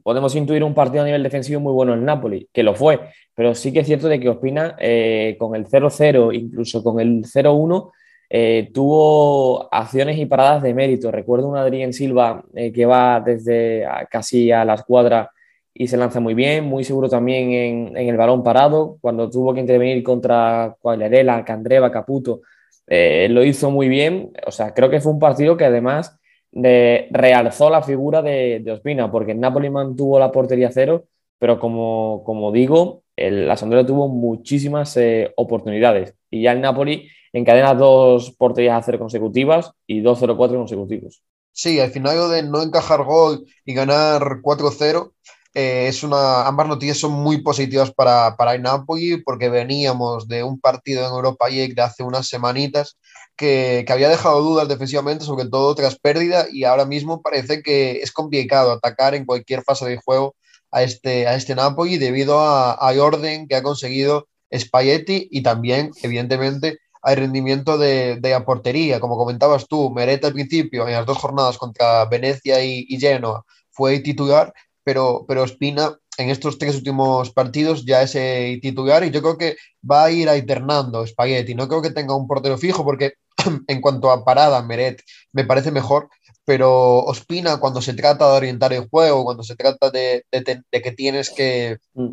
podemos 0.03 0.35
intuir 0.35 0.63
un 0.63 0.73
partido 0.73 1.03
a 1.03 1.05
nivel 1.05 1.23
defensivo 1.23 1.59
muy 1.59 1.73
bueno 1.73 1.93
en 1.93 2.05
Napoli, 2.05 2.47
que 2.53 2.63
lo 2.63 2.75
fue, 2.75 2.99
pero 3.33 3.53
sí 3.53 3.73
que 3.73 3.79
es 3.79 3.87
cierto 3.87 4.07
de 4.07 4.19
que 4.19 4.29
Ospina 4.29 4.75
eh, 4.79 5.35
con 5.37 5.55
el 5.55 5.67
0-0, 5.67 6.33
incluso 6.33 6.83
con 6.83 6.99
el 6.99 7.23
0-1, 7.23 7.91
eh, 8.29 8.69
tuvo 8.73 9.71
acciones 9.71 10.17
y 10.17 10.25
paradas 10.25 10.63
de 10.63 10.73
mérito. 10.73 11.11
Recuerdo 11.11 11.47
un 11.47 11.57
Adrián 11.57 11.93
Silva 11.93 12.43
eh, 12.55 12.71
que 12.71 12.85
va 12.85 13.21
desde 13.21 13.85
casi 14.09 14.51
a 14.51 14.65
la 14.65 14.75
escuadra 14.75 15.31
y 15.77 15.87
se 15.87 15.97
lanza 15.97 16.21
muy 16.21 16.33
bien, 16.33 16.63
muy 16.65 16.85
seguro 16.85 17.09
también 17.09 17.51
en, 17.51 17.97
el 17.97 18.17
balón 18.17 18.43
parado, 18.43 18.97
cuando 19.01 19.29
tuvo 19.29 19.53
que 19.53 19.59
intervenir 19.59 20.01
contra 20.03 20.75
Cuagliarella, 20.79 21.43
Candreva, 21.43 21.91
Caputo, 21.91 22.41
lo 22.87 23.43
hizo 23.43 23.69
muy 23.71 23.89
bien. 23.89 24.31
O 24.47 24.51
sea, 24.51 24.73
creo 24.73 24.89
que 24.89 25.01
fue 25.01 25.11
un 25.11 25.19
partido 25.19 25.57
que 25.57 25.65
además 25.65 26.17
de, 26.55 27.07
realzó 27.11 27.69
la 27.69 27.83
figura 27.83 28.21
de, 28.21 28.63
Ospina, 28.71 29.11
porque 29.11 29.33
el 29.33 29.39
Napoli 29.39 29.69
mantuvo 29.69 30.17
la 30.17 30.31
portería 30.31 30.71
cero, 30.71 31.05
pero 31.37 31.59
como, 31.59 32.23
como 32.25 32.51
digo, 32.51 33.03
el, 33.15 33.51
Sampdoria 33.57 33.85
tuvo 33.85 34.07
muchísimas 34.07 34.95
eh, 34.97 35.33
oportunidades 35.35 36.15
y 36.29 36.43
ya 36.43 36.53
el 36.53 36.61
Napoli 36.61 37.09
encadena 37.33 37.73
dos 37.73 38.31
porterías 38.31 38.77
a 38.77 38.81
cero 38.81 38.99
consecutivas 38.99 39.71
y 39.85 39.99
dos 39.99 40.21
0-4 40.21 40.55
consecutivos. 40.55 41.21
Sí, 41.51 41.79
al 41.79 41.91
final 41.91 42.29
de 42.31 42.43
no 42.43 42.61
encajar 42.61 43.03
gol 43.03 43.45
y 43.65 43.73
ganar 43.73 44.21
4-0, 44.41 45.11
eh, 45.55 45.87
es 45.87 46.03
una, 46.03 46.45
ambas 46.45 46.67
noticias 46.67 46.97
son 46.99 47.13
muy 47.13 47.41
positivas 47.41 47.89
para, 47.91 48.35
para 48.35 48.55
el 48.55 48.61
Napoli 48.61 49.17
porque 49.23 49.47
veníamos 49.49 50.27
de 50.27 50.43
un 50.43 50.59
partido 50.59 51.07
en 51.07 51.13
Europa 51.13 51.47
League 51.49 51.73
de 51.73 51.81
hace 51.81 52.03
unas 52.03 52.27
semanitas 52.27 52.97
que, 53.37 53.85
que, 53.87 53.93
había 53.93 54.09
dejado 54.09 54.41
dudas 54.41 54.67
defensivamente, 54.67 55.23
sobre 55.23 55.47
todo 55.47 55.73
tras 55.73 55.97
pérdida, 55.97 56.47
y 56.51 56.65
ahora 56.65 56.85
mismo 56.85 57.21
parece 57.21 57.63
que 57.63 58.01
es 58.01 58.11
complicado 58.11 58.73
atacar 58.73 59.15
en 59.15 59.25
cualquier 59.25 59.63
fase 59.63 59.85
de 59.85 59.97
juego 59.97 60.35
a 60.71 60.83
este, 60.83 61.25
a 61.25 61.35
este 61.35 61.55
Napoli 61.55 61.97
debido 61.97 62.39
a, 62.39 62.91
orden 62.99 63.47
que 63.47 63.55
ha 63.55 63.63
conseguido 63.63 64.27
Spalletti 64.53 65.29
y 65.31 65.41
también, 65.41 65.91
evidentemente, 66.03 66.79
al 67.01 67.15
rendimiento 67.15 67.77
de, 67.77 68.17
de, 68.19 68.29
la 68.31 68.43
portería. 68.45 68.99
Como 68.99 69.17
comentabas 69.17 69.67
tú, 69.67 69.89
Mereta 69.91 70.27
al 70.27 70.33
principio, 70.33 70.85
en 70.87 70.95
las 70.95 71.05
dos 71.05 71.17
jornadas 71.17 71.57
contra 71.57 72.03
Venecia 72.05 72.63
y, 72.63 72.85
y 72.89 72.99
Genoa, 72.99 73.45
fue 73.71 73.99
titular, 73.99 74.53
pero, 74.85 75.25
pero 75.27 75.45
Spina 75.47 75.97
en 76.17 76.29
estos 76.29 76.57
tres 76.57 76.75
últimos 76.75 77.31
partidos 77.31 77.85
ya 77.85 78.01
es 78.03 78.13
titular 78.61 79.03
y 79.03 79.11
yo 79.11 79.21
creo 79.21 79.37
que 79.37 79.57
va 79.89 80.05
a 80.05 80.11
ir 80.11 80.29
alternando 80.29 81.05
Spaghetti. 81.05 81.55
No 81.55 81.67
creo 81.67 81.81
que 81.81 81.91
tenga 81.91 82.15
un 82.15 82.27
portero 82.27 82.57
fijo 82.57 82.85
porque 82.85 83.13
en 83.67 83.81
cuanto 83.81 84.11
a 84.11 84.23
parada, 84.23 84.61
Meret 84.61 85.01
me 85.33 85.43
parece 85.43 85.71
mejor, 85.71 86.09
pero 86.45 86.99
Ospina 87.03 87.57
cuando 87.57 87.81
se 87.81 87.93
trata 87.93 88.29
de 88.29 88.37
orientar 88.37 88.71
el 88.73 88.87
juego, 88.87 89.25
cuando 89.25 89.43
se 89.43 89.55
trata 89.55 89.89
de, 89.89 90.23
que 90.31 90.91
tienes 90.91 91.31
que, 91.31 91.77
mm. 91.95 92.11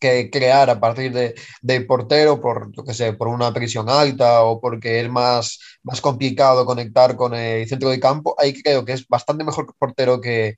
que, 0.00 0.30
crear 0.30 0.70
a 0.70 0.80
partir 0.80 1.12
de, 1.12 1.34
del 1.60 1.86
portero 1.86 2.40
por, 2.40 2.72
yo 2.74 2.82
que 2.82 2.94
sé, 2.94 3.12
por 3.12 3.28
una 3.28 3.52
presión 3.52 3.88
alta 3.88 4.42
o 4.42 4.60
porque 4.60 5.00
es 5.00 5.10
más, 5.10 5.60
más 5.82 6.00
complicado 6.00 6.64
conectar 6.66 7.14
con 7.16 7.34
el 7.34 7.68
centro 7.68 7.90
de 7.90 8.00
campo, 8.00 8.34
ahí 8.38 8.60
creo 8.62 8.84
que 8.84 8.92
es 8.94 9.06
bastante 9.06 9.44
mejor 9.44 9.72
portero 9.78 10.20
que, 10.20 10.56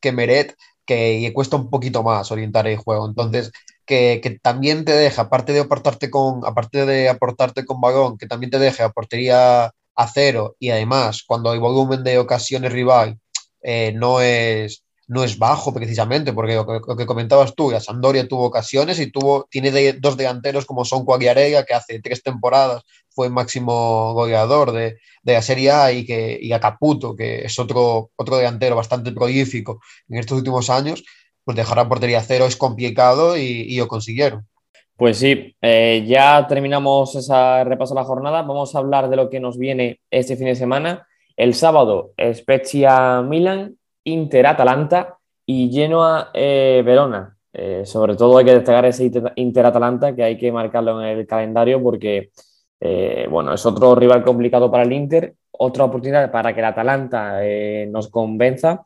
que 0.00 0.12
Meret 0.12 0.56
que 0.86 1.30
cuesta 1.34 1.56
un 1.56 1.70
poquito 1.70 2.02
más 2.02 2.30
orientar 2.32 2.66
el 2.66 2.76
juego. 2.78 3.06
Entonces, 3.08 3.52
que, 3.84 4.20
que, 4.22 4.38
también 4.40 4.84
te 4.84 4.92
deja, 4.92 5.22
aparte 5.22 5.52
de 5.52 5.60
aportarte 5.60 6.10
con, 6.10 6.44
aparte 6.46 6.86
de 6.86 7.08
aportarte 7.08 7.64
con 7.66 7.80
balón, 7.80 8.18
que 8.18 8.26
también 8.26 8.50
te 8.50 8.58
deje 8.58 8.82
a 8.82 8.90
portería 8.90 9.72
a 9.96 10.08
cero 10.08 10.56
y 10.58 10.70
además 10.70 11.24
cuando 11.26 11.52
el 11.52 11.60
volumen 11.60 12.04
de 12.04 12.18
ocasiones 12.18 12.72
rival 12.72 13.18
eh, 13.62 13.92
no 13.94 14.20
es 14.20 14.84
no 15.08 15.22
es 15.22 15.38
bajo 15.38 15.72
precisamente, 15.72 16.32
porque 16.32 16.54
lo 16.54 16.96
que, 16.96 17.06
comentabas 17.06 17.54
tú, 17.54 17.70
la 17.70 17.80
Sandoria 17.80 18.26
tuvo 18.26 18.46
ocasiones 18.46 18.98
y 18.98 19.10
tuvo, 19.10 19.46
tiene 19.50 19.92
dos 19.94 20.16
delanteros 20.16 20.66
como 20.66 20.84
son 20.84 21.04
Cuagliarega, 21.04 21.64
que 21.64 21.74
hace 21.74 22.00
tres 22.00 22.22
temporadas 22.22 22.82
fue 23.08 23.30
máximo 23.30 24.12
goleador 24.14 24.72
de, 24.72 24.98
la 25.22 25.42
Serie 25.42 25.70
A, 25.70 25.92
y, 25.92 26.04
que, 26.04 26.38
y 26.40 26.52
a 26.52 26.60
Caputo, 26.60 27.14
que 27.14 27.44
es 27.44 27.58
otro, 27.58 28.10
otro 28.16 28.36
delantero 28.36 28.76
bastante 28.76 29.12
prolífico 29.12 29.80
en 30.08 30.18
estos 30.18 30.38
últimos 30.38 30.70
años, 30.70 31.04
pues 31.44 31.56
dejar 31.56 31.78
a 31.78 31.88
portería 31.88 32.20
cero 32.22 32.46
es 32.46 32.56
complicado 32.56 33.36
y, 33.36 33.42
y 33.42 33.78
lo 33.78 33.88
consiguieron. 33.88 34.46
Pues 34.96 35.18
sí, 35.18 35.54
eh, 35.60 36.04
ya 36.06 36.46
terminamos 36.48 37.14
esa 37.16 37.62
repaso 37.64 37.94
de 37.94 38.00
la 38.00 38.06
jornada. 38.06 38.42
Vamos 38.42 38.74
a 38.74 38.78
hablar 38.78 39.10
de 39.10 39.16
lo 39.16 39.28
que 39.28 39.40
nos 39.40 39.58
viene 39.58 40.00
este 40.10 40.36
fin 40.36 40.46
de 40.46 40.54
semana. 40.54 41.06
El 41.36 41.54
sábado, 41.54 42.12
Spezia 42.32 43.20
Milan, 43.20 43.76
Inter 44.06 44.46
Atalanta 44.46 45.18
y 45.44 45.70
Genoa 45.70 46.30
eh. 46.32 46.82
Eh, 47.52 47.82
sobre 47.86 48.16
todo 48.16 48.36
hay 48.36 48.44
que 48.44 48.54
destacar 48.54 48.84
ese 48.84 49.10
Inter 49.36 49.66
Atalanta 49.66 50.14
que 50.14 50.22
hay 50.22 50.36
que 50.36 50.52
marcarlo 50.52 51.02
en 51.02 51.18
el 51.18 51.26
calendario 51.26 51.82
porque 51.82 52.30
eh, 52.80 53.26
bueno, 53.30 53.54
es 53.54 53.64
otro 53.64 53.94
rival 53.94 54.22
complicado 54.22 54.70
para 54.70 54.84
el 54.84 54.92
Inter, 54.92 55.34
otra 55.50 55.84
oportunidad 55.84 56.30
para 56.30 56.52
que 56.52 56.60
el 56.60 56.66
Atalanta 56.66 57.40
nos 57.88 58.08
convenza. 58.08 58.82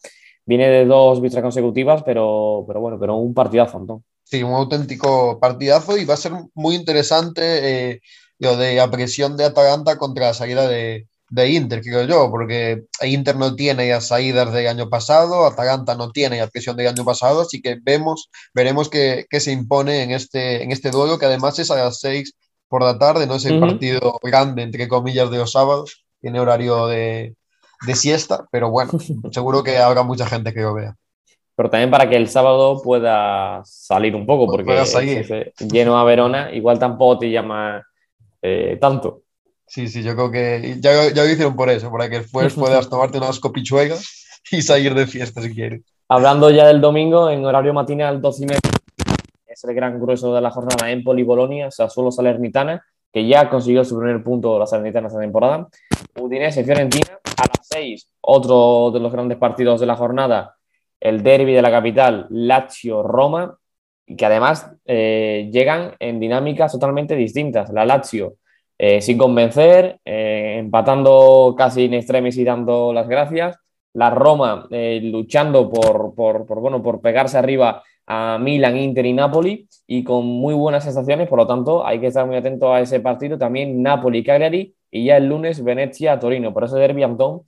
Viene 0.47 0.69
de 0.69 0.85
dos 0.85 1.21
victorias 1.21 1.45
consecutivas, 1.45 2.03
pero, 2.05 2.65
pero 2.67 2.81
bueno, 2.81 2.99
pero 2.99 3.17
un 3.17 3.35
partidazo. 3.35 4.03
Sí, 4.23 4.43
un 4.43 4.53
auténtico 4.53 5.39
partidazo 5.41 5.99
y 5.99 6.05
va 6.05 6.15
a 6.15 6.17
ser 6.17 6.33
muy 6.55 6.77
interesante 6.77 8.01
lo 8.39 8.57
de 8.57 8.77
la 8.77 8.91
presión 8.91 9.37
de 9.37 9.45
Atalanta 9.45 9.99
contra 9.99 10.27
la 10.27 10.35
salida 10.35 10.69
de, 10.69 11.09
de 11.31 11.49
Inter, 11.49 11.81
creo 11.81 12.05
yo, 12.05 12.29
porque 12.31 12.83
Inter 13.03 13.37
no 13.37 13.55
tiene 13.55 13.89
las 13.89 14.09
salidas 14.09 14.53
del 14.53 14.67
año 14.67 14.91
pasado, 14.91 15.47
Atalanta 15.47 15.95
no 15.95 16.11
tiene 16.11 16.39
la 16.39 16.49
presión 16.49 16.77
del 16.77 16.89
año 16.89 17.05
pasado, 17.05 17.43
así 17.43 17.63
que 17.63 17.79
vemos, 17.81 18.31
veremos 18.53 18.89
qué, 18.89 19.27
se 19.31 19.53
impone 19.53 20.03
en 20.03 20.11
este, 20.11 20.63
en 20.63 20.73
este 20.73 20.91
duelo, 20.91 21.19
que 21.19 21.27
además 21.27 21.59
es 21.61 21.71
a 21.71 21.77
las 21.77 22.01
6 22.01 22.35
por 22.69 22.83
la 22.83 22.99
tarde, 22.99 23.29
no 23.29 23.37
es 23.37 23.45
el 23.45 23.61
partido 23.61 24.19
grande, 24.23 24.63
entre 24.63 24.89
comillas, 24.89 25.31
de 25.31 25.39
los 25.39 25.53
sábados, 25.53 26.05
tiene 26.21 26.41
horario 26.41 26.89
de, 26.89 27.37
de 27.87 27.95
siesta, 27.95 28.47
pero 28.51 28.71
bueno, 28.71 28.91
seguro 29.31 29.63
que 29.63 29.79
habrá 29.79 30.03
mucha 30.03 30.27
gente 30.27 30.53
que 30.53 30.61
lo 30.63 30.75
vea. 30.75 30.97
Pero 31.55 31.71
también 31.71 31.91
para 31.91 32.09
que 32.09 32.17
el 32.17 32.29
sábado 32.29 32.81
pueda 32.83 33.63
salir 33.65 34.17
un 34.17 34.27
poco, 34.27 34.51
porque 34.51 34.83
lleno 35.71 35.99
a 35.99 36.05
Verona, 36.05 36.53
igual 36.53 36.79
tampoco 36.79 37.21
te 37.21 37.31
llama 37.31 37.87
eh, 38.43 38.79
tanto. 38.81 39.23
Sí, 39.71 39.87
sí, 39.87 40.03
yo 40.03 40.17
creo 40.17 40.33
que 40.33 40.79
ya, 40.81 41.13
ya 41.15 41.23
lo 41.23 41.31
hicieron 41.31 41.55
por 41.55 41.71
eso, 41.71 41.93
para 41.93 42.11
que 42.11 42.19
después 42.19 42.55
puedas 42.55 42.89
tomarte 42.91 43.19
unas 43.19 43.39
copichuegas 43.39 44.27
y 44.51 44.63
salir 44.63 44.95
de 44.95 45.07
fiesta 45.07 45.41
si 45.41 45.55
quieres. 45.55 45.83
Hablando 46.09 46.51
ya 46.51 46.67
del 46.67 46.81
domingo, 46.81 47.31
en 47.31 47.45
horario 47.45 47.73
matinal 47.73 48.21
12 48.21 48.43
y 48.43 48.47
media, 48.47 48.61
es 49.47 49.63
el 49.63 49.73
gran 49.73 50.01
grueso 50.01 50.35
de 50.35 50.41
la 50.41 50.51
jornada 50.51 50.91
Empoli 50.91 51.23
Bolonia, 51.23 51.71
Sassuolo 51.71 52.11
Salernitana, 52.11 52.85
que 53.13 53.29
ya 53.29 53.49
consiguió 53.49 53.85
su 53.85 53.97
primer 53.97 54.25
punto 54.25 54.59
la 54.59 54.67
Salernitana 54.67 55.07
esta 55.07 55.21
temporada. 55.21 55.69
Udinese 56.19 56.65
Fiorentina, 56.65 57.21
a 57.37 57.43
las 57.43 57.69
6, 57.69 58.09
otro 58.23 58.91
de 58.93 58.99
los 58.99 59.13
grandes 59.13 59.39
partidos 59.39 59.79
de 59.79 59.87
la 59.87 59.95
jornada, 59.95 60.57
el 60.99 61.23
derby 61.23 61.53
de 61.53 61.63
la 61.63 61.71
capital, 61.71 62.27
Lazio 62.31 63.05
Roma, 63.05 63.57
y 64.05 64.17
que 64.17 64.27
además 64.27 64.69
eh, 64.85 65.49
llegan 65.53 65.95
en 66.01 66.19
dinámicas 66.19 66.73
totalmente 66.73 67.15
distintas. 67.15 67.71
La 67.71 67.87
Lazio 67.87 68.35
eh, 68.83 69.03
sin 69.03 69.19
convencer, 69.19 70.01
eh, 70.07 70.57
empatando 70.59 71.55
casi 71.55 71.85
en 71.85 71.93
extremis 71.93 72.39
y 72.39 72.45
dando 72.45 72.95
las 72.95 73.07
gracias. 73.09 73.59
La 73.93 74.09
Roma 74.09 74.69
eh, 74.71 75.01
luchando 75.03 75.69
por, 75.69 76.15
por, 76.15 76.47
bueno, 76.47 76.83
por 76.83 77.03
pegarse 77.03 77.37
arriba 77.37 77.83
a 78.07 78.39
Milan, 78.41 78.79
Inter 78.79 79.05
y 79.05 79.13
Napoli 79.13 79.69
y 79.87 80.03
con 80.03 80.25
muy 80.25 80.55
buenas 80.55 80.85
sensaciones, 80.85 81.29
por 81.29 81.41
lo 81.41 81.47
tanto 81.47 81.87
hay 81.87 82.01
que 82.01 82.07
estar 82.07 82.27
muy 82.27 82.37
atento 82.37 82.73
a 82.73 82.81
ese 82.81 83.01
partido. 83.01 83.37
También 83.37 83.83
Napoli, 83.83 84.25
Cagliari 84.25 84.75
y 84.91 85.05
ya 85.05 85.19
el 85.19 85.27
lunes 85.27 85.63
Venecia, 85.63 86.19
Torino. 86.19 86.55
Por 86.55 86.65
eso 86.65 86.77
derby, 86.77 87.03
Antón, 87.03 87.43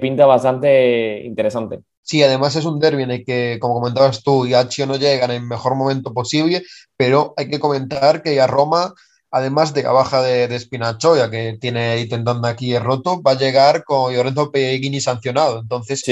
pinta 0.00 0.26
bastante 0.26 1.22
interesante. 1.24 1.82
Sí, 2.02 2.20
además 2.24 2.56
es 2.56 2.64
un 2.64 2.80
derby 2.80 3.04
en 3.04 3.12
el 3.12 3.24
que, 3.24 3.58
como 3.60 3.74
comentabas 3.74 4.24
tú, 4.24 4.44
y 4.44 4.54
Achio 4.54 4.86
no 4.86 4.96
llegan 4.96 5.30
en 5.30 5.42
el 5.42 5.46
mejor 5.46 5.76
momento 5.76 6.12
posible, 6.12 6.64
pero 6.96 7.32
hay 7.36 7.48
que 7.48 7.60
comentar 7.60 8.24
que 8.24 8.40
a 8.40 8.48
Roma 8.48 8.92
además 9.34 9.74
de 9.74 9.82
la 9.82 9.90
baja 9.90 10.22
de, 10.22 10.46
de 10.46 11.28
que 11.28 11.58
tiene 11.60 12.06
tendón 12.06 12.46
aquí 12.46 12.78
roto, 12.78 13.20
va 13.20 13.32
a 13.32 13.38
llegar 13.38 13.82
con 13.82 14.14
Lorenzo 14.14 14.52
Pellegrini 14.52 15.00
sancionado. 15.00 15.58
Entonces, 15.58 16.04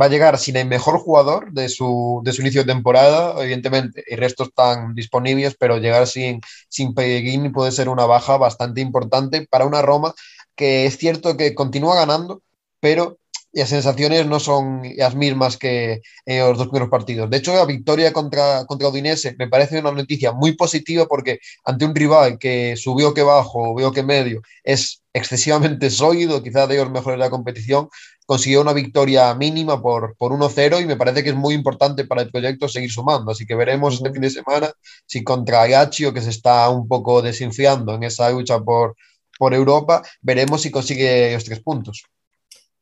va 0.00 0.06
a 0.06 0.08
llegar 0.08 0.36
sin 0.36 0.56
el 0.56 0.66
mejor 0.66 0.98
jugador 0.98 1.52
de 1.52 1.68
su, 1.68 2.20
de 2.24 2.32
su 2.32 2.42
inicio 2.42 2.64
de 2.64 2.72
temporada, 2.72 3.40
evidentemente. 3.40 4.02
El 4.08 4.18
resto 4.18 4.42
están 4.42 4.96
disponibles, 4.96 5.54
pero 5.56 5.78
llegar 5.78 6.08
sin, 6.08 6.40
sin 6.68 6.92
Pellegrini 6.92 7.50
puede 7.50 7.70
ser 7.70 7.88
una 7.88 8.04
baja 8.04 8.36
bastante 8.36 8.80
importante 8.80 9.46
para 9.48 9.64
una 9.64 9.80
Roma 9.80 10.12
que 10.56 10.86
es 10.86 10.98
cierto 10.98 11.36
que 11.36 11.54
continúa 11.54 11.94
ganando, 11.94 12.42
pero 12.80 13.18
las 13.60 13.70
sensaciones 13.70 14.26
no 14.26 14.38
son 14.38 14.82
las 14.96 15.14
mismas 15.14 15.56
que 15.56 16.02
en 16.26 16.40
los 16.40 16.58
dos 16.58 16.68
primeros 16.68 16.90
partidos. 16.90 17.30
De 17.30 17.38
hecho, 17.38 17.54
la 17.54 17.64
victoria 17.64 18.12
contra, 18.12 18.66
contra 18.66 18.88
Udinese 18.88 19.34
me 19.38 19.48
parece 19.48 19.78
una 19.78 19.92
noticia 19.92 20.32
muy 20.32 20.54
positiva 20.54 21.06
porque 21.06 21.38
ante 21.64 21.86
un 21.86 21.94
rival 21.94 22.38
que 22.38 22.76
subió 22.76 23.14
que 23.14 23.22
bajo, 23.22 23.74
veo 23.74 23.92
que 23.92 24.02
medio, 24.02 24.42
es 24.62 25.02
excesivamente 25.14 25.88
sólido, 26.02 26.42
quizá 26.42 26.66
de 26.66 26.76
los 26.76 26.90
mejores 26.90 27.18
de 27.18 27.24
la 27.24 27.30
competición, 27.30 27.88
consiguió 28.26 28.60
una 28.60 28.74
victoria 28.74 29.34
mínima 29.34 29.80
por, 29.80 30.16
por 30.18 30.32
1-0 30.32 30.82
y 30.82 30.86
me 30.86 30.96
parece 30.96 31.24
que 31.24 31.30
es 31.30 31.36
muy 31.36 31.54
importante 31.54 32.04
para 32.04 32.22
el 32.22 32.30
proyecto 32.30 32.68
seguir 32.68 32.90
sumando. 32.92 33.32
Así 33.32 33.46
que 33.46 33.54
veremos 33.54 33.94
este 33.94 34.12
fin 34.12 34.20
de 34.20 34.30
semana 34.30 34.70
si 35.06 35.24
contra 35.24 35.62
Agaccio, 35.62 36.12
que 36.12 36.20
se 36.20 36.30
está 36.30 36.68
un 36.68 36.86
poco 36.88 37.22
desinfriando 37.22 37.94
en 37.94 38.02
esa 38.02 38.30
lucha 38.30 38.60
por, 38.60 38.96
por 39.38 39.54
Europa, 39.54 40.02
veremos 40.20 40.62
si 40.62 40.70
consigue 40.70 41.32
los 41.32 41.44
tres 41.44 41.60
puntos. 41.60 42.04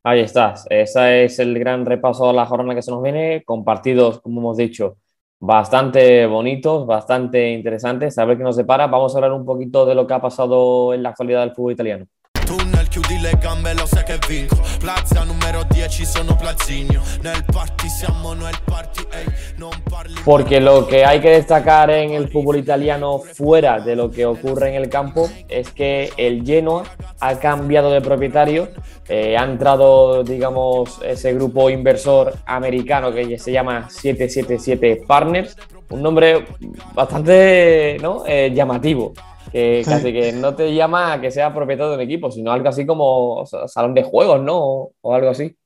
Ahí 0.07 0.21
estás. 0.21 0.67
Ese 0.69 1.25
es 1.25 1.39
el 1.39 1.59
gran 1.59 1.87
repaso 1.87 2.27
de 2.27 2.35
la 2.35 2.45
jornada 2.47 2.75
que 2.75 2.83
se 2.83 2.91
nos 2.91 3.03
viene, 3.03 3.43
con 3.45 3.65
partidos, 3.65 4.21
como 4.21 4.41
hemos 4.41 4.57
dicho, 4.59 4.99
bastante 5.41 6.27
bonitos, 6.27 6.87
bastante 6.87 7.51
interesantes. 7.53 8.19
A 8.19 8.25
ver 8.27 8.37
qué 8.37 8.45
nos 8.45 8.57
depara. 8.57 8.87
Vamos 8.87 9.15
a 9.15 9.19
hablar 9.19 9.33
un 9.33 9.47
poquito 9.47 9.87
de 9.87 9.95
lo 9.95 10.07
que 10.07 10.15
ha 10.15 10.21
pasado 10.21 10.93
en 10.93 11.03
la 11.03 11.11
actualidad 11.11 11.41
del 11.41 11.55
fútbol 11.55 11.73
italiano. 11.73 12.07
Tunnel, 12.45 12.89
chiudi 12.89 13.19
le 13.21 13.33
gambe, 13.41 13.75
lo 13.75 13.87
sai 13.87 14.05
che 14.05 14.19
vinco. 14.29 14.57
Plaza 14.79 15.25
numero 15.25 15.65
10, 15.69 16.05
sono 16.05 16.37
Plazinio. 16.37 17.01
Nel 17.23 17.45
party 17.45 17.89
siamo 17.89 18.35
noi 18.35 18.51
il 18.51 18.61
party, 18.65 19.07
ey, 19.11 19.25
non 19.57 19.71
parli. 19.89 20.21
Porque 20.25 20.61
lo 20.61 20.87
que 20.87 21.05
hay 21.05 21.21
que 21.21 21.31
destacar 21.31 21.91
en 21.91 22.13
el 22.13 22.29
fútbol 22.29 22.57
italiano 22.57 23.19
fuera 23.19 23.81
de 23.81 23.97
lo 23.97 24.11
que 24.11 24.27
ocurre 24.27 24.69
en 24.69 24.75
el 24.77 24.89
campo 24.89 25.29
es 25.49 25.71
que 25.71 26.13
el 26.17 26.45
Genoa 26.45 26.85
ha 27.21 27.39
cambiado 27.39 27.91
de 27.91 28.01
propietario, 28.01 28.69
eh, 29.09 29.37
ha 29.37 29.45
entrado, 29.45 30.23
digamos, 30.23 31.01
ese 31.03 31.33
grupo 31.35 31.71
inversor 31.71 32.35
americano 32.47 33.13
que 33.13 33.39
se 33.39 33.53
llama 33.53 33.89
777 33.89 35.05
Partners, 35.07 35.57
un 35.91 36.03
nombre 36.03 36.47
bastante 36.95 37.97
¿no? 38.01 38.25
eh, 38.27 38.53
llamativo 38.55 39.13
que 39.55 39.85
casi 39.87 40.13
que 40.13 40.33
no 40.33 40.57
te 40.57 40.75
llama 40.75 41.13
a 41.13 41.21
que 41.21 41.31
sea 41.31 41.55
propietario 41.55 41.91
de 41.91 41.97
un 41.99 42.03
equipo, 42.03 42.29
sino 42.29 42.51
algo 42.51 42.69
así 42.69 42.85
como 42.85 43.47
salón 43.69 43.95
de 43.95 44.03
juegos, 44.03 44.43
¿no? 44.43 44.91
O, 45.01 45.15
algo 45.15 45.31
así. 45.31 45.57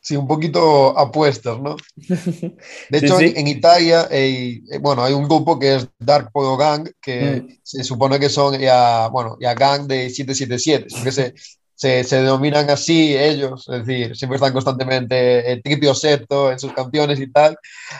Sí, 0.00 0.14
un 0.14 0.28
poquito 0.28 0.96
apuestas, 0.96 1.58
¿no? 1.58 1.74
De 1.96 2.98
hecho, 2.98 3.18
sí, 3.18 3.30
sí. 3.30 3.34
En, 3.36 3.48
Italia, 3.48 4.06
eh, 4.12 4.60
bueno, 4.80 5.02
hay 5.02 5.12
un 5.12 5.24
grupo 5.24 5.58
que 5.58 5.74
es 5.74 5.88
Dark 5.98 6.30
Polo 6.32 6.56
Gang, 6.56 6.88
que 7.02 7.42
Mm. 7.42 7.48
se 7.64 7.82
supone 7.82 8.20
que 8.20 8.28
son 8.28 8.60
ya, 8.60 9.08
bueno, 9.08 9.36
ya 9.40 9.54
gang 9.54 9.88
de 9.88 10.08
777, 10.08 10.86
que 11.02 11.10
se, 11.10 11.34
se, 11.74 12.04
se 12.04 12.16
denominan 12.22 12.70
así 12.70 13.16
ellos, 13.16 13.68
es 13.68 13.84
decir, 13.84 14.16
siempre 14.16 14.36
están 14.36 14.52
constantemente 14.52 15.50
el 15.50 15.64
tripio 15.64 15.96
seto 15.96 16.52
en 16.52 16.60
sus 16.60 16.72
canciones 16.72 17.18
y 17.18 17.26
tal, 17.32 17.58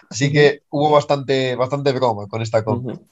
así 0.08 0.30
que 0.30 0.60
hubo 0.70 0.90
bastante, 0.90 1.56
bastante 1.56 1.90
broma 1.90 2.28
con 2.28 2.42
esta 2.42 2.62
compra. 2.62 2.94
Ujú. 2.94 3.08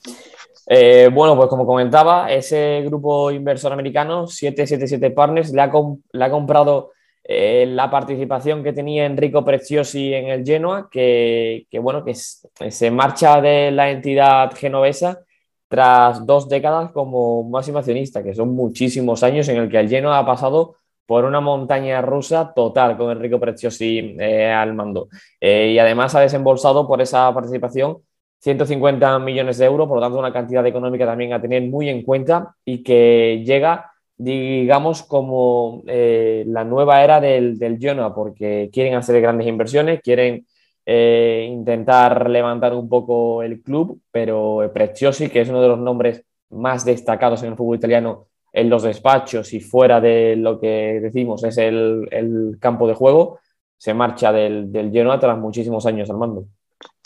Eh, 0.66 1.10
bueno, 1.12 1.36
pues 1.36 1.48
como 1.48 1.66
comentaba, 1.66 2.30
ese 2.32 2.82
grupo 2.84 3.30
inversor 3.30 3.72
americano, 3.72 4.26
777 4.26 5.10
Partners, 5.10 5.52
le 5.52 5.62
ha, 5.62 5.70
le 6.12 6.24
ha 6.24 6.30
comprado 6.30 6.92
eh, 7.26 7.64
la 7.66 7.90
participación 7.90 8.62
que 8.62 8.74
tenía 8.74 9.06
Enrico 9.06 9.44
Preziosi 9.44 10.12
en 10.12 10.28
el 10.28 10.44
Genoa, 10.44 10.88
que, 10.90 11.66
bueno, 11.80 12.04
que 12.04 12.14
se 12.14 12.90
marcha 12.90 13.40
de 13.40 13.70
la 13.70 13.90
entidad 13.90 14.52
genovesa 14.54 15.20
tras 15.68 16.24
dos 16.26 16.48
décadas 16.48 16.92
como 16.92 17.42
máximo 17.44 17.78
accionista, 17.78 18.22
que 18.22 18.34
son 18.34 18.50
muchísimos 18.54 19.22
años 19.22 19.48
en 19.48 19.56
el 19.56 19.70
que 19.70 19.80
el 19.80 19.88
Genoa 19.88 20.18
ha 20.18 20.26
pasado 20.26 20.76
por 21.06 21.24
una 21.24 21.40
montaña 21.40 22.00
rusa 22.02 22.52
total 22.54 22.96
con 22.96 23.10
Enrico 23.10 23.40
Preziosi 23.40 24.16
eh, 24.20 24.50
al 24.50 24.74
mando. 24.74 25.08
Eh, 25.40 25.72
y 25.72 25.78
además 25.78 26.14
ha 26.14 26.20
desembolsado 26.20 26.86
por 26.86 27.00
esa 27.00 27.32
participación 27.32 27.98
150 28.44 29.18
millones 29.20 29.56
de 29.56 29.64
euros, 29.64 29.88
por 29.88 29.96
lo 29.96 30.02
tanto 30.02 30.18
una 30.18 30.32
cantidad 30.32 30.66
económica 30.66 31.06
también 31.06 31.32
a 31.32 31.40
tener 31.40 31.62
muy 31.62 31.88
en 31.88 32.02
cuenta 32.02 32.54
y 32.62 32.82
que 32.82 33.42
llega, 33.42 33.90
digamos, 34.18 35.02
como 35.02 35.82
eh, 35.86 36.44
la 36.46 36.62
nueva 36.62 37.02
era 37.02 37.22
del, 37.22 37.58
del 37.58 37.78
Genoa, 37.78 38.14
porque 38.14 38.68
quieren 38.70 38.96
hacer 38.96 39.18
grandes 39.22 39.46
inversiones, 39.46 40.02
quieren 40.02 40.46
eh, 40.84 41.48
intentar 41.50 42.28
levantar 42.28 42.74
un 42.74 42.86
poco 42.86 43.42
el 43.42 43.62
club, 43.62 44.02
pero 44.10 44.70
Preziosi, 44.74 45.30
que 45.30 45.40
es 45.40 45.48
uno 45.48 45.62
de 45.62 45.68
los 45.68 45.78
nombres 45.78 46.22
más 46.50 46.84
destacados 46.84 47.42
en 47.42 47.52
el 47.52 47.56
fútbol 47.56 47.78
italiano 47.78 48.26
en 48.52 48.68
los 48.68 48.82
despachos 48.82 49.54
y 49.54 49.60
fuera 49.60 50.02
de 50.02 50.36
lo 50.36 50.60
que 50.60 51.00
decimos 51.00 51.42
es 51.44 51.56
el, 51.56 52.06
el 52.10 52.58
campo 52.60 52.86
de 52.86 52.94
juego, 52.94 53.40
se 53.78 53.94
marcha 53.94 54.32
del, 54.32 54.70
del 54.70 54.92
Genoa 54.92 55.18
tras 55.18 55.38
muchísimos 55.38 55.86
años 55.86 56.10
al 56.10 56.18
mando. 56.18 56.44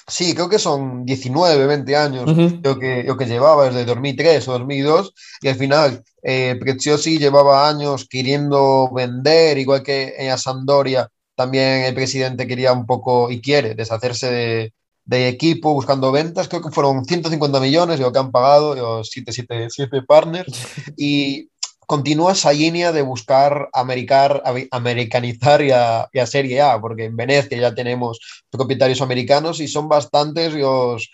Sí, 0.09 0.35
creo 0.35 0.49
que 0.49 0.59
son 0.59 1.05
19, 1.05 1.67
20 1.67 1.97
años 1.97 2.31
Ujú. 2.31 2.61
lo 2.63 2.79
que, 2.79 3.03
lo 3.05 3.17
que 3.17 3.27
llevaba 3.27 3.67
desde 3.67 3.85
2003 3.85 4.49
o 4.49 4.53
2002 4.53 5.15
y 5.43 5.49
al 5.49 5.55
final 5.55 6.03
eh, 6.23 6.57
Preziosi 6.59 7.19
llevaba 7.19 7.69
años 7.69 8.07
queriendo 8.09 8.91
vender, 8.93 9.59
igual 9.59 9.83
que 9.83 10.15
en 10.19 10.29
la 10.29 10.39
Sampdoria 10.39 11.09
también 11.35 11.85
el 11.85 11.95
presidente 11.95 12.47
quería 12.47 12.73
un 12.73 12.87
poco 12.87 13.31
y 13.31 13.41
quiere 13.41 13.75
deshacerse 13.75 14.31
de, 14.31 14.73
de 15.05 15.29
equipo 15.29 15.73
buscando 15.73 16.11
ventas, 16.11 16.49
creo 16.49 16.63
que 16.63 16.71
fueron 16.71 17.05
150 17.05 17.61
millones 17.61 18.01
lo 18.01 18.11
que 18.11 18.19
han 18.19 18.33
pagado 18.33 18.75
los 18.75 19.11
777 19.11 20.03
partners 20.07 20.53
y 20.97 21.49
continúa 21.89 22.33
esa 22.33 22.53
línea 22.53 22.93
de 22.93 23.01
buscar 23.01 23.71
americanizar 23.73 25.63
y 25.63 25.71
a, 25.71 26.07
y 26.13 26.59
A, 26.59 26.79
porque 26.79 27.07
en 27.07 27.17
Venecia 27.17 27.59
ya 27.59 27.75
tenemos 27.75 28.45
propietarios 28.51 29.01
americanos 29.01 29.59
y 29.59 29.69
son 29.69 29.89
bastantes 29.89 30.53
los, 30.53 31.11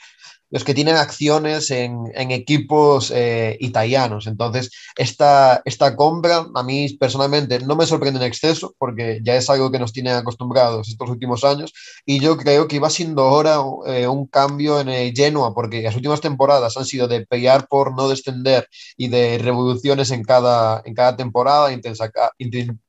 los 0.50 0.64
que 0.64 0.74
tienen 0.74 0.96
acciones 0.96 1.70
en, 1.70 2.12
en 2.14 2.30
equipos 2.30 3.10
eh, 3.14 3.56
italianos. 3.60 4.26
Entonces, 4.26 4.70
esta, 4.96 5.62
esta 5.64 5.96
compra 5.96 6.46
a 6.54 6.62
mí 6.62 6.88
personalmente 6.98 7.58
no 7.60 7.76
me 7.76 7.86
sorprende 7.86 8.20
en 8.20 8.26
exceso, 8.26 8.74
porque 8.78 9.20
ya 9.22 9.36
es 9.36 9.50
algo 9.50 9.70
que 9.70 9.78
nos 9.78 9.92
tienen 9.92 10.14
acostumbrados 10.14 10.88
estos 10.88 11.10
últimos 11.10 11.44
años, 11.44 11.72
y 12.06 12.20
yo 12.20 12.36
creo 12.36 12.68
que 12.68 12.76
iba 12.76 12.90
siendo 12.90 13.22
ahora 13.22 13.58
eh, 13.86 14.06
un 14.06 14.26
cambio 14.26 14.80
en 14.80 14.88
el 14.88 15.12
Genoa, 15.14 15.54
porque 15.54 15.82
las 15.82 15.96
últimas 15.96 16.20
temporadas 16.20 16.76
han 16.76 16.84
sido 16.84 17.08
de 17.08 17.26
pelear 17.26 17.66
por 17.68 17.94
no 17.96 18.08
descender 18.08 18.68
y 18.96 19.08
de 19.08 19.38
revoluciones 19.38 20.10
en 20.10 20.22
cada, 20.22 20.82
en 20.84 20.94
cada 20.94 21.16
temporada, 21.16 21.72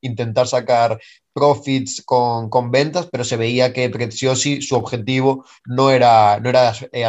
intentar 0.00 0.46
sacar 0.46 0.98
profits 1.36 2.02
con, 2.02 2.48
con, 2.48 2.70
ventas, 2.70 3.08
pero 3.12 3.22
se 3.22 3.36
veía 3.36 3.74
que 3.74 3.90
Preziosi, 3.90 4.62
su 4.62 4.74
objetivo 4.74 5.44
no 5.66 5.90
era, 5.90 6.40
no 6.40 6.48
era 6.48 6.72
el 6.92 7.04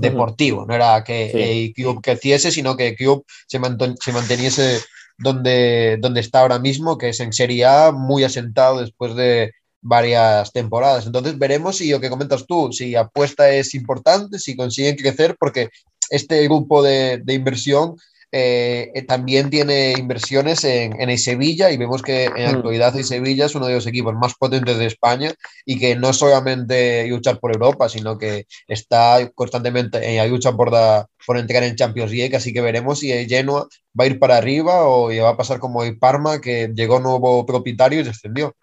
deportivo, 0.00 0.60
uh 0.60 0.64
-huh. 0.64 0.68
no 0.68 0.74
era 0.74 1.04
que 1.04 1.30
sí. 1.30 1.40
el 1.40 1.72
club 1.74 2.00
creciese, 2.02 2.50
sino 2.50 2.76
que 2.76 2.88
el 2.88 2.96
club 2.96 3.24
se, 3.46 3.58
se 4.00 4.12
manteniese 4.12 4.80
donde, 5.18 5.98
donde 6.00 6.20
está 6.20 6.40
ahora 6.40 6.58
mismo, 6.58 6.98
que 6.98 7.10
es 7.10 7.20
en 7.20 7.32
Serie 7.32 7.64
A, 7.64 7.92
muy 7.92 8.24
asentado 8.24 8.80
después 8.80 9.14
de 9.14 9.52
varias 9.80 10.52
temporadas. 10.52 11.06
Entonces 11.06 11.38
veremos 11.38 11.76
si 11.78 11.90
lo 11.90 12.00
que 12.00 12.10
comentas 12.10 12.46
tú, 12.46 12.72
si 12.72 12.94
apuesta 12.94 13.50
es 13.50 13.74
importante, 13.74 14.38
si 14.38 14.56
consiguen 14.56 14.96
crecer, 14.96 15.36
porque 15.38 15.68
este 16.10 16.42
grupo 16.44 16.82
de, 16.82 17.20
de 17.24 17.34
inversión 17.34 17.96
eh, 18.38 19.02
también 19.08 19.48
tiene 19.48 19.94
inversiones 19.96 20.64
en, 20.64 21.00
en, 21.00 21.08
el 21.08 21.18
Sevilla 21.18 21.70
y 21.70 21.76
vemos 21.76 22.02
que 22.02 22.26
en 22.26 22.44
la 22.44 22.50
actualidad 22.50 22.96
el 22.96 23.04
Sevilla 23.04 23.46
es 23.46 23.54
uno 23.54 23.66
de 23.66 23.74
los 23.74 23.86
equipos 23.86 24.14
más 24.14 24.34
potentes 24.34 24.76
de 24.78 24.86
España 24.86 25.32
y 25.64 25.78
que 25.78 25.96
no 25.96 26.12
solamente 26.12 27.06
luchar 27.08 27.38
por 27.38 27.52
Europa, 27.52 27.88
sino 27.88 28.18
que 28.18 28.46
está 28.68 29.30
constantemente 29.34 30.06
en 30.06 30.16
la 30.16 30.26
lucha 30.26 30.52
por 30.52 31.38
entrar 31.38 31.62
en 31.62 31.76
Champions 31.76 32.12
League, 32.12 32.36
así 32.36 32.52
que 32.52 32.60
veremos 32.60 33.00
si 33.00 33.10
el 33.10 33.26
Genoa 33.26 33.66
va 33.98 34.04
a 34.04 34.06
ir 34.06 34.18
para 34.18 34.36
arriba 34.36 34.86
o 34.86 35.08
va 35.08 35.30
a 35.30 35.36
pasar 35.36 35.58
como 35.58 35.82
el 35.82 35.98
Parma, 35.98 36.40
que 36.40 36.70
llegó 36.74 37.00
nuevo 37.00 37.46
propietario 37.46 38.00
y 38.00 38.04
descendió. 38.04 38.54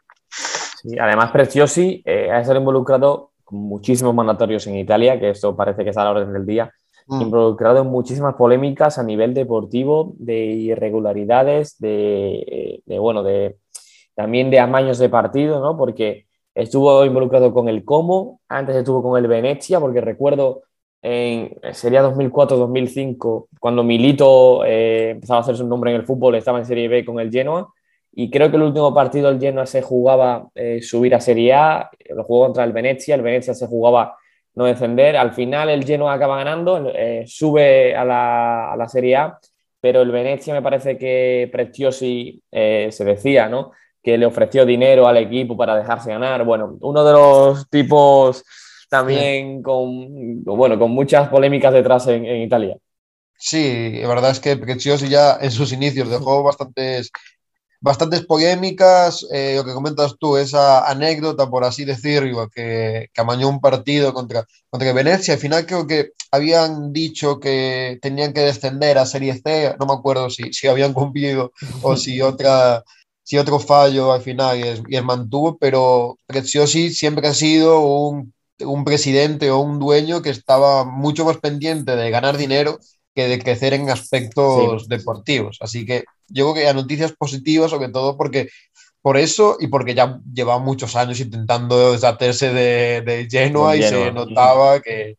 Sí, 0.81 0.97
además 0.99 1.31
Preziosi 1.31 2.03
eh, 2.05 2.29
ha 2.31 2.41
estado 2.41 2.59
involucrado 2.59 3.31
con 3.43 3.59
muchísimos 3.59 4.13
mandatorios 4.13 4.67
en 4.67 4.75
Italia, 4.75 5.19
que 5.19 5.31
esto 5.31 5.55
parece 5.55 5.83
que 5.83 5.89
está 5.89 6.01
a 6.01 6.05
la 6.05 6.11
orden 6.11 6.33
del 6.33 6.45
día, 6.45 6.71
mm. 7.07 7.21
involucrado 7.21 7.81
en 7.81 7.87
muchísimas 7.87 8.35
polémicas 8.35 8.97
a 8.97 9.03
nivel 9.03 9.33
deportivo, 9.33 10.13
de 10.17 10.45
irregularidades, 10.45 11.77
de, 11.79 12.81
de, 12.85 12.99
bueno, 12.99 13.23
de 13.23 13.57
también 14.15 14.51
de 14.51 14.59
amaños 14.59 14.99
de 14.99 15.09
partido, 15.09 15.59
¿no? 15.59 15.77
Porque 15.77 16.25
estuvo 16.53 17.03
involucrado 17.05 17.53
con 17.53 17.67
el 17.67 17.83
Como, 17.83 18.41
antes 18.47 18.75
estuvo 18.75 19.01
con 19.01 19.17
el 19.17 19.27
Venecia, 19.27 19.79
porque 19.79 20.01
recuerdo 20.01 20.63
en 21.03 21.57
sería 21.73 22.01
2004-2005, 22.03 23.47
cuando 23.59 23.83
Milito 23.83 24.63
eh, 24.63 25.11
empezaba 25.11 25.39
a 25.39 25.41
hacer 25.41 25.57
su 25.57 25.67
nombre 25.67 25.91
en 25.91 25.97
el 25.97 26.05
fútbol, 26.05 26.35
estaba 26.35 26.59
en 26.59 26.65
Serie 26.65 26.87
B 26.87 27.03
con 27.03 27.19
el 27.19 27.29
Genoa, 27.29 27.73
y 28.13 28.29
creo 28.29 28.49
que 28.49 28.55
el 28.55 28.63
último 28.63 28.93
partido 28.93 29.29
el 29.29 29.39
Genoa 29.39 29.65
se 29.65 29.81
jugaba 29.81 30.47
eh, 30.55 30.81
subir 30.81 31.13
a 31.13 31.19
Serie 31.19 31.53
A, 31.53 31.89
lo 32.15 32.23
jugó 32.23 32.45
contra 32.45 32.63
el 32.63 32.71
Venecia, 32.71 33.15
el 33.15 33.21
Venecia 33.21 33.53
se 33.53 33.67
jugaba 33.67 34.15
no 34.55 34.65
descender, 34.65 35.17
al 35.17 35.33
final 35.33 35.69
el 35.69 35.85
Genoa 35.85 36.13
acaba 36.13 36.37
ganando, 36.37 36.91
eh, 36.93 37.23
sube 37.27 37.95
a 37.95 38.05
la, 38.05 38.73
a 38.73 38.77
la, 38.77 38.87
Serie 38.87 39.15
A, 39.15 39.39
pero 39.81 40.01
el 40.01 40.11
Venecia 40.11 40.53
me 40.53 40.61
parece 40.61 40.97
que 40.97 41.49
Preziosi 41.51 42.41
eh, 42.51 42.89
se 42.91 43.03
decía, 43.03 43.49
¿no? 43.49 43.71
que 44.03 44.17
le 44.17 44.25
ofreció 44.25 44.65
dinero 44.65 45.07
al 45.07 45.17
equipo 45.17 45.55
para 45.55 45.75
dejarse 45.75 46.11
ganar. 46.11 46.43
Bueno, 46.43 46.77
uno 46.81 47.05
de 47.05 47.13
los 47.13 47.69
tipos 47.69 48.43
también 48.89 49.63
con, 49.63 50.43
bueno, 50.43 50.77
con 50.77 50.91
muchas 50.91 51.29
polémicas 51.29 51.73
detrás 51.73 52.05
en, 52.07 52.25
en 52.25 52.41
Italia. 52.41 52.77
Sí, 53.35 53.99
la 54.01 54.07
verdad 54.07 54.31
es 54.31 54.39
que 54.39 54.57
Preziosi 54.57 55.07
ya 55.07 55.37
en 55.41 55.51
sus 55.51 55.71
inicios 55.71 56.09
dejó 56.09 56.43
bastantes, 56.43 57.11
bastantes 57.83 58.25
polémicas. 58.25 59.27
Eh, 59.31 59.55
lo 59.57 59.65
que 59.65 59.73
comentas 59.73 60.15
tú, 60.17 60.37
esa 60.37 60.89
anécdota, 60.89 61.49
por 61.49 61.65
así 61.65 61.83
decirlo, 61.83 62.49
que, 62.49 63.09
que 63.13 63.21
amañó 63.21 63.49
un 63.49 63.59
partido 63.59 64.13
contra, 64.13 64.45
contra 64.69 64.93
Venecia. 64.93 65.33
Al 65.33 65.39
final 65.39 65.65
creo 65.65 65.85
que 65.85 66.11
habían 66.31 66.93
dicho 66.93 67.39
que 67.39 67.99
tenían 68.01 68.33
que 68.33 68.39
descender 68.41 68.97
a 68.97 69.05
Serie 69.05 69.39
C. 69.43 69.75
No 69.79 69.85
me 69.85 69.93
acuerdo 69.93 70.29
si, 70.29 70.53
si 70.53 70.67
habían 70.67 70.93
cumplido 70.93 71.51
o 71.81 71.97
si 71.97 72.21
otra 72.31 72.83
si 73.25 73.37
otro 73.37 73.57
fallo 73.57 74.11
al 74.11 74.21
final 74.21 74.59
y 74.59 74.63
es, 74.63 74.81
y 74.87 74.97
es 74.97 75.03
mantuvo, 75.03 75.57
pero 75.57 76.17
Preziosi 76.27 76.93
siempre 76.93 77.27
ha 77.29 77.33
sido 77.33 77.79
un, 77.79 78.33
un 78.59 78.83
presidente 78.83 79.49
o 79.49 79.59
un 79.59 79.79
dueño 79.79 80.21
que 80.21 80.29
estaba 80.29 80.83
mucho 80.83 81.23
más 81.23 81.37
pendiente 81.37 81.95
de 81.95 82.11
ganar 82.11 82.37
dinero 82.37 82.79
que 83.15 83.27
de 83.27 83.39
crecer 83.39 83.73
en 83.73 83.89
aspectos 83.89 84.83
sí. 84.83 84.87
deportivos. 84.89 85.57
Así 85.61 85.85
que 85.85 86.03
yo 86.27 86.45
creo 86.45 86.53
que 86.53 86.67
hay 86.67 86.73
noticias 86.73 87.13
positivas, 87.13 87.71
sobre 87.71 87.89
todo 87.89 88.17
porque 88.17 88.49
por 89.01 89.17
eso 89.17 89.57
y 89.59 89.67
porque 89.67 89.93
ya 89.93 90.19
lleva 90.33 90.59
muchos 90.59 90.95
años 90.95 91.19
intentando 91.19 91.91
deshacerse 91.91 92.53
de, 92.53 93.01
de 93.01 93.27
Genoa, 93.29 93.75
y 93.75 93.83
se 93.83 94.11
notaba 94.11 94.79
que, 94.81 95.17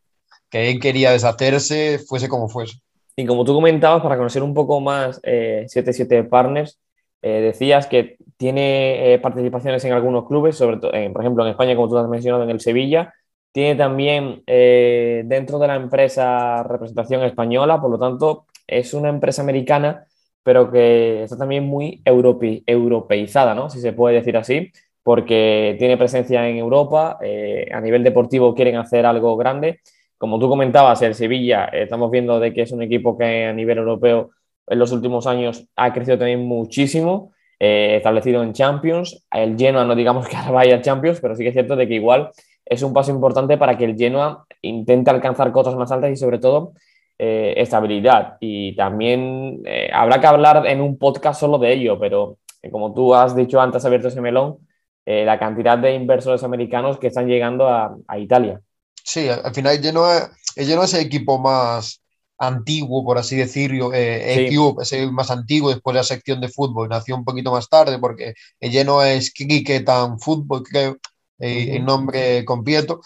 que, 0.49 0.71
él 0.71 0.81
quería 0.81 1.13
deshacerse, 1.13 1.99
fuese 1.99 2.29
como 2.29 2.49
fuese. 2.49 2.79
Y 3.15 3.27
como 3.27 3.45
tú 3.45 3.55
comentabas, 3.55 4.03
para 4.03 4.17
conocer 4.17 4.43
un 4.43 4.55
poco 4.55 4.81
más 4.81 5.21
eh, 5.23 5.67
77 5.69 6.25
Partners, 6.25 6.81
eh, 7.23 7.41
decías 7.41 7.87
que 7.87 8.17
tiene 8.37 9.15
eh, 9.15 9.19
participaciones 9.19 9.85
en 9.85 9.93
algunos 9.93 10.27
clubes, 10.27 10.57
sobre 10.57 10.79
todo, 10.79 10.91
por 11.13 11.23
ejemplo, 11.23 11.45
en 11.45 11.51
España, 11.51 11.77
como 11.77 11.89
tú 11.89 11.99
has 11.99 12.09
mencionado, 12.09 12.43
en 12.43 12.51
el 12.51 12.61
Sevilla, 12.61 13.15
tiene 13.55 13.77
también 13.77 14.43
eh, 14.49 15.23
dentro 15.27 15.61
de 15.61 15.69
la 15.69 15.77
empresa 15.77 16.65
representación 16.65 17.23
española, 17.23 17.81
por 17.81 17.89
lo 17.89 18.01
tanto 18.01 18.47
es 18.67 18.93
una 18.95 19.09
empresa 19.09 19.43
americana, 19.43 20.07
pero 20.43 20.73
que 20.73 21.23
está 21.23 21.39
también 21.39 21.63
muy 21.63 22.03
europe 22.05 22.65
europeizada, 22.67 23.55
¿no? 23.55 23.71
si 23.71 23.81
se 23.81 23.93
puede 23.93 24.17
decir 24.17 24.37
así, 24.37 24.73
porque 25.05 25.77
tiene 25.79 25.97
presencia 25.97 26.49
en 26.49 26.57
Europa, 26.57 27.19
eh, 27.23 27.69
a 27.73 27.81
nivel 27.81 28.03
deportivo 28.03 28.57
quieren 28.57 28.75
hacer 28.75 29.07
algo 29.07 29.37
grande. 29.37 29.79
Como 30.19 30.41
tú 30.41 30.49
comentabas, 30.49 31.01
el 31.03 31.15
Sevilla, 31.15 31.67
eh, 31.67 31.85
estamos 31.85 32.11
viendo 32.11 32.41
de 32.41 32.53
que 32.53 32.63
es 32.63 32.73
un 32.73 32.83
equipo 32.83 33.17
que 33.17 33.45
a 33.47 33.53
nivel 33.53 33.79
europeo 33.79 34.31
en 34.67 34.79
los 34.81 34.91
últimos 34.91 35.29
años 35.29 35.69
ha 35.77 35.93
crecido 35.93 36.19
también 36.19 36.41
muchísimo, 36.41 37.31
eh, 37.61 37.95
establecido 37.99 38.43
en 38.43 38.53
Champions. 38.53 39.25
El 39.31 39.57
Genoa 39.57 39.85
no 39.85 39.95
digamos 39.95 40.27
que 40.27 40.35
ahora 40.37 40.51
vaya 40.51 40.77
a 40.77 40.83
Champions, 40.83 41.21
pero 41.21 41.37
sí 41.37 41.45
que 41.45 41.51
es 41.51 41.55
cierto 41.55 41.77
de 41.77 41.87
que 41.87 41.95
igual 41.95 42.33
es 42.65 42.83
un 42.83 42.93
paso 42.93 43.11
importante 43.11 43.57
para 43.59 43.77
que 43.77 43.85
el 43.85 43.97
Genoa 43.97 44.47
intente 44.63 45.11
alcanzar 45.11 45.53
cotas 45.53 45.77
más 45.77 45.91
altas 45.93 46.11
y 46.11 46.17
sobre 46.17 46.39
todo 46.39 46.73
eh, 47.19 47.55
estabilidad. 47.57 48.37
Y 48.41 48.75
también 48.77 49.63
eh, 49.65 49.91
habrá 49.93 50.21
que 50.21 50.27
hablar 50.27 50.67
en 50.67 50.81
un 50.81 50.99
podcast 50.99 51.41
solo 51.41 51.59
de 51.59 51.73
ello, 51.73 51.99
pero 51.99 52.39
eh, 52.63 52.71
como 52.71 52.93
tú 52.95 53.15
has 53.15 53.37
dicho 53.37 53.61
antes, 53.61 53.85
abierto 53.85 54.09
ese 54.09 54.21
melón, 54.21 54.59
la 55.07 55.39
cantidad 55.39 55.77
de 55.77 55.95
inversores 55.95 56.43
americanos 56.45 56.99
que 56.99 57.09
están 57.09 57.27
llegando 57.27 57.69
a, 57.69 57.95
a 58.09 58.19
Italia. 58.19 58.63
Sí, 59.03 59.29
al 59.29 59.53
final 59.53 59.77
el 59.77 59.83
Genoa, 59.83 60.31
el 60.57 60.67
Genoa 60.67 60.87
es 60.87 60.95
el 60.95 61.05
equipo 61.05 61.39
más 61.39 62.03
antiguo, 62.39 63.05
por 63.05 63.19
así 63.19 63.37
decirlo, 63.37 63.93
eh, 63.95 64.49
sí. 64.51 64.59
es 64.81 64.93
el 64.93 65.13
más 65.13 65.31
antiguo 65.31 65.71
después 65.71 65.95
de 65.95 66.01
la 66.01 66.05
sección 66.05 66.41
de 66.41 66.49
fútbol, 66.49 66.89
nació 66.89 67.17
un 67.17 67.25
poquito 67.25 67.53
más 67.53 67.69
tarde 67.69 67.99
porque 67.99 68.35
el 68.61 68.71
Genoa 68.71 69.13
es 69.13 69.33
cricket 69.33 69.89
and 69.89 70.19
fútbol, 70.19 70.63
creo, 70.63 70.97
eh, 71.39 71.77
el 71.77 71.85
nombre 71.85 72.45
completo, 72.45 73.01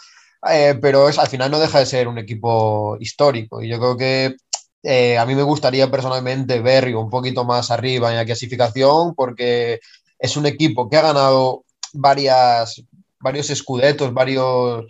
eh, 0.50 0.78
pero 0.80 1.08
es, 1.08 1.18
al 1.18 1.28
final 1.28 1.50
no 1.50 1.58
deja 1.58 1.80
de 1.80 1.86
ser 1.86 2.08
un 2.08 2.18
equipo 2.18 2.96
histórico. 3.00 3.62
Y 3.62 3.68
yo 3.68 3.78
creo 3.78 3.96
que 3.96 4.36
eh, 4.82 5.18
a 5.18 5.26
mí 5.26 5.34
me 5.34 5.42
gustaría 5.42 5.90
personalmente 5.90 6.60
verlo 6.60 7.00
un 7.00 7.10
poquito 7.10 7.44
más 7.44 7.70
arriba 7.70 8.10
en 8.10 8.16
la 8.16 8.24
clasificación 8.24 9.14
porque 9.14 9.80
es 10.18 10.36
un 10.36 10.46
equipo 10.46 10.88
que 10.88 10.96
ha 10.96 11.02
ganado 11.02 11.64
varias, 11.92 12.82
varios 13.20 13.50
escudetos, 13.50 14.12
varios, 14.14 14.86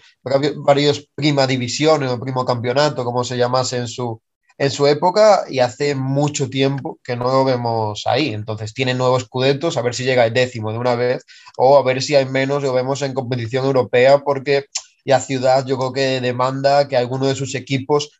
varios 0.57 1.09
prima 1.15 1.47
divisiones 1.47 2.11
o 2.11 2.21
primo 2.21 2.45
campeonato, 2.45 3.05
como 3.05 3.25
se 3.25 3.37
llamase 3.37 3.79
en 3.79 3.89
su, 3.89 4.21
en 4.59 4.71
su 4.71 4.87
época 4.87 5.45
y 5.49 5.61
hace 5.61 5.95
mucho 5.95 6.51
tiempo 6.51 6.99
que 7.03 7.17
no 7.17 7.25
lo 7.25 7.45
vemos 7.45 8.07
ahí. 8.07 8.35
Entonces 8.35 8.75
tiene 8.75 8.95
nuevos 8.95 9.23
escudetos, 9.25 9.77
a 9.77 9.83
ver 9.83 9.95
si 9.95 10.05
llega 10.05 10.27
el 10.27 10.35
décimo 10.35 10.73
de 10.73 10.79
una 10.79 10.97
vez 10.97 11.25
o 11.57 11.79
a 11.79 11.83
ver 11.85 12.03
si 12.03 12.15
hay 12.17 12.27
menos 12.27 12.63
lo 12.63 12.73
vemos 12.73 13.03
en 13.03 13.15
competición 13.15 13.65
europea 13.67 14.19
porque 14.21 14.67
ya 15.05 15.21
Ciudad 15.21 15.65
yo 15.67 15.79
creo 15.79 15.93
que 15.93 16.21
demanda 16.21 16.89
que 16.89 16.97
alguno 16.97 17.27
de 17.27 17.35
sus 17.35 17.55
equipos 17.55 18.11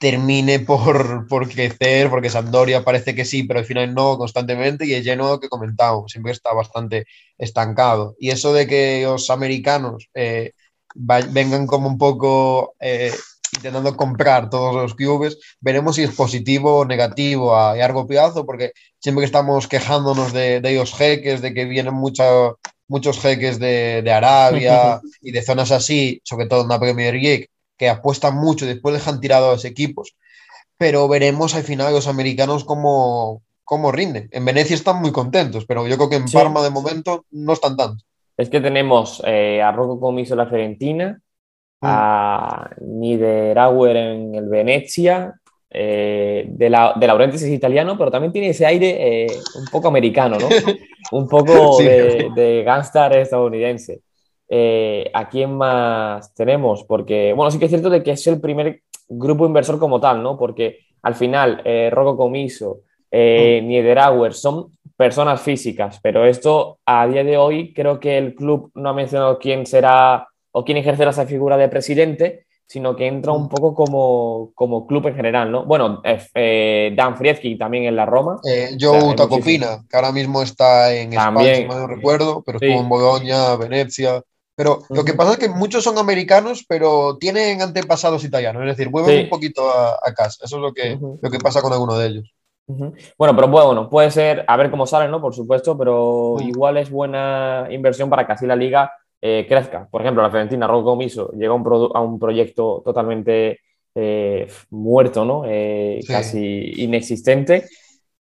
termine 0.00 0.60
por, 0.60 1.26
crecer, 1.50 2.08
porque 2.08 2.30
Sampdoria 2.30 2.82
parece 2.84 3.14
que 3.14 3.26
sí, 3.26 3.42
pero 3.42 3.60
al 3.60 3.66
final 3.66 3.94
no 3.94 4.16
constantemente, 4.16 4.86
y 4.86 4.94
el 4.94 5.04
lleno 5.04 5.38
que 5.38 5.50
comentamos, 5.50 6.10
siempre 6.12 6.32
está 6.32 6.54
bastante 6.54 7.04
estancado. 7.36 8.16
Y 8.18 8.30
eso 8.30 8.54
de 8.54 8.66
que 8.66 9.02
los 9.04 9.28
americanos 9.28 10.08
eh, 10.14 10.52
vengan 10.94 11.66
como 11.66 11.88
un 11.88 11.98
poco 11.98 12.74
eh, 12.80 13.12
intentando 13.60 13.96
comprar 13.96 14.48
todos 14.50 14.74
los 14.74 14.94
clubes, 14.94 15.38
veremos 15.60 15.96
si 15.96 16.02
es 16.02 16.14
positivo 16.14 16.78
o 16.78 16.84
negativo 16.84 17.54
a 17.54 17.76
largo 17.76 18.06
plazo, 18.06 18.46
porque 18.46 18.72
siempre 18.98 19.22
que 19.22 19.26
estamos 19.26 19.68
quejándonos 19.68 20.32
de, 20.32 20.60
de 20.60 20.74
los 20.74 20.94
jeques, 20.94 21.42
de 21.42 21.52
que 21.52 21.66
vienen 21.66 21.94
mucho, 21.94 22.58
muchos 22.88 23.20
jeques 23.20 23.58
de, 23.58 24.02
de 24.02 24.12
Arabia 24.12 25.00
y 25.20 25.30
de 25.30 25.42
zonas 25.42 25.70
así, 25.70 26.20
sobre 26.24 26.46
todo 26.46 26.62
en 26.62 26.68
la 26.68 26.80
Premier 26.80 27.14
League, 27.14 27.48
que 27.76 27.88
apuestan 27.88 28.36
mucho 28.36 28.64
y 28.64 28.68
después 28.68 28.94
dejan 28.94 29.20
tirados 29.20 29.48
a 29.48 29.52
los 29.52 29.64
equipos, 29.64 30.16
pero 30.76 31.08
veremos 31.08 31.54
al 31.54 31.62
final 31.62 31.92
los 31.92 32.08
americanos 32.08 32.64
cómo, 32.64 33.42
cómo 33.64 33.92
rinden. 33.92 34.28
En 34.32 34.44
Venecia 34.44 34.74
están 34.74 35.00
muy 35.00 35.12
contentos, 35.12 35.66
pero 35.66 35.86
yo 35.86 35.96
creo 35.96 36.10
que 36.10 36.16
en 36.16 36.28
sí. 36.28 36.36
Parma 36.36 36.62
de 36.62 36.70
momento 36.70 37.26
no 37.30 37.52
están 37.52 37.76
tanto. 37.76 38.02
Es 38.36 38.48
que 38.48 38.60
tenemos 38.60 39.22
eh, 39.26 39.60
a 39.60 39.70
Rocco 39.70 40.00
Comiso 40.00 40.34
la 40.34 40.46
Fiorentina, 40.46 41.20
a 41.82 42.70
Niederauer 42.80 43.96
en 43.96 44.34
el 44.34 44.48
Venecia, 44.48 45.34
eh, 45.70 46.46
de, 46.48 46.70
la, 46.70 46.94
de 46.98 47.06
Laurentiis 47.06 47.42
es 47.42 47.50
italiano, 47.50 47.96
pero 47.96 48.10
también 48.10 48.32
tiene 48.32 48.50
ese 48.50 48.66
aire 48.66 49.24
eh, 49.24 49.26
un 49.56 49.66
poco 49.66 49.88
americano, 49.88 50.36
¿no? 50.38 50.48
un 51.12 51.28
poco 51.28 51.74
sí. 51.74 51.84
de, 51.84 52.30
de 52.34 52.62
gángster 52.64 53.16
estadounidense. 53.16 54.00
Eh, 54.48 55.10
¿A 55.14 55.28
quién 55.28 55.56
más 55.56 56.34
tenemos? 56.34 56.84
Porque, 56.84 57.32
bueno, 57.34 57.50
sí 57.50 57.58
que 57.58 57.66
es 57.66 57.70
cierto 57.70 57.88
de 57.88 58.02
que 58.02 58.12
es 58.12 58.26
el 58.26 58.40
primer 58.40 58.82
grupo 59.08 59.46
inversor 59.46 59.78
como 59.78 60.00
tal, 60.00 60.22
¿no? 60.22 60.36
Porque 60.36 60.80
al 61.02 61.14
final, 61.14 61.62
Rocco 61.90 62.16
Comiso, 62.16 62.80
eh, 63.10 63.60
mm. 63.62 63.66
Niederauer 63.66 64.34
son 64.34 64.70
personas 64.96 65.40
físicas, 65.40 65.98
pero 66.02 66.24
esto 66.24 66.78
a 66.84 67.06
día 67.06 67.24
de 67.24 67.36
hoy 67.36 67.72
creo 67.74 67.98
que 67.98 68.18
el 68.18 68.34
club 68.34 68.70
no 68.74 68.90
ha 68.90 68.94
mencionado 68.94 69.38
quién 69.38 69.66
será 69.66 70.28
o 70.52 70.64
quién 70.64 70.78
ejercerá 70.78 71.10
esa 71.10 71.26
figura 71.26 71.56
de 71.56 71.68
presidente, 71.68 72.46
sino 72.70 72.94
que 72.94 73.08
entra 73.08 73.32
un 73.32 73.48
poco 73.48 73.74
como, 73.74 74.52
como 74.54 74.86
club 74.86 75.08
en 75.08 75.16
general, 75.16 75.50
¿no? 75.50 75.64
Bueno, 75.64 76.00
eh, 76.04 76.94
Dan 76.96 77.16
Friedkin 77.16 77.58
también 77.58 77.84
en 77.84 77.96
la 77.96 78.06
Roma. 78.06 78.40
Eh, 78.48 78.76
Joe 78.80 78.96
o 78.96 79.00
sea, 79.00 79.16
Tacopina, 79.16 79.84
que 79.90 79.96
ahora 79.96 80.12
mismo 80.12 80.40
está 80.40 80.94
en 80.94 81.10
también, 81.10 81.62
España, 81.62 81.74
si 81.74 81.80
no 81.80 81.86
recuerdo, 81.88 82.42
pero 82.46 82.60
sí. 82.60 82.66
estuvo 82.66 82.82
en 82.82 82.88
Bolonia, 82.88 83.56
Venecia. 83.56 84.22
Pero 84.54 84.82
lo 84.88 85.04
que 85.04 85.14
pasa 85.14 85.32
es 85.32 85.38
que 85.38 85.48
muchos 85.48 85.82
son 85.82 85.98
americanos, 85.98 86.64
pero 86.68 87.16
tienen 87.18 87.60
antepasados 87.60 88.22
italianos, 88.22 88.62
es 88.62 88.76
decir, 88.76 88.88
vuelven 88.88 89.16
sí. 89.16 89.22
un 89.24 89.30
poquito 89.30 89.68
a, 89.68 89.98
a, 90.00 90.14
casa. 90.14 90.44
Eso 90.44 90.56
es 90.56 90.62
lo 90.62 90.72
que, 90.72 90.94
uh 90.94 90.98
-huh. 91.00 91.18
lo 91.20 91.30
que 91.30 91.38
pasa 91.40 91.62
con 91.62 91.72
alguno 91.72 91.98
de 91.98 92.06
ellos. 92.06 92.34
Uh 92.66 92.76
-huh. 92.76 92.94
Bueno, 93.18 93.34
pero 93.34 93.48
bueno, 93.48 93.90
puede 93.90 94.12
ser, 94.12 94.44
a 94.46 94.56
ver 94.56 94.70
cómo 94.70 94.86
sale, 94.86 95.08
¿no? 95.08 95.20
Por 95.20 95.34
supuesto, 95.34 95.76
pero 95.76 96.34
uh 96.34 96.38
-huh. 96.38 96.48
igual 96.48 96.76
es 96.76 96.88
buena 96.88 97.66
inversión 97.70 98.08
para 98.08 98.24
que 98.26 98.32
así 98.34 98.46
la 98.46 98.54
liga 98.54 98.92
eh, 99.20 99.46
crezca. 99.48 99.88
Por 99.90 100.02
ejemplo, 100.02 100.22
la 100.22 100.30
Fiorentina, 100.30 100.66
Rocco 100.66 100.96
Miso, 100.96 101.30
llega 101.32 101.52
a 101.52 101.56
un, 101.56 101.90
a 101.94 102.00
un 102.00 102.18
proyecto 102.18 102.82
totalmente 102.84 103.60
eh, 103.94 104.46
muerto, 104.70 105.24
¿no? 105.24 105.42
Eh, 105.46 105.98
sí. 106.00 106.12
Casi 106.12 106.72
inexistente. 106.82 107.64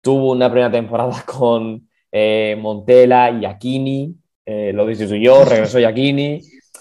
Tuvo 0.01 0.32
una 0.32 0.51
primera 0.51 0.70
temporada 0.70 1.22
con 1.26 1.88
eh, 2.11 2.57
Montella 2.59 3.30
y 3.30 3.44
Aquini, 3.44 4.14
eh, 4.44 4.72
lo 4.72 4.86
destituyó, 4.86 5.44
regresó 5.49 5.78
Giacchini, 5.78 6.40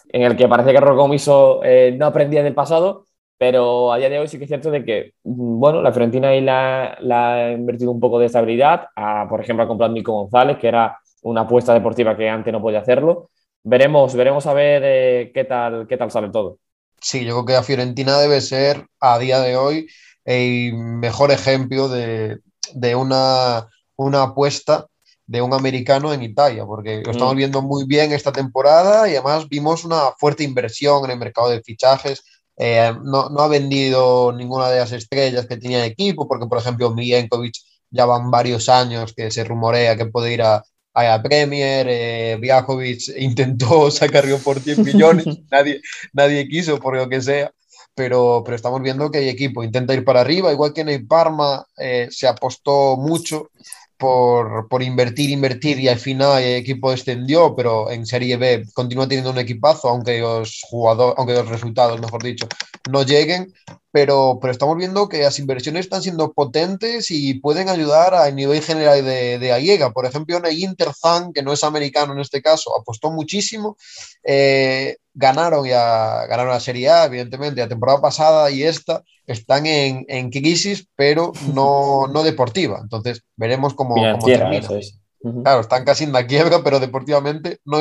en 0.09 0.21
el 0.21 0.35
que 0.37 0.47
parece 0.47 0.71
que 0.71 0.79
Rocco 0.79 1.61
eh, 1.63 1.95
no 1.97 2.05
aprendía 2.05 2.43
del 2.43 2.53
pasado, 2.53 3.05
pero 3.37 3.91
a 3.91 3.97
día 3.97 4.09
de 4.09 4.19
hoy 4.19 4.27
sí 4.27 4.37
que 4.37 4.45
es 4.45 4.49
cierto 4.49 4.71
de 4.71 4.85
que, 4.85 5.13
mm, 5.23 5.59
bueno, 5.59 5.81
la 5.81 5.91
Fiorentina 5.91 6.29
ahí 6.29 6.41
la, 6.41 6.97
la 7.01 7.33
ha 7.33 7.51
invertido 7.51 7.91
un 7.91 7.99
poco 7.99 8.19
de 8.19 8.27
estabilidad, 8.27 8.87
a, 8.95 9.27
por 9.27 9.41
ejemplo, 9.41 9.65
ha 9.65 9.67
comprado 9.67 9.91
Nico 9.93 10.13
González, 10.13 10.57
que 10.57 10.67
era 10.67 10.97
una 11.23 11.41
apuesta 11.41 11.73
deportiva 11.73 12.15
que 12.15 12.29
antes 12.29 12.53
no 12.53 12.61
podía 12.61 12.79
hacerlo. 12.79 13.29
Veremos, 13.67 14.13
veremos 14.13 14.45
a 14.45 14.53
ver 14.53 14.81
eh, 14.85 15.31
qué, 15.33 15.43
tal, 15.43 15.87
qué 15.87 15.97
tal 15.97 16.11
sale 16.11 16.29
todo. 16.29 16.59
Sí, 17.01 17.25
yo 17.25 17.33
creo 17.33 17.45
que 17.45 17.53
la 17.53 17.63
Fiorentina 17.63 18.19
debe 18.19 18.39
ser 18.41 18.85
a 18.99 19.17
día 19.17 19.39
de 19.39 19.57
hoy 19.57 19.87
el 20.23 20.73
mejor 20.75 21.31
ejemplo 21.31 21.87
de, 21.89 22.39
de 22.73 22.95
una, 22.95 23.67
una 23.95 24.21
apuesta 24.23 24.85
de 25.27 25.41
un 25.41 25.53
americano 25.53 26.13
en 26.13 26.21
Italia, 26.21 26.63
porque 26.65 27.01
lo 27.03 27.11
estamos 27.11 27.33
Mm. 27.33 27.37
viendo 27.37 27.61
muy 27.63 27.85
bien 27.85 28.11
esta 28.11 28.31
temporada 28.31 29.09
y 29.09 29.15
además 29.15 29.49
vimos 29.49 29.83
una 29.83 30.11
fuerte 30.19 30.43
inversión 30.43 31.03
en 31.05 31.11
el 31.11 31.17
mercado 31.19 31.49
de 31.49 31.61
fichajes. 31.63 32.23
Eh, 32.57 32.93
no, 33.03 33.29
no 33.29 33.41
ha 33.41 33.47
vendido 33.47 34.31
ninguna 34.31 34.69
de 34.69 34.79
las 34.79 34.91
estrellas 34.91 35.47
que 35.47 35.57
tenía 35.57 35.83
el 35.83 35.91
equipo, 35.91 36.27
porque 36.27 36.45
por 36.47 36.59
ejemplo 36.59 36.91
Milenkovic 36.93 37.55
ya 37.89 38.05
van 38.05 38.29
varios 38.29 38.69
años 38.69 39.13
que 39.15 39.31
se 39.31 39.43
rumorea 39.43 39.97
que 39.97 40.05
puede 40.05 40.33
ir 40.33 40.43
a, 40.43 40.63
a 40.95 41.03
la 41.03 41.21
Premier, 41.21 41.85
eh, 41.89 42.37
Vlahovic 42.39 43.09
intentó 43.17 43.91
sacarlo 43.91 44.39
por 44.39 44.63
10 44.63 44.79
millones, 44.79 45.25
nadie, 45.51 45.81
nadie 46.13 46.47
quiso 46.47 46.79
por 46.79 46.95
lo 46.95 47.07
que 47.07 47.21
sea, 47.21 47.51
pero, 47.93 48.41
pero 48.43 48.55
estamos 48.55 48.81
viendo 48.81 49.11
que 49.11 49.19
el 49.19 49.27
equipo 49.27 49.63
intenta 49.63 49.93
ir 49.93 50.05
para 50.05 50.21
arriba, 50.21 50.51
igual 50.51 50.73
que 50.73 50.81
en 50.81 50.89
el 50.89 51.05
Parma 51.05 51.67
eh, 51.77 52.07
se 52.09 52.27
apostó 52.27 52.95
mucho 52.97 53.51
por, 53.97 54.67
por 54.67 54.83
invertir, 54.83 55.29
invertir 55.29 55.79
y 55.79 55.87
al 55.87 55.99
final 55.99 56.41
el 56.41 56.57
equipo 56.57 56.91
descendió, 56.91 57.55
pero 57.55 57.89
en 57.91 58.05
Serie 58.05 58.37
B 58.37 58.65
continúa 58.73 59.07
teniendo 59.07 59.31
un 59.31 59.37
equipazo, 59.37 59.89
aunque 59.89 60.19
los 60.19 60.61
jugadores, 60.69 61.15
aunque 61.17 61.33
los 61.33 61.47
resultados, 61.47 61.99
mejor 62.01 62.23
dicho, 62.23 62.47
no 62.89 63.03
lleguen, 63.03 63.53
pero, 63.91 64.39
pero 64.41 64.51
estamos 64.51 64.77
viendo 64.77 65.07
que 65.07 65.23
las 65.23 65.39
inversiones 65.39 65.85
están 65.85 66.01
siendo 66.01 66.33
potentes 66.33 67.09
y 67.11 67.35
pueden 67.35 67.69
ayudar 67.69 68.13
al 68.13 68.35
nivel 68.35 68.61
general 68.61 69.05
de, 69.05 69.39
de 69.39 69.49
la 69.49 69.59
liga. 69.59 69.91
Por 69.91 70.05
ejemplo, 70.05 70.37
en 70.37 70.45
el 70.45 70.59
Inter 70.59 70.93
Zan, 70.93 71.31
que 71.31 71.41
no 71.41 71.53
es 71.53 71.63
americano 71.63 72.13
en 72.13 72.19
este 72.19 72.41
caso, 72.41 72.77
apostó 72.77 73.11
muchísimo, 73.11 73.77
eh, 74.23 74.97
ganaron, 75.15 75.65
ya, 75.65 76.25
ganaron 76.27 76.51
la 76.51 76.59
Serie 76.59 76.89
A, 76.89 77.05
evidentemente, 77.05 77.61
la 77.61 77.67
temporada 77.67 77.99
pasada 78.01 78.51
y 78.51 78.61
esta 78.63 79.01
están 79.25 79.65
en, 79.65 80.05
en 80.07 80.29
crisis, 80.29 80.87
pero 80.95 81.31
no, 81.53 82.05
no 82.13 82.21
deportiva. 82.21 82.79
Entonces, 82.81 83.23
veremos 83.35 83.73
cómo, 83.73 83.95
cómo 83.95 84.25
termina. 84.25 84.67
es. 84.77 84.99
Ujú. 85.21 85.41
Claro, 85.41 85.61
están 85.61 85.83
casi 85.85 86.03
en 86.03 86.11
la 86.11 86.27
quiebra, 86.27 86.59
pero 86.63 86.79
deportivamente 86.79 87.59
no 87.65 87.79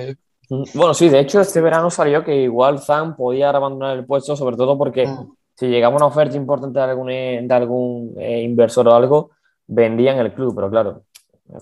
decir. 0.00 0.18
Ujú. 0.50 0.64
Bueno, 0.74 0.94
sí, 0.94 1.08
de 1.08 1.18
hecho 1.20 1.40
este 1.40 1.60
verano 1.60 1.90
salió 1.90 2.22
que 2.22 2.36
igual 2.42 2.78
Zan 2.78 3.16
podía 3.16 3.48
abandonar 3.50 3.96
el 3.96 4.04
puesto, 4.06 4.36
sobre 4.36 4.56
todo 4.56 4.76
porque 4.78 5.06
Mm. 5.06 5.32
si 5.56 5.66
llegaba 5.66 5.96
una 5.96 6.06
oferta 6.06 6.36
importante 6.36 6.78
de 6.78 6.84
algún, 6.84 7.10
eh, 7.10 7.40
de 7.42 7.54
algún 7.54 8.14
eh, 8.18 8.42
inversor 8.42 8.86
o 8.86 8.94
algo, 8.94 9.30
vendían 9.66 10.18
el 10.18 10.32
club, 10.34 10.54
pero 10.54 10.70
claro, 10.70 11.02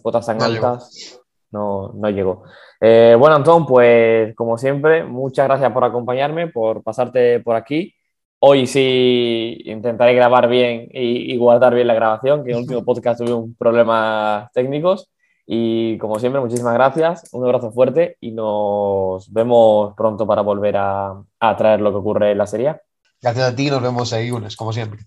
cuotas 0.02 0.26
tan 0.26 0.38
No 0.38 0.44
altas 0.44 1.20
no, 1.52 1.92
no 1.94 2.10
llegó. 2.10 2.44
Eh, 2.80 3.16
bueno, 3.18 3.36
Antón, 3.36 3.66
pues 3.66 4.34
como 4.34 4.58
siempre, 4.58 5.04
muchas 5.04 5.46
gracias 5.46 5.72
por 5.72 5.84
acompañarme, 5.84 6.48
por 6.48 6.82
pasarte 6.82 7.40
por 7.40 7.56
aquí. 7.56 7.94
Hoy 8.40 8.66
sí 8.66 9.58
intentaré 9.66 10.14
grabar 10.14 10.48
bien 10.48 10.88
y, 10.92 11.32
y 11.32 11.36
guardar 11.36 11.74
bien 11.74 11.86
la 11.86 11.94
grabación, 11.94 12.44
que 12.44 12.50
en 12.50 12.56
el 12.56 12.62
último 12.62 12.84
podcast 12.84 13.20
tuve 13.20 13.32
un 13.32 13.54
problemas 13.54 14.50
técnicos. 14.52 15.10
Y 15.46 15.98
como 15.98 16.18
siempre, 16.18 16.40
muchísimas 16.40 16.74
gracias, 16.74 17.28
un 17.32 17.44
abrazo 17.44 17.72
fuerte 17.72 18.16
y 18.20 18.30
nos 18.30 19.30
vemos 19.32 19.94
pronto 19.96 20.26
para 20.26 20.42
volver 20.42 20.76
a, 20.76 21.22
a 21.40 21.56
traer 21.56 21.80
lo 21.80 21.90
que 21.90 21.98
ocurre 21.98 22.32
en 22.32 22.38
la 22.38 22.46
serie. 22.46 22.76
Gracias 23.20 23.52
a 23.52 23.54
ti, 23.54 23.70
nos 23.70 23.82
vemos 23.82 24.12
el 24.12 24.28
lunes, 24.28 24.56
como 24.56 24.72
siempre. 24.72 25.00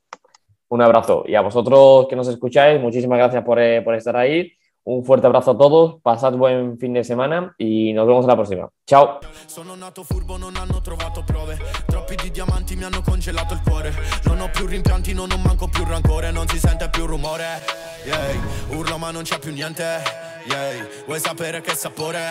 Un 0.70 0.82
abrazo. 0.82 1.24
Y 1.28 1.36
a 1.36 1.42
vosotros 1.42 2.08
que 2.08 2.16
nos 2.16 2.28
escucháis, 2.28 2.82
muchísimas 2.82 3.18
gracias 3.18 3.44
por, 3.44 3.60
eh, 3.60 3.82
por 3.82 3.96
estar 3.96 4.16
ahí. 4.16 4.52
Un 4.88 5.04
fuerte 5.04 5.26
abrazo 5.26 5.52
a 5.52 5.58
todos, 5.58 6.00
pasad 6.04 6.34
buen 6.36 6.78
fin 6.78 6.94
de 6.94 7.04
semana 7.04 7.56
y 7.58 7.92
nos 7.94 8.06
vemos 8.06 8.24
en 8.24 8.28
la 8.28 8.36
próxima. 8.36 8.70
Chao. 8.86 9.18
Sono 9.48 9.76
nato 9.76 10.04
furbo, 10.04 10.38
non 10.38 10.56
hanno 10.58 10.80
trovato 10.82 11.24
prove. 11.24 11.58
Troppi 11.88 12.16
di 12.16 12.30
diamanti 12.30 12.76
mi 12.76 12.84
hanno 12.84 13.02
congelato 13.02 13.56
il 13.56 13.62
cuore. 13.64 13.92
Non 14.26 14.42
ho 14.42 14.50
più 14.52 14.68
rimpianti, 14.68 15.12
non 15.16 15.32
ho 15.32 15.38
manco 15.38 15.68
più 15.68 15.84
rancore. 15.86 16.30
Non 16.30 16.48
si 16.48 16.60
sente 16.60 16.88
più 16.92 17.08
rumore. 17.08 17.64
Yeah. 18.06 18.78
Urlo 18.78 19.00
ma 19.00 19.10
non 19.10 19.24
c'è 19.24 19.40
più 19.40 19.52
niente. 19.52 20.04
Yeah. 20.46 20.88
Vuoi 21.08 21.20
sapere 21.20 21.62
che 21.62 21.74
sapore? 21.74 22.22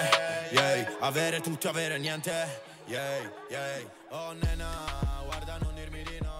Yeah. 0.52 0.98
Avere 1.00 1.40
tutto, 1.40 1.68
avere 1.68 1.98
niente. 1.98 2.30
Yeah. 2.86 3.32
Yeah. 3.48 3.80
Oh 4.10 4.32
nena, 4.32 4.68
guarda 5.26 5.58
non 5.60 5.74
dirmi 5.74 6.04
di 6.04 6.18
no. 6.22 6.33